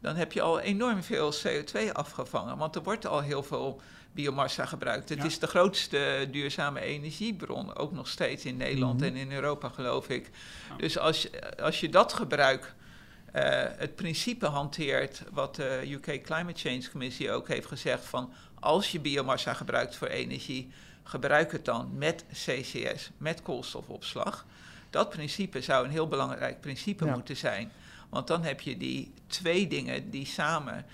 dan 0.00 0.16
heb 0.16 0.32
je 0.32 0.42
al 0.42 0.60
enorm 0.60 1.02
veel 1.02 1.32
CO2 1.34 1.92
afgevangen. 1.92 2.56
Want 2.56 2.76
er 2.76 2.82
wordt 2.82 3.06
al 3.06 3.20
heel 3.20 3.42
veel 3.42 3.80
biomassa 4.12 4.66
gebruikt. 4.66 5.08
Het 5.08 5.24
is 5.24 5.38
de 5.38 5.46
grootste 5.46 6.28
duurzame 6.30 6.80
energiebron, 6.80 7.76
ook 7.76 7.92
nog 7.92 8.08
steeds 8.08 8.44
in 8.44 8.56
Nederland 8.56 9.00
mhm. 9.00 9.08
en 9.08 9.16
in 9.16 9.32
Europa, 9.32 9.68
geloof 9.68 10.08
ik. 10.08 10.30
Dus 10.76 10.98
als, 10.98 11.28
als 11.60 11.80
je 11.80 11.88
dat 11.88 12.12
gebruik, 12.12 12.74
uh, 13.34 13.42
het 13.76 13.94
principe 13.94 14.46
hanteert, 14.46 15.22
wat 15.32 15.54
de 15.54 15.82
UK 15.84 16.22
Climate 16.22 16.68
Change 16.68 16.90
Commissie 16.90 17.30
ook 17.30 17.48
heeft 17.48 17.66
gezegd, 17.66 18.04
van 18.04 18.32
als 18.60 18.92
je 18.92 19.00
biomassa 19.00 19.54
gebruikt 19.54 19.96
voor 19.96 20.08
energie, 20.08 20.70
gebruik 21.02 21.52
het 21.52 21.64
dan 21.64 21.90
met 21.94 22.24
CCS, 22.32 23.10
met 23.16 23.42
koolstofopslag. 23.42 24.46
Dat 24.96 25.10
principe 25.10 25.60
zou 25.60 25.84
een 25.84 25.90
heel 25.90 26.08
belangrijk 26.08 26.60
principe 26.60 27.04
moeten 27.04 27.36
zijn. 27.36 27.72
Want 28.08 28.26
dan 28.26 28.42
heb 28.42 28.60
je 28.60 28.76
die 28.76 29.12
twee 29.26 29.66
dingen 29.66 30.10
die 30.10 30.26
samen 30.26 30.84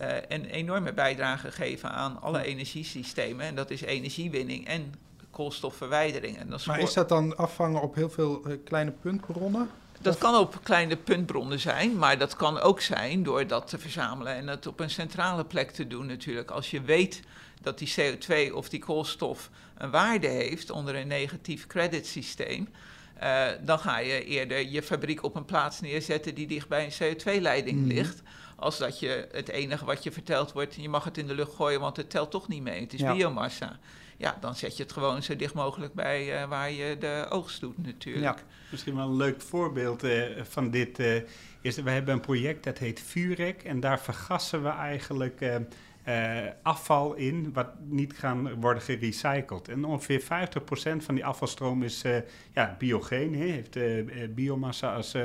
uh, 0.00 0.08
een 0.28 0.44
enorme 0.44 0.92
bijdrage 0.92 1.52
geven 1.52 1.90
aan 1.90 2.20
alle 2.20 2.44
energiesystemen. 2.44 3.46
En 3.46 3.54
dat 3.54 3.70
is 3.70 3.80
energiewinning 3.80 4.66
en 4.66 4.94
koolstofverwijdering. 5.30 6.38
En 6.38 6.48
maar 6.66 6.80
is 6.80 6.92
dat 6.92 7.08
dan 7.08 7.36
afvangen 7.36 7.82
op 7.82 7.94
heel 7.94 8.10
veel 8.10 8.42
uh, 8.46 8.56
kleine 8.64 8.90
puntbronnen? 8.90 9.70
Dat 10.00 10.18
kan 10.18 10.34
op 10.34 10.58
kleine 10.62 10.96
puntbronnen 10.96 11.60
zijn, 11.60 11.96
maar 11.96 12.18
dat 12.18 12.36
kan 12.36 12.60
ook 12.60 12.80
zijn 12.80 13.22
door 13.22 13.46
dat 13.46 13.66
te 13.66 13.78
verzamelen 13.78 14.34
en 14.34 14.48
het 14.48 14.66
op 14.66 14.80
een 14.80 14.90
centrale 14.90 15.44
plek 15.44 15.70
te 15.70 15.86
doen 15.86 16.06
natuurlijk. 16.06 16.50
Als 16.50 16.70
je 16.70 16.80
weet 16.80 17.22
dat 17.60 17.78
die 17.78 17.94
CO2 18.00 18.52
of 18.54 18.68
die 18.68 18.80
koolstof 18.80 19.50
een 19.78 19.90
waarde 19.90 20.26
heeft 20.26 20.70
onder 20.70 20.94
een 20.96 21.06
negatief 21.06 21.66
creditsysteem, 21.66 22.68
uh, 23.22 23.46
dan 23.60 23.78
ga 23.78 23.98
je 23.98 24.24
eerder 24.24 24.68
je 24.68 24.82
fabriek 24.82 25.22
op 25.22 25.34
een 25.34 25.44
plaats 25.44 25.80
neerzetten 25.80 26.34
die 26.34 26.46
dicht 26.46 26.68
bij 26.68 26.84
een 26.84 27.16
CO2-leiding 27.16 27.78
mhm. 27.78 27.88
ligt. 27.88 28.22
Als 28.56 28.78
dat 28.78 29.00
je 29.00 29.28
het 29.32 29.48
enige 29.48 29.84
wat 29.84 30.02
je 30.02 30.12
verteld 30.12 30.52
wordt, 30.52 30.74
je 30.74 30.88
mag 30.88 31.04
het 31.04 31.18
in 31.18 31.26
de 31.26 31.34
lucht 31.34 31.54
gooien, 31.54 31.80
want 31.80 31.96
het 31.96 32.10
telt 32.10 32.30
toch 32.30 32.48
niet 32.48 32.62
mee. 32.62 32.80
Het 32.80 32.92
is 32.92 33.02
biomassa. 33.02 33.78
Ja, 34.16 34.36
dan 34.40 34.54
zet 34.54 34.76
je 34.76 34.82
het 34.82 34.92
gewoon 34.92 35.22
zo 35.22 35.36
dicht 35.36 35.54
mogelijk 35.54 35.94
bij 35.94 36.42
uh, 36.42 36.48
waar 36.48 36.70
je 36.70 36.96
de 36.98 37.26
oogst 37.28 37.60
doet 37.60 37.86
natuurlijk. 37.86 38.38
Ja. 38.38 38.44
Misschien 38.70 38.96
wel 38.96 39.06
een 39.06 39.16
leuk 39.16 39.40
voorbeeld 39.40 40.04
uh, 40.04 40.24
van 40.42 40.70
dit 40.70 40.98
is, 41.60 41.76
we 41.76 41.90
hebben 41.90 42.14
een 42.14 42.20
project 42.20 42.64
dat 42.64 42.78
heet 42.78 43.00
Vurek 43.00 43.62
en 43.62 43.80
daar 43.80 44.00
vergassen 44.00 44.62
we 44.62 44.68
eigenlijk 44.68 45.40
uh, 46.08 46.38
afval 46.62 47.14
in 47.14 47.52
wat 47.52 47.68
niet 47.88 48.12
gaan 48.12 48.60
worden 48.60 48.82
gerecycled. 48.82 49.68
En 49.68 49.84
ongeveer 49.84 50.22
50% 50.22 50.24
van 50.96 51.14
die 51.14 51.24
afvalstroom 51.24 51.82
is 51.82 52.04
uh, 52.04 52.16
ja, 52.52 52.76
biogeen, 52.78 53.34
he, 53.34 53.44
heeft 53.44 53.76
uh, 53.76 54.04
biomassa 54.34 54.94
als, 54.94 55.16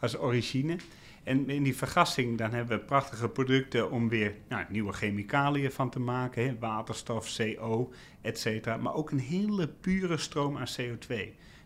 als 0.00 0.18
origine. 0.18 0.76
En 1.22 1.48
in 1.48 1.62
die 1.62 1.76
vergassing 1.76 2.38
dan 2.38 2.52
hebben 2.52 2.78
we 2.78 2.84
prachtige 2.84 3.28
producten 3.28 3.90
om 3.90 4.08
weer 4.08 4.34
nou, 4.48 4.64
nieuwe 4.68 4.92
chemicaliën 4.92 5.72
van 5.72 5.90
te 5.90 6.00
maken. 6.00 6.56
Waterstof, 6.60 7.36
CO, 7.36 7.92
etc. 8.20 8.66
Maar 8.80 8.94
ook 8.94 9.10
een 9.10 9.18
hele 9.18 9.68
pure 9.68 10.16
stroom 10.16 10.56
aan 10.56 10.68
CO2. 10.80 11.14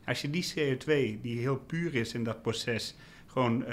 Als 0.07 0.21
je 0.21 0.31
die 0.31 0.53
CO2, 0.55 1.21
die 1.21 1.39
heel 1.39 1.57
puur 1.57 1.95
is 1.95 2.15
in 2.15 2.25
dat 2.25 2.43
proces, 2.43 2.97
gewoon 3.27 3.65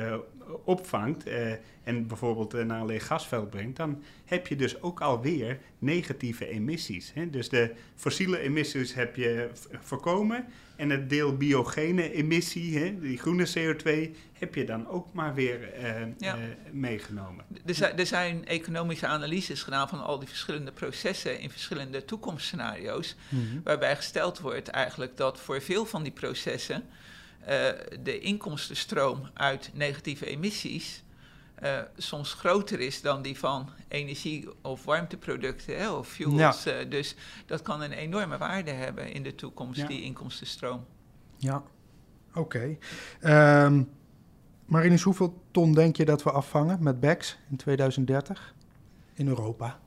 opvangt 0.64 1.28
uh, 1.28 1.52
en 1.84 2.08
bijvoorbeeld 2.08 2.56
uh, 2.56 2.64
naar 2.64 2.80
een 2.80 2.86
leeg 2.86 3.06
gasveld 3.06 3.50
brengt, 3.50 3.78
dan 3.78 4.04
heb 4.26 4.48
je 4.48 4.56
dus 4.56 4.82
ook 4.82 5.02
alweer 5.02 5.60
negatieve 5.80 6.48
emissies. 6.48 7.12
Hè? 7.14 7.30
Dus 7.30 7.50
de 7.50 7.74
fossiele 7.96 8.39
emissies 8.39 8.94
heb 8.94 9.16
je 9.16 9.50
voorkomen 9.80 10.46
en 10.76 10.89
het 10.89 11.10
deel 11.10 11.38
biogene 11.38 12.12
emissie, 12.12 12.78
hè, 12.78 13.00
die 13.00 13.18
groene 13.18 13.48
CO2, 13.48 14.16
heb 14.34 14.56
je 14.56 14.64
dan 14.66 14.88
ook 14.88 15.14
maar 15.14 15.34
weer 15.34 15.70
uh, 16.20 16.34
meegenomen. 16.72 17.46
Er 17.66 17.76
zijn, 17.76 17.98
er 17.98 18.06
zijn, 18.06 18.48
economische 18.48 19.08
analyses 19.08 19.64
gedaan 19.64 19.89
van 19.89 20.04
al 20.04 20.20
die 20.20 20.28
verschillende 20.28 20.72
processen 20.72 21.39
in 21.39 21.50
verschillende 21.50 22.06
toekomstscenario's, 22.06 23.16
mm 23.30 23.62
waarbij 23.64 23.96
gesteld 23.96 24.39
wordt 24.39 24.68
eigenlijk 24.68 25.18
dat 25.18 25.39
voor 25.39 25.62
veel 25.62 25.86
van 25.86 26.04
die 26.04 26.12
processen 26.12 26.84
de 28.04 28.20
inkomstenstroom 28.20 29.30
uit 29.34 29.72
negatieve 29.74 30.26
emissies 30.26 31.04
uh, 31.64 31.80
soms 31.98 32.34
groter 32.34 32.80
is 32.80 33.02
dan 33.02 33.22
die 33.22 33.39
van 33.39 33.70
energie- 33.88 34.48
of 34.62 34.86
warmteproducten 34.86 35.78
hè, 35.78 35.91
of 35.91 36.08
fuels. 36.08 36.68
Uh, 36.68 36.74
dus 36.89 37.16
dat 37.46 37.62
kan 37.62 37.82
een 37.82 37.91
enorme 37.91 38.38
waarde 38.38 38.72
hebben 38.72 39.14
in 39.14 39.24
de 39.24 39.36
toekomst, 39.36 39.88
die 39.88 40.02
inkomstenstroom. 40.02 40.86
Ja, 41.38 41.64
oké. 42.34 42.78
Okay. 43.20 43.66
Um, 43.66 43.89
Marinus, 44.66 45.02
hoeveel 45.02 45.44
ton 45.52 45.74
denk 45.74 45.96
je 45.96 46.06
dat 46.06 46.24
we 46.24 46.32
afvangen 46.32 46.84
met 46.84 47.00
BEX 47.00 47.38
in 47.50 47.58
2030 47.58 48.56
in 49.14 49.28
Europa? 49.28 49.80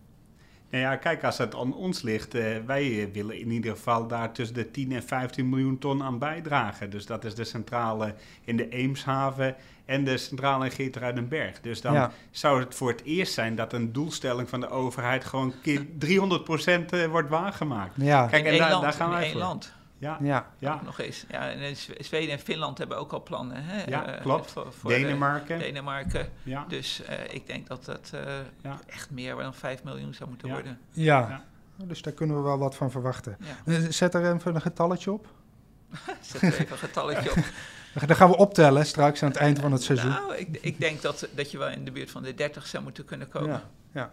Nou 0.76 0.88
ja, 0.88 0.96
kijk, 0.96 1.24
als 1.24 1.38
het 1.38 1.54
aan 1.54 1.74
ons 1.74 2.02
ligt, 2.02 2.34
uh, 2.34 2.44
wij 2.66 3.08
willen 3.12 3.40
in 3.40 3.50
ieder 3.50 3.70
geval 3.70 4.06
daar 4.06 4.32
tussen 4.32 4.54
de 4.54 4.70
10 4.70 4.92
en 4.92 5.02
15 5.02 5.48
miljoen 5.48 5.78
ton 5.78 6.02
aan 6.02 6.18
bijdragen. 6.18 6.90
Dus 6.90 7.06
dat 7.06 7.24
is 7.24 7.34
de 7.34 7.44
centrale 7.44 8.14
in 8.44 8.56
de 8.56 8.68
Eemshaven 8.68 9.56
en 9.84 10.04
de 10.04 10.16
centrale 10.16 10.64
in 10.64 10.70
Geertruidenberg. 10.70 11.60
Dus 11.60 11.80
dan 11.80 12.10
zou 12.30 12.60
het 12.60 12.74
voor 12.74 12.88
het 12.88 13.02
eerst 13.04 13.32
zijn 13.32 13.54
dat 13.54 13.72
een 13.72 13.92
doelstelling 13.92 14.48
van 14.48 14.60
de 14.60 14.68
overheid 14.68 15.24
gewoon 15.24 15.52
keer 15.62 15.84
300% 15.84 15.84
uh, 16.90 17.06
wordt 17.06 17.28
waargemaakt. 17.28 17.92
Ja. 17.96 18.26
Kijk, 18.26 18.44
en 18.44 18.58
daar 18.58 18.92
gaan 18.92 19.10
wij 19.10 19.30
voor. 19.30 19.40
land. 19.40 19.72
Ja, 19.99 20.18
ja. 20.20 20.47
ja. 20.59 20.80
nog 20.84 21.01
eens. 21.01 21.24
Ja, 21.28 21.51
en 21.51 21.76
Zweden 21.99 22.30
en 22.30 22.38
Finland 22.38 22.78
hebben 22.78 22.99
ook 22.99 23.12
al 23.12 23.22
plannen. 23.22 23.64
Hè? 23.64 23.84
Ja, 23.84 24.14
uh, 24.14 24.20
klopt. 24.20 24.51
Voor, 24.51 24.72
voor 24.72 24.90
Denemarken. 24.90 25.59
Denemarken. 25.59 26.28
Ja. 26.42 26.64
Dus 26.68 27.03
uh, 27.11 27.34
ik 27.34 27.47
denk 27.47 27.66
dat 27.66 27.84
dat 27.84 28.11
uh, 28.14 28.20
ja. 28.62 28.78
echt 28.86 29.11
meer 29.11 29.36
dan 29.36 29.55
5 29.55 29.82
miljoen 29.82 30.14
zou 30.14 30.28
moeten 30.28 30.49
worden. 30.49 30.78
Ja. 30.90 31.44
dus 31.76 32.03
daar 32.03 32.12
kunnen 32.12 32.36
we 32.36 32.42
wel 32.42 32.59
wat 32.59 32.76
van 32.76 32.90
verwachten. 32.90 33.36
Zet 33.88 34.14
er 34.14 34.34
even 34.34 34.55
een 34.55 34.61
getalletje 34.61 35.12
op. 35.12 35.26
Zet 36.20 36.42
er 36.42 36.53
even 36.53 36.70
een 36.70 36.78
getalletje 36.78 37.30
op. 37.30 37.44
Dan 38.07 38.16
gaan 38.16 38.30
we 38.30 38.36
optellen 38.36 38.86
straks 38.86 39.22
aan 39.22 39.28
het 39.28 39.38
eind 39.38 39.59
van 39.59 39.72
het 39.72 39.82
seizoen. 39.82 40.11
Nou, 40.11 40.34
ik, 40.34 40.59
ik 40.61 40.80
denk 40.80 41.03
dat, 41.03 41.28
dat 41.34 41.51
je 41.51 41.59
wel 41.59 41.68
in 41.68 41.84
de 41.84 41.90
buurt 41.90 42.11
van 42.11 42.22
de 42.22 42.34
30 42.34 42.66
zou 42.66 42.82
moeten 42.82 43.05
kunnen 43.05 43.28
komen. 43.28 43.49
Ja, 43.49 43.62
ja. 43.92 44.11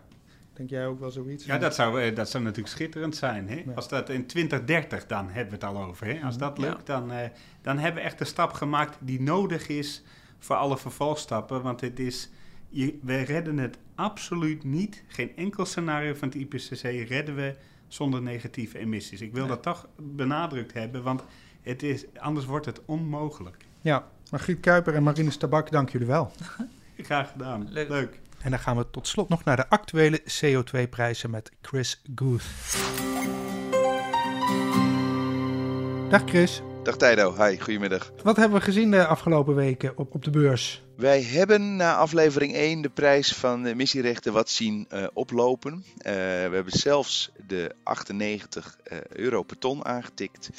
Denk 0.53 0.69
jij 0.69 0.87
ook 0.87 0.99
wel 0.99 1.11
zoiets? 1.11 1.45
Ja, 1.45 1.57
dat 1.57 1.75
zou, 1.75 2.01
eh, 2.01 2.15
dat 2.15 2.29
zou 2.29 2.43
natuurlijk 2.43 2.73
schitterend 2.73 3.15
zijn. 3.15 3.49
Hè? 3.49 3.63
Als 3.75 3.87
dat 3.87 4.09
in 4.09 4.25
2030, 4.25 5.05
dan 5.05 5.25
hebben 5.25 5.59
we 5.59 5.65
het 5.65 5.75
al 5.75 5.83
over. 5.83 6.07
Hè? 6.07 6.21
Als 6.23 6.37
dat 6.37 6.57
lukt, 6.57 6.85
dan, 6.85 7.11
uh, 7.11 7.17
dan 7.61 7.77
hebben 7.77 8.01
we 8.01 8.07
echt 8.07 8.17
de 8.17 8.25
stap 8.25 8.53
gemaakt 8.53 8.97
die 8.99 9.21
nodig 9.21 9.67
is 9.67 10.03
voor 10.39 10.55
alle 10.55 10.77
vervolgstappen. 10.77 11.61
Want 11.61 11.81
het 11.81 11.99
is, 11.99 12.29
je, 12.69 12.99
we 13.01 13.21
redden 13.21 13.57
het 13.57 13.77
absoluut 13.95 14.63
niet. 14.63 15.03
Geen 15.07 15.35
enkel 15.35 15.65
scenario 15.65 16.13
van 16.13 16.27
het 16.27 16.37
IPCC 16.37 16.81
redden 17.09 17.35
we 17.35 17.55
zonder 17.87 18.21
negatieve 18.21 18.77
emissies. 18.77 19.21
Ik 19.21 19.33
wil 19.33 19.47
dat 19.47 19.63
toch 19.63 19.87
benadrukt 19.97 20.73
hebben, 20.73 21.03
want 21.03 21.23
het 21.61 21.83
is, 21.83 22.05
anders 22.17 22.45
wordt 22.45 22.65
het 22.65 22.81
onmogelijk. 22.85 23.57
Ja, 23.81 24.07
Margriet 24.31 24.59
Kuiper 24.59 24.95
en 24.95 25.03
Marine 25.03 25.37
Tabak, 25.37 25.71
dank 25.71 25.89
jullie 25.89 26.07
wel. 26.07 26.31
Graag 26.97 27.31
gedaan. 27.31 27.67
Leuk. 27.71 28.19
En 28.43 28.49
dan 28.49 28.59
gaan 28.59 28.77
we 28.77 28.89
tot 28.89 29.07
slot 29.07 29.29
nog 29.29 29.43
naar 29.43 29.55
de 29.55 29.69
actuele 29.69 30.21
CO2-prijzen 30.21 31.29
met 31.29 31.51
Chris 31.61 32.01
Guth. 32.15 32.43
Dag 36.09 36.21
Chris. 36.25 36.61
Dag 36.83 36.97
Tijdo, 36.97 37.43
hi, 37.43 37.59
goedemiddag. 37.59 38.11
Wat 38.23 38.35
hebben 38.35 38.57
we 38.59 38.63
gezien 38.65 38.91
de 38.91 39.05
afgelopen 39.05 39.55
weken 39.55 39.97
op, 39.97 40.15
op 40.15 40.23
de 40.23 40.29
beurs? 40.29 40.83
Wij 40.95 41.21
hebben 41.21 41.75
na 41.75 41.95
aflevering 41.95 42.53
1 42.53 42.81
de 42.81 42.89
prijs 42.89 43.33
van 43.33 43.65
emissierechten 43.65 44.33
wat 44.33 44.49
zien 44.49 44.87
uh, 44.93 45.07
oplopen. 45.13 45.73
Uh, 45.73 45.83
we 46.03 46.49
hebben 46.51 46.73
zelfs 46.73 47.31
de 47.47 47.75
98 47.83 48.77
uh, 48.83 48.97
eh, 48.97 49.03
euro 49.09 49.43
per 49.43 49.57
ton 49.57 49.85
aangetikt. 49.85 50.49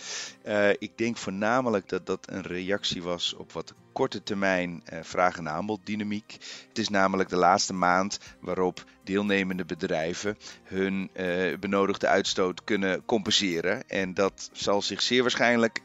ik 0.79 0.99
denk 0.99 1.17
voornamelijk 1.17 1.89
dat 1.89 2.07
dat 2.07 2.27
een 2.31 2.43
reactie 2.43 3.03
was 3.03 3.35
op 3.35 3.53
wat 3.53 3.75
korte 3.95 4.23
termijn 4.23 4.83
vraag- 5.03 5.39
en 5.39 5.49
aanboddynamiek. 5.49 6.37
Het 6.69 6.79
is 6.79 6.89
namelijk 6.89 7.29
de 7.29 7.37
laatste 7.37 7.75
maand 7.75 8.19
waarop 8.41 8.85
deelnemende 9.05 9.65
bedrijven 9.65 10.39
hun 10.65 11.11
benodigde 11.61 12.07
uitstoot 12.07 12.65
kunnen 12.65 13.05
compenseren. 13.05 13.89
En 13.89 14.15
dat 14.15 14.51
zal 14.53 14.83
zich 14.83 15.03
zeer 15.03 15.23
waarschijnlijk 15.23 15.81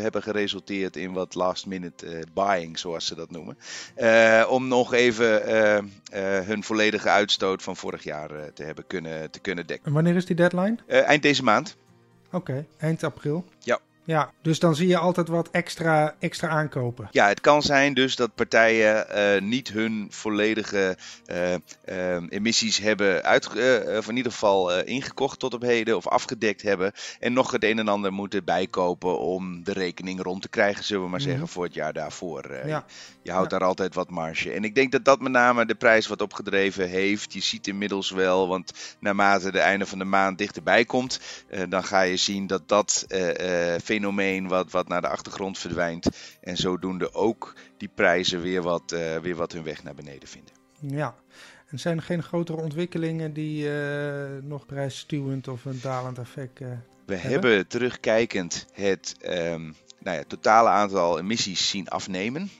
hebben 0.00 0.22
geresulteerd 0.22 0.96
in 0.96 1.12
wat 1.12 1.34
last 1.34 1.66
minute 1.66 2.24
buying, 2.34 2.78
zoals 2.78 3.06
ze 3.06 3.14
dat 3.14 3.30
noemen. 3.30 3.58
Om 4.48 4.68
nog 4.68 4.92
even 4.92 5.42
hun 6.46 6.62
volledige 6.62 7.08
uitstoot 7.08 7.62
van 7.62 7.76
vorig 7.76 8.02
jaar 8.04 8.52
te 8.54 8.62
hebben 8.62 8.86
kunnen, 8.86 9.30
te 9.30 9.38
kunnen 9.38 9.66
dekken. 9.66 9.86
En 9.86 9.92
wanneer 9.92 10.16
is 10.16 10.26
die 10.26 10.36
deadline? 10.36 10.76
eind 10.86 11.22
deze 11.22 11.42
maand. 11.42 11.76
Oké, 12.32 12.66
eind 12.78 13.04
april. 13.04 13.44
Ja. 13.58 13.78
Ja, 14.06 14.30
dus 14.42 14.58
dan 14.58 14.74
zie 14.74 14.88
je 14.88 14.98
altijd 14.98 15.28
wat 15.28 15.50
extra, 15.50 16.14
extra 16.18 16.48
aankopen. 16.48 17.08
Ja, 17.10 17.28
het 17.28 17.40
kan 17.40 17.62
zijn 17.62 17.94
dus 17.94 18.16
dat 18.16 18.34
partijen 18.34 19.06
uh, 19.10 19.40
niet 19.40 19.68
hun 19.68 20.06
volledige 20.10 20.96
uh, 21.26 21.52
uh, 21.52 22.22
emissies 22.28 22.78
hebben 22.78 23.22
uit, 23.22 23.46
of 23.98 24.08
in 24.08 24.16
ieder 24.16 24.32
geval 24.32 24.80
ingekocht 24.80 25.38
tot 25.38 25.54
op 25.54 25.62
heden 25.62 25.96
of 25.96 26.08
afgedekt 26.08 26.62
hebben. 26.62 26.92
En 27.20 27.32
nog 27.32 27.50
het 27.50 27.64
een 27.64 27.78
en 27.78 27.88
ander 27.88 28.12
moeten 28.12 28.44
bijkopen 28.44 29.18
om 29.18 29.64
de 29.64 29.72
rekening 29.72 30.22
rond 30.22 30.42
te 30.42 30.48
krijgen, 30.48 30.84
zullen 30.84 31.02
we 31.02 31.10
maar 31.10 31.20
mhm. 31.20 31.28
zeggen, 31.28 31.48
voor 31.48 31.64
het 31.64 31.74
jaar 31.74 31.92
daarvoor. 31.92 32.54
Ja. 32.66 32.84
Je 33.22 33.32
houdt 33.32 33.50
daar 33.50 33.64
altijd 33.64 33.94
wat 33.94 34.10
marge. 34.10 34.52
En 34.52 34.64
ik 34.64 34.74
denk 34.74 34.92
dat 34.92 35.04
dat 35.04 35.20
met 35.20 35.32
name 35.32 35.66
de 35.66 35.74
prijs 35.74 36.06
wat 36.06 36.22
opgedreven 36.22 36.88
heeft. 36.88 37.32
Je 37.32 37.40
ziet 37.40 37.66
inmiddels 37.66 38.10
wel, 38.10 38.48
want 38.48 38.96
naarmate 39.00 39.52
de 39.52 39.60
einde 39.60 39.86
van 39.86 39.98
de 39.98 40.04
maand 40.04 40.38
dichterbij 40.38 40.84
komt, 40.84 41.20
dan 41.68 41.84
ga 41.84 42.00
je 42.00 42.16
zien 42.16 42.46
dat 42.46 42.68
dat 42.68 43.04
fenomeen 43.96 44.48
wat, 44.48 44.70
wat 44.70 44.88
naar 44.88 45.00
de 45.00 45.08
achtergrond 45.08 45.58
verdwijnt. 45.58 46.08
En 46.40 46.56
zodoende 46.56 47.14
ook 47.14 47.54
die 47.76 47.90
prijzen 47.94 48.40
weer 48.40 48.62
wat, 48.62 48.92
uh, 48.92 49.16
weer 49.16 49.36
wat 49.36 49.52
hun 49.52 49.62
weg 49.62 49.82
naar 49.82 49.94
beneden 49.94 50.28
vinden. 50.28 50.54
Ja, 50.80 51.14
en 51.66 51.78
zijn 51.78 51.96
er 51.96 52.02
geen 52.02 52.22
grotere 52.22 52.60
ontwikkelingen 52.60 53.32
die 53.32 53.68
uh, 53.68 53.72
nog 54.42 54.66
prijsstuwend 54.66 55.48
of 55.48 55.64
een 55.64 55.78
dalend 55.82 56.18
effect 56.18 56.60
uh, 56.60 56.68
We 57.06 57.16
hebben? 57.16 57.66
terugkijkend 57.66 58.66
het 58.72 59.14
um, 59.24 59.74
nou 59.98 60.16
ja, 60.16 60.24
totale 60.26 60.68
aantal 60.68 61.18
emissies 61.18 61.68
zien 61.68 61.88
afnemen 61.88 62.50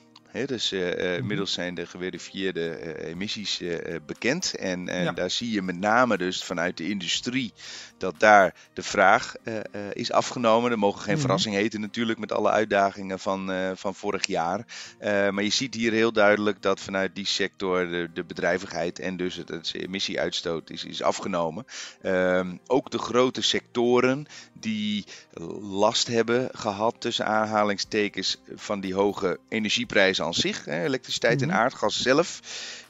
dus 0.44 0.72
uh, 0.72 1.16
inmiddels 1.16 1.52
zijn 1.52 1.74
de 1.74 1.86
geverifieerde 1.86 2.96
uh, 2.98 3.08
emissies 3.08 3.60
bekend. 4.06 4.54
En, 4.54 4.88
en 4.88 5.14
daar 5.14 5.30
zie 5.30 5.50
je 5.50 5.62
met 5.62 5.78
name 5.78 6.16
dus 6.18 6.44
vanuit 6.44 6.76
de 6.76 6.88
industrie 6.88 7.52
dat 7.98 8.14
daar 8.20 8.54
de 8.72 8.82
vraag 8.82 9.34
is 9.92 10.12
afgenomen. 10.12 10.70
Dat 10.70 10.78
mogen 10.78 11.00
geen 11.00 11.12
mhm. 11.12 11.20
verrassing 11.20 11.54
heten 11.54 11.80
natuurlijk 11.80 12.18
met 12.18 12.32
alle 12.32 12.50
uitdagingen 12.50 13.18
van, 13.18 13.50
van 13.74 13.94
vorig 13.94 14.26
jaar. 14.26 14.66
maar 15.00 15.42
je 15.42 15.50
ziet 15.50 15.74
hier 15.74 15.92
heel 15.92 16.12
duidelijk 16.12 16.62
dat 16.62 16.80
vanuit 16.80 17.14
die 17.14 17.26
sector 17.26 17.88
de, 17.88 18.08
de 18.14 18.24
bedrijvigheid 18.24 18.98
en 18.98 19.16
dus 19.16 19.36
het, 19.36 19.48
het 19.48 19.74
emissieuitstoot 19.74 20.70
is, 20.70 20.84
is 20.84 21.02
afgenomen. 21.02 21.64
Ehm, 22.02 22.56
ook 22.66 22.90
de 22.90 22.98
grote 22.98 23.42
sectoren 23.42 24.26
die 24.52 25.04
last 25.60 26.06
hebben 26.06 26.48
gehad 26.52 26.94
tussen 26.98 27.26
aanhalingstekens 27.26 28.38
van 28.54 28.80
die 28.80 28.94
hoge 28.94 29.38
energieprijzen 29.48 30.24
aan 30.26 30.34
zich, 30.34 30.64
hè, 30.64 30.84
elektriciteit 30.84 31.42
en 31.42 31.48
mhm. 31.48 31.56
aardgas 31.56 32.02
zelf. 32.02 32.40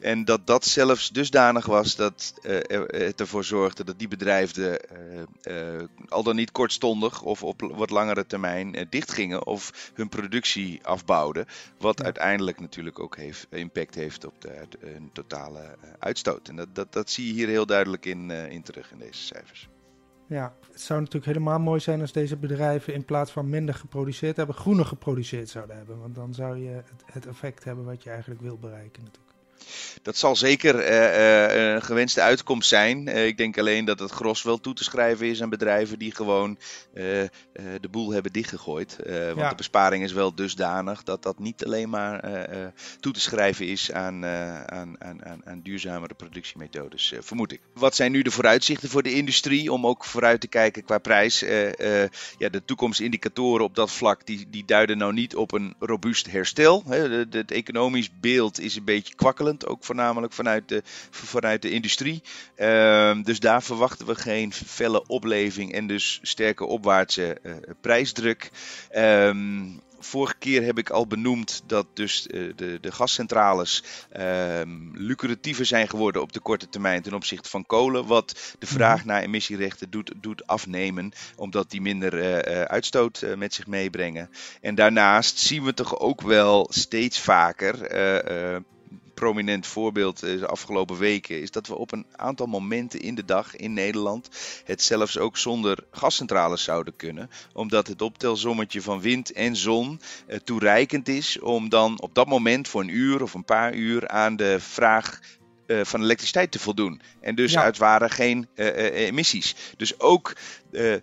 En 0.00 0.24
dat 0.24 0.46
dat 0.46 0.64
zelfs 0.64 1.10
dusdanig 1.10 1.66
was 1.66 1.96
dat 1.96 2.34
uh, 2.42 2.58
het 2.86 3.20
ervoor 3.20 3.44
zorgde 3.44 3.84
dat 3.84 3.98
die 3.98 4.08
bedrijven 4.08 4.80
uh, 5.48 5.82
al 6.08 6.22
dan 6.22 6.36
niet 6.36 6.52
kortstondig 6.52 7.22
of 7.22 7.42
op 7.42 7.60
wat 7.74 7.90
langere 7.90 8.26
termijn 8.26 8.86
dichtgingen 8.90 9.46
of 9.46 9.90
hun 9.94 10.08
productie 10.08 10.80
afbouwden. 10.82 11.46
Wat 11.78 12.02
uiteindelijk 12.02 12.60
natuurlijk 12.60 12.98
ook 12.98 13.16
heeft, 13.16 13.46
impact 13.50 13.94
heeft 13.94 14.24
op 14.24 14.40
de, 14.40 14.66
hun 14.78 15.10
totale 15.12 15.76
uitstoot. 15.98 16.48
En 16.48 16.56
dat, 16.56 16.74
dat, 16.74 16.92
dat 16.92 17.10
zie 17.10 17.26
je 17.26 17.32
hier 17.32 17.48
heel 17.48 17.66
duidelijk 17.66 18.04
in, 18.06 18.30
in 18.30 18.62
terug 18.62 18.90
in 18.90 18.98
deze 18.98 19.22
cijfers. 19.22 19.68
Ja, 20.28 20.54
het 20.72 20.80
zou 20.80 21.00
natuurlijk 21.00 21.26
helemaal 21.26 21.58
mooi 21.58 21.80
zijn 21.80 22.00
als 22.00 22.12
deze 22.12 22.36
bedrijven 22.36 22.94
in 22.94 23.04
plaats 23.04 23.30
van 23.30 23.48
minder 23.48 23.74
geproduceerd 23.74 24.36
hebben, 24.36 24.54
groener 24.54 24.86
geproduceerd 24.86 25.48
zouden 25.48 25.76
hebben. 25.76 25.98
Want 26.00 26.14
dan 26.14 26.34
zou 26.34 26.56
je 26.56 26.68
het, 26.68 27.02
het 27.04 27.26
effect 27.26 27.64
hebben 27.64 27.84
wat 27.84 28.02
je 28.02 28.10
eigenlijk 28.10 28.40
wil 28.40 28.58
bereiken 28.58 29.02
natuurlijk. 29.02 29.25
Dat 30.02 30.16
zal 30.16 30.36
zeker 30.36 30.74
uh, 30.74 31.74
een 31.74 31.82
gewenste 31.82 32.20
uitkomst 32.20 32.68
zijn. 32.68 33.08
Uh, 33.08 33.26
ik 33.26 33.36
denk 33.36 33.58
alleen 33.58 33.84
dat 33.84 33.98
het 33.98 34.10
gros 34.10 34.42
wel 34.42 34.60
toe 34.60 34.74
te 34.74 34.84
schrijven 34.84 35.26
is 35.26 35.42
aan 35.42 35.48
bedrijven 35.48 35.98
die 35.98 36.14
gewoon 36.14 36.58
de 37.80 37.88
boel 37.90 38.12
hebben 38.12 38.32
dichtgegooid. 38.32 38.96
want 39.34 39.50
de 39.50 39.56
besparing 39.56 40.04
is 40.04 40.12
wel 40.12 40.34
dusdanig 40.34 41.02
dat 41.02 41.22
dat 41.22 41.38
niet 41.38 41.64
alleen 41.64 41.88
maar 41.88 42.20
toe 43.00 43.12
te 43.12 43.20
schrijven 43.20 43.66
is 43.66 43.92
aan, 43.92 44.24
aan, 44.24 44.96
aan, 44.98 45.46
aan, 45.46 45.60
duurzamere 45.62 46.14
productiemethodes, 46.14 47.12
vermoed 47.20 47.52
ik. 47.52 47.60
Wat 47.74 47.94
zijn 47.94 48.12
nu 48.12 48.22
de 48.22 48.30
vooruitzichten 48.30 48.88
voor 48.88 49.02
de 49.02 49.14
industrie 49.14 49.72
om 49.72 49.86
ook 49.86 50.04
vooruit 50.04 50.40
te 50.40 50.48
kijken 50.48 50.84
qua 50.84 50.98
prijs? 50.98 51.40
ja, 52.38 52.48
de 52.48 52.62
toekomstindicatoren 52.64 53.64
op 53.64 53.74
dat 53.74 53.90
vlak 53.90 54.26
die, 54.26 54.46
die 54.50 54.64
duiden 54.64 54.98
nou 54.98 55.12
niet 55.12 55.36
op 55.36 55.52
een 55.52 55.74
robuust 55.78 56.30
herstel. 56.30 56.84
Het 57.30 57.50
economisch 57.50 58.10
beeld 58.20 58.60
is 58.60 58.76
een 58.76 58.84
beetje 58.84 59.14
ook 59.66 59.84
voornamelijk 59.84 60.32
vanuit 60.32 60.68
de, 60.68 60.82
vanuit 61.10 61.62
de 61.62 61.70
industrie. 61.70 62.22
Ehm, 62.54 63.22
dus 63.22 63.40
daar 63.40 63.62
verwachten 63.62 64.06
we 64.06 64.14
geen 64.14 64.52
felle 64.52 65.06
opleving 65.06 65.72
en 65.72 65.86
dus 65.86 66.18
sterke 66.22 66.64
opwaartse 66.64 67.38
uh, 67.42 67.54
prijsdruk. 67.80 68.50
Ehm, 68.90 69.64
vorige 69.98 70.34
keer 70.38 70.62
heb 70.62 70.78
ik 70.78 70.90
al 70.90 71.06
benoemd 71.06 71.62
dat 71.66 71.86
dus 71.94 72.26
uh, 72.30 72.52
de, 72.56 72.78
de 72.80 72.92
gascentrales 72.92 73.82
um, 74.16 74.90
lucratiever 74.94 75.66
zijn 75.66 75.88
geworden 75.88 76.22
op 76.22 76.32
de 76.32 76.40
korte 76.40 76.68
termijn 76.68 77.02
ten 77.02 77.14
opzichte 77.14 77.48
van 77.48 77.66
kolen. 77.66 78.06
Wat 78.06 78.56
de 78.58 78.66
vraag 78.66 78.98
mhm. 78.98 79.06
naar 79.06 79.22
emissierechten 79.22 79.90
doet, 79.90 80.12
doet 80.16 80.46
afnemen, 80.46 81.12
omdat 81.36 81.70
die 81.70 81.80
minder 81.80 82.14
uh, 82.14 82.62
uitstoot 82.62 83.26
met 83.36 83.54
zich 83.54 83.66
meebrengen. 83.66 84.30
En 84.60 84.74
daarnaast 84.74 85.38
zien 85.38 85.64
we 85.64 85.74
toch 85.74 85.98
ook 85.98 86.20
wel 86.20 86.66
steeds 86.70 87.20
vaker 87.20 87.74
prominent 89.16 89.66
voorbeeld 89.66 90.20
de 90.20 90.46
afgelopen 90.46 90.98
weken 90.98 91.40
is 91.40 91.50
dat 91.50 91.66
we 91.66 91.76
op 91.76 91.92
een 91.92 92.06
aantal 92.16 92.46
momenten 92.46 93.00
in 93.00 93.14
de 93.14 93.24
dag 93.24 93.56
in 93.56 93.72
Nederland 93.72 94.28
het 94.64 94.82
zelfs 94.82 95.18
ook 95.18 95.36
zonder 95.36 95.78
gascentrales 95.90 96.62
zouden 96.62 96.96
kunnen. 96.96 97.30
Omdat 97.52 97.86
het 97.86 98.02
optelsommetje 98.02 98.82
van 98.82 99.00
wind 99.00 99.32
en 99.32 99.56
zon 99.56 100.00
eh, 100.26 100.38
toereikend 100.38 101.08
is 101.08 101.40
om 101.40 101.68
dan 101.68 102.00
op 102.00 102.14
dat 102.14 102.26
moment 102.26 102.68
voor 102.68 102.80
een 102.80 102.96
uur 102.96 103.22
of 103.22 103.34
een 103.34 103.44
paar 103.44 103.74
uur 103.74 104.08
aan 104.08 104.36
de 104.36 104.60
vraag 104.60 105.20
uh, 105.66 105.84
van 105.84 106.02
elektriciteit 106.02 106.50
te 106.50 106.58
voldoen. 106.58 107.00
En 107.20 107.34
dus 107.34 107.52
ja. 107.52 107.62
uit 107.62 107.78
waren 107.78 108.10
geen 108.10 108.48
uh, 108.54 108.66
uh, 108.66 109.06
emissies. 109.06 109.54
Dus 109.76 110.00
ook 110.00 110.36
de, 110.70 111.02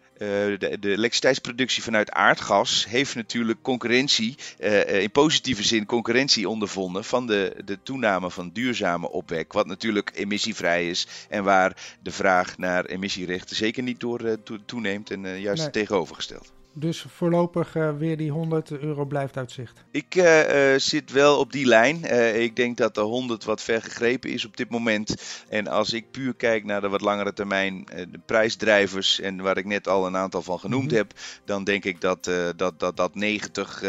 de, 0.79 0.89
elektriciteitsproductie 0.89 1.83
vanuit 1.83 2.11
aardgas 2.11 2.85
heeft 2.85 3.15
natuurlijk 3.15 3.61
concurrentie, 3.61 4.37
in 4.87 5.11
positieve 5.11 5.63
zin 5.63 5.85
concurrentie 5.85 6.49
ondervonden 6.49 7.03
van 7.03 7.27
de, 7.27 7.55
de 7.65 7.79
toename 7.83 8.31
van 8.31 8.49
duurzame 8.53 9.09
opwek. 9.09 9.53
Wat 9.53 9.67
natuurlijk 9.67 10.11
emissievrij 10.13 10.89
is 10.89 11.07
en 11.29 11.43
waar 11.43 11.97
de 12.01 12.11
vraag 12.11 12.57
naar 12.57 12.85
emissierechten 12.85 13.55
zeker 13.55 13.83
niet 13.83 13.99
door 13.99 14.37
toeneemt 14.65 15.11
en 15.11 15.41
juist 15.41 15.61
nee. 15.61 15.71
tegenovergesteld. 15.71 16.52
Dus 16.75 17.05
voorlopig 17.09 17.75
uh, 17.75 17.89
weer 17.97 18.17
die 18.17 18.31
100 18.31 18.71
euro 18.71 19.05
blijft 19.05 19.37
uit 19.37 19.51
zicht. 19.51 19.83
Ik 19.91 20.15
uh, 20.15 20.75
zit 20.77 21.11
wel 21.11 21.39
op 21.39 21.51
die 21.51 21.65
lijn. 21.65 21.99
Uh, 22.03 22.41
ik 22.41 22.55
denk 22.55 22.77
dat 22.77 22.95
de 22.95 23.01
100 23.01 23.43
wat 23.43 23.61
ver 23.61 23.81
gegrepen 23.81 24.29
is 24.29 24.45
op 24.45 24.57
dit 24.57 24.69
moment. 24.69 25.43
En 25.49 25.67
als 25.67 25.93
ik 25.93 26.11
puur 26.11 26.33
kijk 26.33 26.63
naar 26.63 26.81
de 26.81 26.89
wat 26.89 27.01
langere 27.01 27.33
termijn 27.33 27.85
de 27.85 28.19
prijsdrijvers 28.25 29.19
en 29.19 29.41
waar 29.41 29.57
ik 29.57 29.65
net 29.65 29.87
al 29.87 30.05
een 30.05 30.17
aantal 30.17 30.41
van 30.41 30.59
genoemd 30.59 30.83
mm 30.83 30.89
-hmm. 30.89 30.97
heb, 30.97 31.13
dan 31.45 31.63
denk 31.63 31.83
ik 31.83 32.01
dat 32.01 32.31
dat, 32.55 32.79
dat, 32.79 32.97
dat 32.97 33.15
90, 33.15 33.83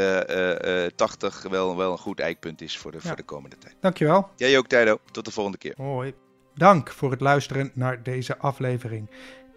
80 0.95 1.43
wel, 1.43 1.77
wel 1.77 1.93
een 1.93 1.99
goed 1.99 2.21
eikpunt 2.21 2.61
is 2.61 2.79
voor 2.79 2.91
de, 2.91 2.99
ja. 3.03 3.07
voor 3.07 3.17
de 3.17 3.23
komende 3.23 3.59
tijd. 3.59 3.75
Dankjewel. 3.81 4.29
Jij 4.37 4.59
ook, 4.59 4.67
Tijdo. 4.67 4.99
Tot 5.11 5.25
de 5.25 5.31
volgende 5.31 5.59
keer. 5.59 5.75
Hoi. 5.77 6.15
Dank 6.55 6.91
voor 6.91 7.11
het 7.11 7.21
luisteren 7.21 7.71
naar 7.75 8.03
deze 8.03 8.39
aflevering. 8.39 9.11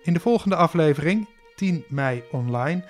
In 0.03 0.13
de 0.13 0.19
volgende 0.19 0.55
aflevering, 0.55 1.27
10 1.55 1.85
mei 1.87 2.23
online 2.31 2.83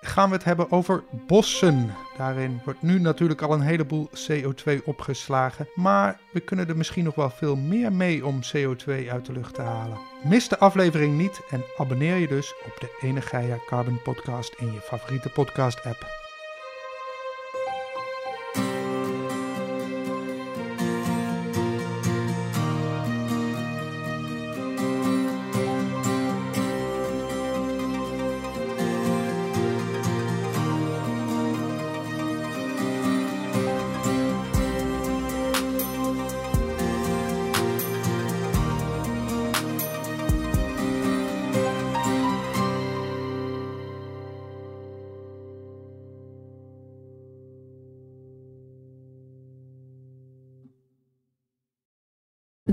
gaan 0.00 0.28
we 0.28 0.34
het 0.34 0.44
hebben 0.44 0.70
over 0.72 1.04
bossen. 1.26 1.94
Daarin 2.16 2.60
wordt 2.64 2.82
nu 2.82 3.00
natuurlijk 3.00 3.42
al 3.42 3.52
een 3.52 3.60
heleboel 3.60 4.10
CO2 4.14 4.84
opgeslagen, 4.84 5.68
maar 5.74 6.20
we 6.32 6.40
kunnen 6.40 6.68
er 6.68 6.76
misschien 6.76 7.04
nog 7.04 7.14
wel 7.14 7.30
veel 7.30 7.56
meer 7.56 7.92
mee 7.92 8.26
om 8.26 8.40
CO2 8.56 9.08
uit 9.10 9.26
de 9.26 9.32
lucht 9.32 9.54
te 9.54 9.62
halen. 9.62 9.98
Mis 10.24 10.48
de 10.48 10.58
aflevering 10.58 11.18
niet 11.18 11.40
en 11.50 11.64
abonneer 11.76 12.16
je 12.16 12.28
dus 12.28 12.54
op 12.64 12.76
de 12.80 12.98
Ene 13.06 13.20
Gaia 13.20 13.56
Carbon 13.66 14.02
Podcast 14.02 14.54
in 14.58 14.72
je 14.72 14.80
favoriete 14.80 15.28
podcast 15.28 15.84